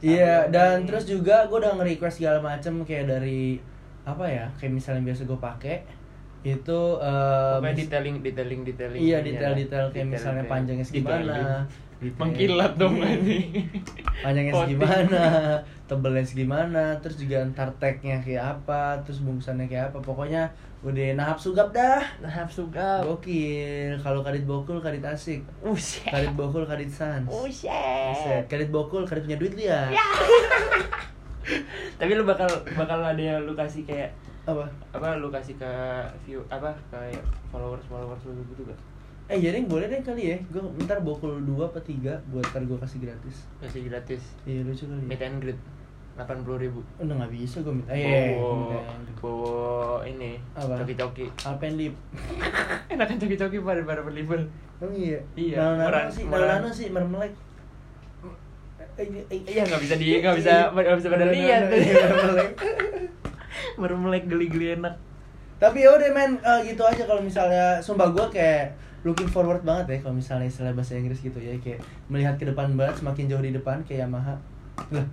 Iya, 0.00 0.46
dan 0.48 0.84
terus 0.84 1.04
juga 1.04 1.42
gue 1.44 1.58
udah 1.58 1.74
nge-request 1.74 2.16
segala 2.16 2.38
macem 2.38 2.82
kayak 2.82 3.06
dari 3.08 3.58
apa 4.02 4.24
ya? 4.24 4.46
Kayak 4.54 4.72
misalnya 4.74 5.02
biasa 5.04 5.22
gue 5.24 5.38
pakai 5.38 5.76
itu 6.40 6.80
eh, 6.96 7.58
Pokoknya 7.58 7.74
mis- 7.74 7.82
detailing, 7.84 8.16
detailing, 8.20 8.60
detailing. 8.62 9.00
Iya, 9.00 9.16
ini 9.18 9.26
detail-detail 9.28 9.84
ya. 9.84 9.92
kayak 9.92 10.06
misalnya 10.06 10.14
Detail-detail. 10.38 10.48
panjangnya 10.48 10.86
segimana. 10.86 11.34
Detail- 11.98 12.14
Mengkilat 12.16 12.72
dong 12.76 12.94
Iya. 12.96 13.10
ini. 13.12 13.38
Panjangnya 14.22 14.52
Coating. 14.52 14.62
segimana, 14.70 15.22
tebelnya 15.84 16.22
segimana, 16.24 16.82
terus 16.96 17.16
juga 17.18 17.42
ntar 17.48 17.74
tagnya 17.74 18.16
kayak 18.18 18.44
apa, 18.56 18.82
terus 19.02 19.18
bungkusannya 19.18 19.66
kayak 19.66 19.90
apa. 19.90 19.98
Pokoknya 19.98 20.46
udah 20.78 21.18
nahap 21.18 21.38
sugap 21.38 21.74
dah. 21.74 21.98
Nah, 22.22 22.46
suka. 22.46 23.02
Gokil. 23.02 23.98
Kalau 23.98 24.22
kadit 24.22 24.46
bokul, 24.46 24.78
kadit 24.78 25.02
asik. 25.02 25.42
Uset. 25.62 26.06
Kadit 26.06 26.34
bokul, 26.38 26.62
kadit 26.70 26.86
sans. 26.86 27.26
Buset. 27.26 28.14
Uset. 28.14 28.44
Kadit 28.46 28.70
bokul, 28.70 29.02
kadit 29.02 29.26
punya 29.26 29.38
duit 29.38 29.54
liat. 29.58 29.90
Tapi 31.98 32.12
lu 32.14 32.22
bakal 32.28 32.46
bakal 32.76 33.00
ada 33.02 33.18
yang 33.18 33.42
lu 33.42 33.56
kasih 33.56 33.82
kayak 33.88 34.12
Apa? 34.44 34.64
apa 34.96 35.16
lu 35.20 35.28
kasih 35.28 35.56
ke 35.60 35.72
view 36.24 36.40
apa 36.48 36.72
kayak 36.88 37.20
followers 37.52 37.84
followers 37.88 38.20
lu 38.28 38.40
gitu 38.52 38.64
gak? 38.68 38.80
Eh 39.28 39.36
jadi 39.36 39.60
boleh 39.68 39.92
deh 39.92 40.00
kali 40.00 40.32
ya 40.32 40.36
Gue 40.48 40.64
ntar 40.88 41.04
bokul 41.04 41.44
2 41.44 41.52
apa 41.60 41.76
3 41.84 42.32
Buat 42.32 42.48
ntar 42.48 42.64
gue 42.64 42.78
kasih 42.80 42.98
gratis 43.04 43.44
Kasih 43.60 43.82
gratis. 43.92 44.22
Iya 44.48 44.64
lucu 44.64 44.88
kali 44.88 45.04
Meet 45.04 45.20
ya 45.20 45.28
and 45.28 45.36
greet. 45.44 45.60
80 46.18 46.34
ribu. 46.58 46.82
Udah 46.98 47.14
gak 47.16 47.30
bisa 47.30 47.62
gue 47.62 47.70
minta 47.70 47.94
Eh 47.94 48.34
bowo 49.18 50.02
ini 50.02 50.38
Apa? 50.52 50.78
coki-coki. 50.78 51.26
Alpenlip 51.42 51.94
Enakan 52.92 53.18
coki-coki 53.18 53.58
pada 53.58 53.82
pada 53.82 54.02
berlibur. 54.02 54.38
Emang 54.78 54.94
iya? 54.94 55.18
Iya, 55.34 55.58
meran- 55.74 56.10
sih. 56.10 56.26
Nano-nano 56.26 56.70
sih 56.70 56.90
Mermelek 56.90 57.34
Eh, 58.98 59.06
Iya 59.30 59.62
nggak 59.62 59.78
bisa 59.78 59.94
di 59.94 60.18
nggak 60.18 60.34
bisa 60.34 60.74
nggak 60.74 60.98
bisa 60.98 61.08
pada 61.08 61.30
lihat. 61.30 61.70
Iya, 61.70 62.02
Mermelek. 62.04 62.50
Mermelek 63.80 64.24
geli-geli 64.26 64.74
enak. 64.74 64.94
Tapi 65.58 65.82
yaudah 65.82 66.10
men 66.10 66.38
eh, 66.38 66.60
gitu 66.66 66.82
aja 66.82 67.02
kalau 67.02 67.22
misalnya 67.22 67.78
Sumpah 67.78 68.10
gue 68.10 68.26
kayak 68.30 68.74
looking 69.06 69.26
forward 69.26 69.62
banget 69.62 69.86
ya 69.88 69.98
kalau 70.02 70.14
misalnya 70.14 70.46
istilah 70.46 70.74
bahasa 70.74 70.98
Inggris 70.98 71.22
gitu 71.22 71.38
ya 71.38 71.54
kayak 71.58 71.78
melihat 72.10 72.34
ke 72.34 72.46
depan 72.46 72.74
banget 72.74 72.98
semakin 72.98 73.30
jauh 73.30 73.38
di 73.40 73.54
depan 73.54 73.78
kayak 73.82 74.06
Yamaha 74.06 74.34
lah 74.94 75.06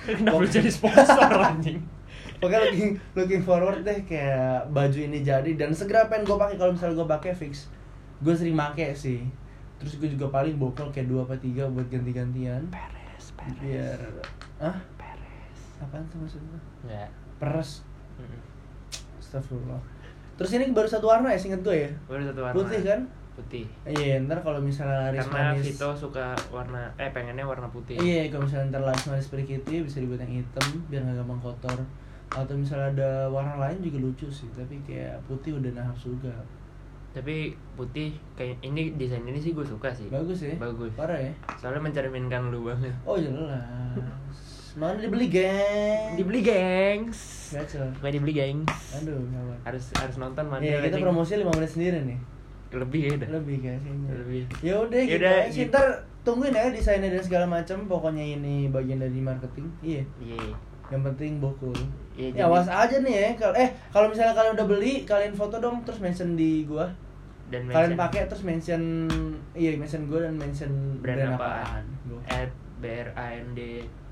Kenapa 0.00 0.40
lu 0.40 0.48
jadi 0.48 0.70
sponsor 0.72 1.28
anjing? 1.38 1.78
Pokoknya 2.40 2.72
looking 2.72 2.92
looking 3.12 3.42
forward 3.44 3.84
deh 3.84 4.00
kayak 4.08 4.72
baju 4.72 4.96
ini 4.96 5.20
jadi 5.20 5.60
dan 5.60 5.76
segera 5.76 6.08
pengen 6.08 6.24
gue 6.24 6.36
pakai 6.40 6.56
kalau 6.56 6.72
misalnya 6.72 6.96
gue 6.96 7.08
pakai 7.08 7.32
fix. 7.36 7.68
Gue 8.24 8.32
sering 8.32 8.56
make 8.56 8.96
sih. 8.96 9.28
Terus 9.76 10.00
gue 10.00 10.08
juga 10.08 10.32
paling 10.32 10.56
bokol 10.56 10.88
kayak 10.88 11.12
dua 11.12 11.28
apa 11.28 11.36
tiga 11.36 11.68
buat 11.68 11.84
ganti-gantian. 11.92 12.64
Peres, 12.72 13.36
Biar 13.60 14.00
ah 14.56 14.76
peres. 14.96 15.60
apaan 15.84 16.04
tuh 16.08 16.24
maksudnya? 16.24 16.60
Ya. 16.88 17.06
Peres. 17.36 17.84
Astagfirullah. 19.20 19.80
Terus 20.40 20.50
ini 20.56 20.72
baru 20.72 20.88
satu 20.88 21.12
warna 21.12 21.28
ya 21.32 21.38
singkat 21.40 21.60
gue 21.60 21.76
ya? 21.76 21.90
Baru 22.08 22.24
satu 22.24 22.40
warna. 22.40 22.56
Putih 22.56 22.80
kan? 22.80 23.00
Putih. 23.40 23.64
Iya, 23.88 24.20
ntar 24.28 24.44
kalau 24.44 24.60
misalnya 24.60 25.08
laris 25.08 25.24
Karena 25.24 25.56
manis. 25.56 25.64
Vito 25.64 25.88
suka 25.96 26.36
warna 26.52 26.92
eh 27.00 27.08
pengennya 27.08 27.48
warna 27.48 27.72
putih. 27.72 27.96
Iya, 27.96 28.28
kalau 28.28 28.44
misalnya 28.44 28.76
ntar 28.76 28.82
laris 28.84 29.04
manis 29.08 29.32
perikiti 29.32 29.80
bisa 29.80 29.96
dibuat 30.04 30.20
yang 30.20 30.44
hitam 30.44 30.68
biar 30.92 31.00
nggak 31.08 31.16
gampang 31.24 31.40
kotor. 31.40 31.78
Atau 32.30 32.54
misalnya 32.54 32.92
ada 32.94 33.10
warna 33.32 33.56
lain 33.56 33.80
juga 33.80 33.98
lucu 34.04 34.28
sih, 34.28 34.46
tapi 34.52 34.78
kayak 34.84 35.18
putih 35.24 35.56
udah 35.56 35.72
nahap 35.72 35.96
juga. 35.96 36.30
Tapi 37.10 37.50
putih 37.74 38.14
kayak 38.38 38.62
ini 38.62 38.94
desain 38.94 39.26
ini 39.26 39.40
sih 39.40 39.50
gue 39.50 39.66
suka 39.66 39.90
sih. 39.90 40.06
Bagus 40.06 40.46
ya? 40.46 40.54
Bagus. 40.60 40.94
Parah 40.94 41.18
ya? 41.18 41.32
Soalnya 41.58 41.82
mencerminkan 41.82 42.54
lu 42.54 42.70
banget. 42.70 42.94
Oh 43.02 43.18
jelas. 43.18 43.58
Mana 44.78 45.02
dibeli 45.02 45.26
geng? 45.26 46.14
Dibeli 46.14 46.46
gengs. 46.46 47.50
Gacor. 47.50 47.90
Bukan 47.98 48.12
dibeli 48.14 48.32
gengs. 48.38 48.70
Aduh, 49.02 49.18
kawan. 49.26 49.58
Harus 49.66 49.90
harus 49.98 50.16
nonton 50.22 50.46
mana 50.46 50.62
Iya, 50.62 50.86
kita 50.86 51.02
promosi 51.02 51.34
5 51.34 51.50
menit 51.50 51.70
sendiri 51.74 51.98
nih. 52.06 52.18
Lebih 52.70 53.00
ya 53.06 53.10
udah. 53.18 53.28
Lebih 53.34 53.56
kayaknya. 53.62 53.92
Lebih. 54.14 54.42
Ya 54.62 54.74
udah 54.78 55.00
gitu. 55.02 55.26
Sih. 55.50 55.66
gitu. 55.66 55.74
Ntar 55.74 55.86
tungguin 56.22 56.54
ya 56.54 56.70
desainnya 56.70 57.10
dan 57.10 57.22
segala 57.22 57.46
macam. 57.50 57.78
Pokoknya 57.90 58.22
ini 58.22 58.70
bagian 58.70 59.02
dari 59.02 59.18
marketing. 59.18 59.66
Iya. 59.82 60.02
Iya. 60.22 60.54
Yang 60.90 61.02
penting 61.14 61.32
bokul. 61.42 61.74
Iya, 62.14 62.34
ya 62.34 62.42
jadi- 62.42 62.46
awas 62.46 62.68
aja 62.70 62.96
nih 63.02 63.14
ya. 63.14 63.28
Kalau 63.38 63.54
eh 63.58 63.68
kalau 63.90 64.06
misalnya 64.10 64.34
kalian 64.34 64.54
udah 64.54 64.66
beli, 64.66 64.92
kalian 65.02 65.34
foto 65.34 65.58
dong 65.58 65.82
terus 65.82 65.98
mention 65.98 66.38
di 66.38 66.66
gua. 66.66 66.86
Dan 67.50 67.66
Kalian 67.66 67.98
mention 67.98 67.98
pakai 67.98 68.20
terus 68.30 68.42
mention 68.46 68.82
iya 69.58 69.74
mention 69.74 70.06
gua 70.06 70.22
dan 70.22 70.38
mention 70.38 70.70
brand, 71.02 71.34
apaan? 71.34 71.82
Gua. 72.06 72.22
At 72.30 72.50
brand 72.78 73.58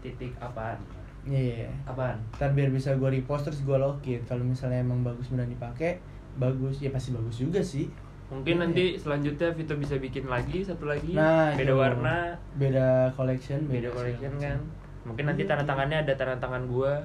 titik 0.03 0.35
apaan? 0.43 0.79
Iya. 1.27 1.71
Apaan? 1.87 2.19
Ntar 2.39 2.55
biar 2.55 2.71
bisa 2.73 2.95
gue 2.97 3.11
repost 3.11 3.51
terus 3.51 3.61
gue 3.67 3.77
login 3.77 4.23
Kalau 4.25 4.41
misalnya 4.41 4.81
emang 4.81 5.05
bagus 5.05 5.29
benar 5.29 5.45
dipakai 5.45 6.01
Bagus, 6.39 6.79
ya 6.79 6.95
pasti 6.95 7.11
bagus 7.11 7.43
juga 7.43 7.59
sih 7.59 7.91
Mungkin 8.29 8.55
Iya. 8.55 8.63
nanti 8.63 8.85
selanjutnya 8.95 9.49
Vito 9.51 9.73
bisa 9.75 9.97
bikin 9.97 10.25
lagi 10.25 10.61
satu 10.61 10.85
lagi 10.85 11.13
Nah, 11.13 11.53
beda 11.53 11.65
itu. 11.67 11.75
warna, 11.75 12.17
Beda 12.55 13.09
collection 13.13 13.65
beda 13.65 13.89
collection 13.89 14.33
kan. 14.37 14.59
Mungkin 15.03 15.25
nanti 15.25 15.43
Iya. 15.43 15.51
tanda 15.51 15.65
tangannya 15.65 15.99
ada 15.99 16.13
tanda 16.13 16.37
tangan 16.37 16.65
gua, 16.67 17.01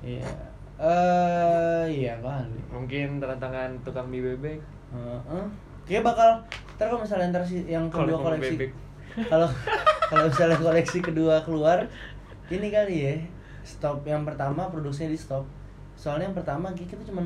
Iya 0.00 0.24
Eh, 0.74 1.84
iya 1.94 2.18
kali 2.18 2.58
mungkin 2.66 3.16
tanda 3.16 3.36
tangan 3.38 3.70
tukang 3.80 4.04
mie 4.04 4.24
bebek. 4.24 4.58
Heeh. 4.90 5.44
Kayaknya 5.84 6.02
bakal 6.02 6.30
Ntar 6.74 6.86
kalau 6.88 7.00
misalnya 7.00 7.26
ntar 7.30 7.44
si 7.44 7.62
yang 7.64 7.86
kedua 7.86 8.18
ngomong 8.18 8.34
koleksi. 8.34 8.66
Kalau 9.22 9.46
kalau 10.10 10.26
misalnya 10.26 10.58
koleksi 10.58 10.98
kedua 11.00 11.38
keluar 11.40 11.86
Ini 12.44 12.66
kali 12.68 12.94
ya 12.98 13.14
Stop 13.62 14.02
yang 14.02 14.20
pertama 14.22 14.66
produksinya 14.66 15.08
di 15.08 15.16
stop 15.16 15.46
Soalnya 15.94 16.26
yang 16.28 16.36
pertama 16.36 16.68
kita 16.74 16.98
cuma 17.06 17.22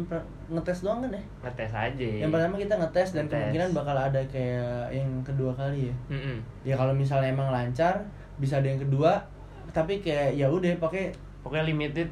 ngetes 0.53 0.85
doang 0.85 1.01
kan 1.03 1.11
ya 1.11 1.23
Ngetes 1.43 1.73
aja. 1.73 2.09
Yang 2.23 2.31
pertama 2.37 2.55
kita 2.61 2.75
ngetes 2.77 3.09
dan 3.11 3.25
Ngetes. 3.25 3.33
kemungkinan 3.33 3.71
bakal 3.75 3.97
ada 3.97 4.21
kayak 4.29 4.93
yang 4.93 5.11
kedua 5.25 5.53
kali 5.57 5.89
ya. 5.91 5.95
Mm-mm. 6.13 6.37
Ya 6.63 6.75
kalau 6.77 6.93
misalnya 6.93 7.33
emang 7.33 7.49
lancar 7.49 8.05
bisa 8.39 8.61
ada 8.61 8.69
yang 8.71 8.79
kedua, 8.79 9.19
tapi 9.73 9.99
kayak 9.99 10.37
ya 10.37 10.47
udah 10.47 10.71
pakai 10.79 11.11
Pokoknya 11.39 11.65
limited. 11.65 12.09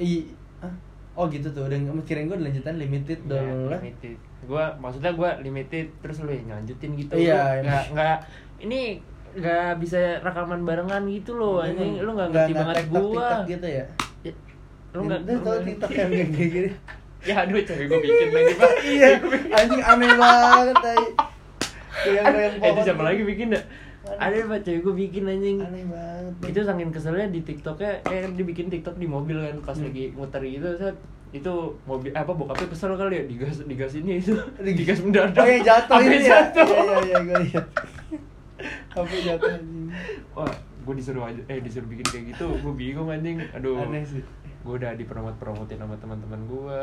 i 0.00 0.24
ah, 0.64 0.72
oh 1.14 1.28
gitu 1.28 1.52
tuh. 1.52 1.68
Dan 1.68 1.84
kirain 2.02 2.26
gue 2.26 2.38
lanjutan 2.38 2.80
limited 2.80 3.18
dulu 3.28 3.68
lah. 3.68 3.78
limited. 3.82 4.16
Gua 4.48 4.72
maksudnya 4.80 5.12
gua 5.14 5.36
limited 5.38 5.86
terus 6.00 6.24
lu 6.24 6.32
yang 6.32 6.48
lanjutin 6.48 6.96
gitu. 6.96 7.12
Iya, 7.14 7.60
Lu 7.60 7.68
nggak 7.68 7.84
nggak 7.92 8.16
ini 8.64 8.98
nggak 9.36 9.78
bisa 9.78 10.18
rekaman 10.24 10.64
barengan 10.64 11.04
gitu 11.06 11.36
loh. 11.36 11.60
Anjing 11.60 12.00
lu 12.00 12.10
nggak 12.16 12.28
ngerti 12.32 12.52
banget. 12.56 12.74
TikTok 12.88 13.38
gitu 13.46 13.66
ya. 13.68 13.84
Ya, 14.92 14.94
lu 14.94 15.02
nggak 15.02 15.20
Lu 15.24 15.40
tau 15.40 15.56
TikTok 15.58 15.90
yang 15.90 16.10
kayak 16.12 16.50
gini. 16.50 16.70
Ya 17.22 17.34
aduh 17.38 17.54
cewek 17.56 17.86
gue 17.86 17.98
bikin 18.02 18.28
lagi 18.28 18.52
pak 18.52 18.70
Iya, 18.84 19.08
anjing 19.52 19.80
aneh 19.80 20.10
banget 20.12 20.76
tadi. 20.76 21.06
Kayak 21.94 22.22
goyang 22.28 22.54
Eh 22.58 22.68
itu 22.68 22.80
siapa 22.82 23.02
lagi 23.02 23.22
bikin 23.22 23.46
dah? 23.48 23.62
Ada 24.12 24.36
pak 24.44 24.58
cewek 24.60 24.80
gue 24.82 24.94
bikin 24.98 25.22
anjing 25.24 25.56
Aneh 25.58 25.84
banget. 25.86 26.34
Itu 26.44 26.60
saking 26.60 26.90
keselnya 26.90 27.26
di 27.26 27.40
tiktoknya 27.40 28.02
Eh 28.04 28.26
dia 28.28 28.44
bikin 28.44 28.66
tiktok 28.68 28.96
di 28.96 29.06
mobil 29.06 29.38
kan 29.38 29.56
Pas 29.62 29.72
Hmm. 29.74 29.86
lagi 29.86 30.04
muter 30.10 30.42
gitu 30.42 30.68
set 30.76 30.96
itu 31.32 31.48
mobil 31.82 32.12
apa 32.12 32.28
bokapnya 32.28 32.68
kesel 32.68 32.92
kali 32.92 33.14
ya 33.14 33.24
digas 33.24 33.64
digas 33.64 33.92
ini 33.94 34.20
itu 34.20 34.36
Di- 34.58 34.76
digas 34.76 35.00
mendadak 35.00 35.32
Oh 35.34 35.48
yang 35.48 35.64
jatuh 35.64 35.96
ini 35.98 36.18
ya? 36.18 36.44
jatuh 36.44 36.66
Iya 36.68 36.76
iya 36.76 36.98
iya 37.00 37.18
gue 37.22 37.36
lihat. 37.40 37.66
Sampai 38.90 39.18
jatuh 39.22 39.48
anjing. 39.50 39.88
wah 40.34 40.52
gue 40.82 40.94
disuruh 40.94 41.24
aja 41.24 41.40
eh 41.46 41.58
disuruh 41.58 41.86
bikin 41.86 42.04
kayak 42.04 42.24
gitu 42.28 42.52
gue 42.52 42.72
bingung 42.74 43.08
anjing 43.08 43.40
aduh 43.48 43.80
Aneh 43.80 44.04
sih. 44.04 44.20
Gue 44.62 44.74
udah 44.76 44.94
dipromot 44.94 45.34
promotin 45.36 45.74
sama 45.76 45.94
teman-teman 45.96 46.40
gue 46.44 46.80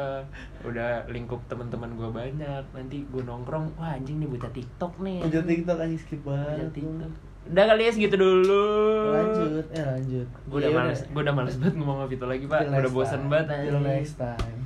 udah 0.64 1.08
lingkup 1.08 1.40
teman-teman 1.46 1.90
gue 1.92 2.10
banyak 2.10 2.64
nanti 2.70 2.98
gue 3.04 3.24
nongkrong 3.24 3.72
wah 3.74 3.94
anjing 3.94 4.20
nih 4.20 4.28
bocah 4.28 4.52
tiktok 4.52 5.00
nih 5.00 5.20
Lanjut 5.22 5.44
TikTok 5.46 5.78
anjing 5.78 5.98
skip 5.98 6.22
Bocah 6.22 6.44
banget. 6.46 6.72
tiktok 6.74 7.12
udah 7.50 7.64
kali 7.66 7.82
ya 7.82 7.92
segitu 7.92 8.16
dulu 8.16 8.66
Lanjut, 9.10 9.66
eh 9.72 9.82
lanjut. 9.82 10.28
gue 10.28 10.58
udah 10.60 10.70
Iya, 10.70 10.78
males 10.78 11.00
gue 11.02 11.22
udah 11.24 11.34
males 11.34 11.56
banget 11.56 11.76
ngomong 11.76 11.98
sama 11.98 12.06
Vito 12.06 12.26
lagi 12.26 12.46
pak 12.46 12.60
Till 12.62 12.76
udah 12.76 12.92
bosan 12.92 13.22
banget 13.26 13.48
anjing. 13.50 13.82
next 13.82 14.16
time. 14.16 14.60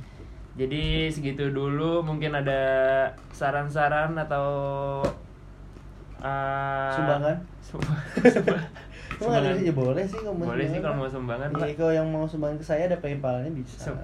Jadi 0.54 0.82
segitu 1.08 1.44
dulu 1.48 2.02
mungkin 2.02 2.30
ada 2.32 2.62
saran-saran 3.30 4.14
atau 4.16 4.46
uh, 6.20 6.92
Sumbangan? 6.92 7.36
Sumbangan. 7.68 8.68
Ada 9.16 9.56
ya 9.56 9.72
boleh 9.72 10.04
sih 10.04 10.16
kalau 10.16 10.34
mau 10.34 10.46
Boleh 10.46 10.64
sih 10.64 10.74
sumbangan, 10.74 10.84
kalau 10.84 10.96
mau 10.96 11.08
sumbangan, 11.08 11.48
Iya, 11.60 11.74
kalau 11.74 11.92
yang 11.92 12.08
mau 12.08 12.24
sumbangan 12.24 12.56
ke 12.56 12.64
saya 12.64 12.82
ada 12.86 12.96
PayPal-nya 12.96 13.50
bisa. 13.50 13.76
Sum- 13.84 14.02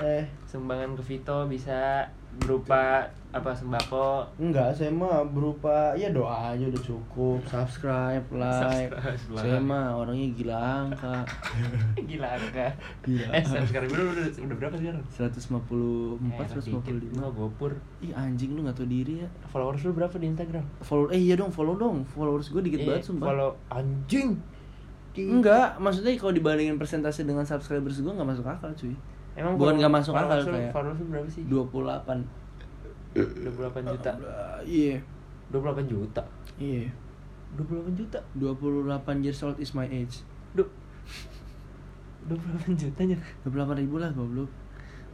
Eh, 0.00 0.22
sumbangan 0.44 0.94
ke 0.94 1.02
Vito 1.04 1.46
bisa 1.46 2.04
berupa 2.34 3.06
apa 3.30 3.50
sembako 3.50 4.26
enggak, 4.36 4.70
saya 4.72 4.90
mah 4.90 5.22
berupa 5.24 5.94
ya 5.94 6.10
doa 6.10 6.50
aja 6.50 6.66
udah 6.66 6.82
cukup. 6.84 7.38
Subscribe, 7.44 8.22
like. 8.32 8.90
Subscribe, 8.90 9.38
Saya 9.38 9.58
mah 9.60 9.94
orangnya 9.96 10.30
gila 10.32 10.58
angka. 10.84 11.22
gila 12.10 12.26
angka 12.28 12.74
Gila. 13.00 13.26
eh 13.32 13.42
subscriber 13.44 13.94
lu 13.96 14.10
udah, 14.12 14.26
udah 14.30 14.56
berapa 14.56 14.74
sekarang 14.76 15.02
154, 15.08 16.18
eh, 16.42 16.58
dikit. 16.58 16.90
lu 16.92 17.10
155. 17.14 17.30
gopur 17.32 17.72
Ih 18.00 18.12
anjing 18.12 18.50
lu 18.52 18.62
gak 18.64 18.76
tau 18.76 18.86
diri 18.88 19.22
ya. 19.22 19.28
followers 19.48 19.82
lu 19.82 19.92
berapa 19.92 20.14
di 20.14 20.26
Instagram 20.28 20.64
Follow 20.80 21.06
eh 21.08 21.18
iya 21.20 21.34
dong, 21.34 21.50
follow 21.50 21.74
dong. 21.74 22.02
Followers 22.08 22.50
gue 22.50 22.62
dikit 22.62 22.80
Eh, 22.80 22.86
banget 22.88 23.02
sumpah. 23.04 23.26
follow 23.28 23.43
anjing 23.68 24.38
Enggak, 25.14 25.78
maksudnya 25.78 26.10
kalau 26.18 26.34
dibandingin 26.34 26.74
persentase 26.74 27.22
dengan 27.22 27.46
subscribers 27.46 28.02
gue 28.02 28.10
nggak 28.10 28.26
masuk 28.26 28.42
akal 28.44 28.74
cuy. 28.74 28.90
Emang 29.34 29.54
Bukan 29.54 29.78
nggak 29.78 29.94
masuk 29.94 30.10
akal 30.10 30.42
kayak. 30.42 30.74
lu 30.74 31.04
berapa 31.06 31.28
sih 31.30 31.46
28 31.46 32.18
28 33.14 33.86
juta 33.86 34.12
Iya. 34.66 34.96
28 35.54 35.86
juta 35.86 36.22
Iya. 36.58 36.90
28 37.54 37.94
juta 37.94 38.18
28 38.34 39.22
years 39.22 39.38
old 39.42 39.54
is 39.58 39.70
my 39.70 39.86
age. 39.86 40.26
Duh 40.50 40.66
28 42.26 42.74
jutanya 42.74 43.14
28 43.46 43.86
ribu 43.86 44.02
lah 44.02 44.10
goblok. 44.10 44.50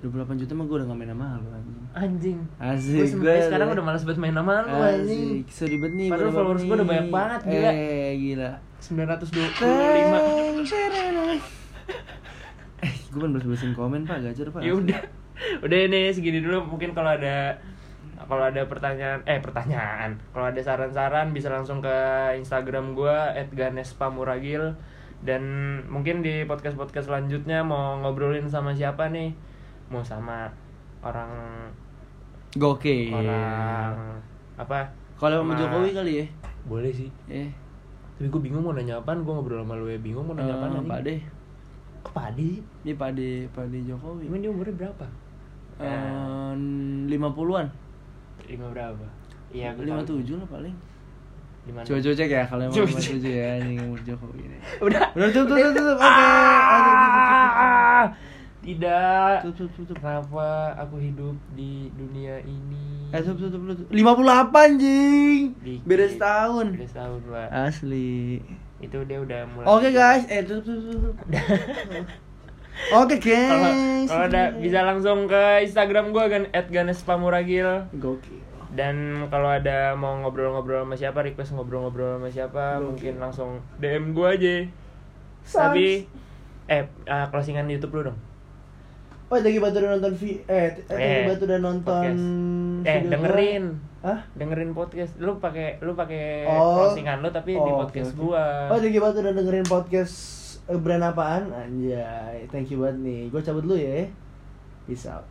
28 0.01 0.41
juta 0.41 0.57
mah 0.57 0.65
gue 0.65 0.77
udah 0.81 0.89
gak 0.89 0.97
main 0.97 1.13
sama 1.13 1.37
lu 1.37 1.53
anjing. 1.53 1.77
Anjing 1.93 2.41
Asik, 2.57 2.97
Gue 2.97 3.09
sebenernya 3.09 3.43
sekarang 3.53 3.69
udah 3.77 3.85
males 3.85 4.05
banget 4.09 4.21
main 4.25 4.33
sama 4.33 4.65
lu 4.65 4.81
anjing 4.81 5.45
Asik, 5.45 5.53
sorry 5.53 5.77
banget 5.77 5.95
nih. 6.01 6.09
Padahal 6.09 6.33
followers 6.33 6.65
gua 6.65 6.81
udah 6.81 6.89
banyak 6.89 7.13
banget, 7.13 7.41
gila. 7.45 7.71
Eh, 7.77 8.17
gila. 8.17 8.57
925 8.81 9.61
Eh, 12.81 12.97
gue 13.13 13.21
kan 13.21 13.29
balas-balasin 13.29 13.77
komen 13.77 14.09
pak, 14.09 14.25
gacor 14.25 14.49
pak. 14.57 14.65
Ya 14.65 14.73
udah 14.73 15.21
Udah 15.65 15.79
ini 15.89 16.13
segini 16.13 16.45
dulu 16.45 16.65
mungkin 16.65 16.93
kalau 16.93 17.17
ada 17.17 17.57
kalau 18.29 18.45
ada 18.45 18.63
pertanyaan 18.69 19.25
eh 19.25 19.41
pertanyaan 19.41 20.21
kalau 20.37 20.53
ada 20.53 20.61
saran-saran 20.61 21.33
bisa 21.33 21.49
langsung 21.49 21.81
ke 21.81 21.97
Instagram 22.37 22.93
gua 22.93 23.33
@ganespamuragil 23.53 24.77
dan 25.25 25.43
mungkin 25.89 26.21
di 26.21 26.45
podcast 26.45 26.77
podcast 26.77 27.09
selanjutnya 27.09 27.65
mau 27.65 28.01
ngobrolin 28.05 28.49
sama 28.49 28.77
siapa 28.77 29.09
nih 29.09 29.33
mau 29.91 30.01
sama 30.01 30.47
orang 31.01 31.31
Gokil. 32.53 33.11
orang 33.13 34.19
apa 34.57 34.87
Kalau 35.15 35.43
sama 35.43 35.55
Jokowi 35.55 35.91
kali 35.93 36.13
ya? 36.17 36.27
boleh 36.63 36.91
sih 36.91 37.11
Eh, 37.27 37.51
tapi 38.15 38.27
gue 38.27 38.41
bingung 38.41 38.61
mau 38.61 38.71
nanya 38.71 38.97
apaan 38.97 39.21
gue 39.21 39.31
ngobrol 39.31 39.61
sama 39.61 39.75
lu 39.75 39.87
ya 39.87 39.97
bingung 39.97 40.23
mau 40.23 40.35
nanya 40.35 40.55
apaan 40.55 40.77
eh, 40.77 40.85
Pak 40.85 41.01
De. 41.03 41.15
kok 42.01 42.13
padi 42.13 42.49
sih 42.53 42.63
Ini 42.83 42.93
Pak 42.95 43.11
De, 43.13 43.31
Pak 43.49 43.67
De 43.67 43.79
Jokowi. 43.83 44.25
emang 44.27 44.39
dia 44.39 44.51
umurnya 44.51 44.75
berapa 44.77 45.07
Eh, 45.77 45.89
50-an. 47.09 47.67
lima 48.47 48.67
berapa 48.69 49.07
iya 49.49 49.73
lima 49.75 50.03
tujuh 50.03 50.37
lah 50.37 50.49
paling. 50.49 50.77
Coba 51.63 51.99
coba 51.99 52.15
cek 52.15 52.31
ya 52.31 52.45
kalau 52.45 52.63
emang 52.63 52.75
Coba 52.75 52.89
lima 52.89 52.99
cek. 52.99 53.13
tujuh 53.15 53.33
ya 53.33 53.51
ini 53.59 53.75
umur 53.81 54.01
Jokowi 54.03 54.41
ini. 54.43 54.59
udah 54.81 55.03
Udah 55.13 55.29
tutup 55.31 55.57
tutup 55.57 55.73
tutup. 55.73 55.97
Oke. 55.99 56.25
Aduh, 56.69 56.93
tutup, 56.93 57.23
tutup, 57.23 57.53
Ah, 57.57 58.05
tidak 58.61 59.41
tutup, 59.43 59.69
tutup, 59.73 59.89
tutup. 59.89 59.97
kenapa 59.99 60.49
aku 60.77 60.97
hidup 60.99 61.33
di 61.53 61.89
dunia 61.93 62.39
ini 62.41 63.09
Eh 63.11 63.19
tutup 63.21 63.51
tutup 63.51 63.75
tutup. 63.75 63.87
58 63.91 64.79
jing. 64.79 65.43
Dikit. 65.59 65.83
Beres 65.83 66.15
tahun. 66.15 66.79
udah 66.79 66.87
setahun 66.87 67.21
pak 67.27 67.49
Asli. 67.51 68.39
itu 68.79 68.97
dia 69.05 69.19
udah 69.19 69.41
mulai 69.51 69.67
Oke 69.67 69.89
guys, 69.91 70.25
eh 70.27 70.41
tutup 70.41 70.63
tutup. 70.63 70.89
tutup. 70.95 71.15
Oke 73.01 73.17
kalau 73.19 73.61
guys. 73.61 74.07
kalau 74.07 74.25
ada 74.25 74.43
bisa 74.57 74.79
langsung 74.83 75.19
ke 75.27 75.43
Instagram 75.65 76.13
gue 76.13 76.25
kan 76.27 76.43
@ganespamuragil 76.71 77.69
Gokil. 77.95 78.41
dan 78.73 78.95
kalau 79.27 79.51
ada 79.51 79.93
mau 79.95 80.17
ngobrol-ngobrol 80.19 80.85
sama 80.85 80.95
siapa 80.95 81.21
request 81.21 81.53
ngobrol-ngobrol 81.53 82.17
sama 82.17 82.29
siapa 82.31 82.65
Gokil. 82.75 82.87
mungkin 82.87 83.15
langsung 83.19 83.51
DM 83.77 84.13
gue 84.13 84.29
aja 84.31 84.55
Sans. 85.43 85.61
tapi 85.67 86.07
eh 86.67 86.87
uh, 87.05 87.27
closingan 87.29 87.67
YouTube 87.67 87.93
lu 87.97 88.03
dong 88.07 88.19
Oh, 89.31 89.39
tadi 89.39 89.57
batu 89.57 89.79
udah 89.79 89.95
nonton 89.95 90.13
vi 90.13 90.43
eh 90.45 90.75
t- 90.75 90.83
eh, 90.91 90.99
Eh, 90.99 91.23
batu 91.25 91.47
udah 91.47 91.61
nonton 91.61 91.87
podcast. 91.87 92.85
eh 92.85 92.99
dengerin 93.07 93.65
gua. 93.71 93.89
Hah? 94.03 94.19
dengerin 94.33 94.73
podcast 94.73 95.13
lu 95.17 95.37
pakai 95.37 95.79
lu 95.79 95.93
pakai 95.93 96.45
Oh. 96.45 96.83
closingan 96.83 97.21
lu 97.21 97.29
tapi 97.29 97.53
di 97.53 97.61
Oh, 97.63 97.79
podcast 97.79 98.11
oke, 98.11 98.17
oke. 98.17 98.25
gua 98.27 98.45
Oh, 98.67 98.77
tadi 98.77 98.97
batu 98.97 99.19
udah 99.19 99.33
dengerin 99.33 99.67
podcast 99.67 100.15
eh, 100.65 100.75
brand 100.75 101.05
apaan? 101.05 101.47
Anjay, 101.49 102.43
thank 102.49 102.69
you 102.69 102.81
banget 102.81 102.99
nih. 103.01 103.21
Gue 103.27 103.41
cabut 103.41 103.63
dulu 103.63 103.75
ya. 103.75 104.03
Peace 104.85 105.07
out. 105.07 105.23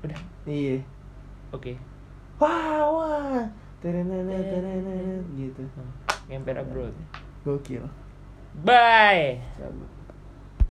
udah 0.00 0.20
Iya. 0.44 0.80
oke 1.50 1.72
Wah, 2.36 2.80
wah. 2.86 3.44
Terenene, 3.78 4.32
terenene, 4.32 4.96
gitu. 5.34 5.60
ngemper 6.24 6.56
abroad 6.56 6.96
Gokil. 7.42 7.84
bye 8.58 9.36
Cabut. 9.54 9.88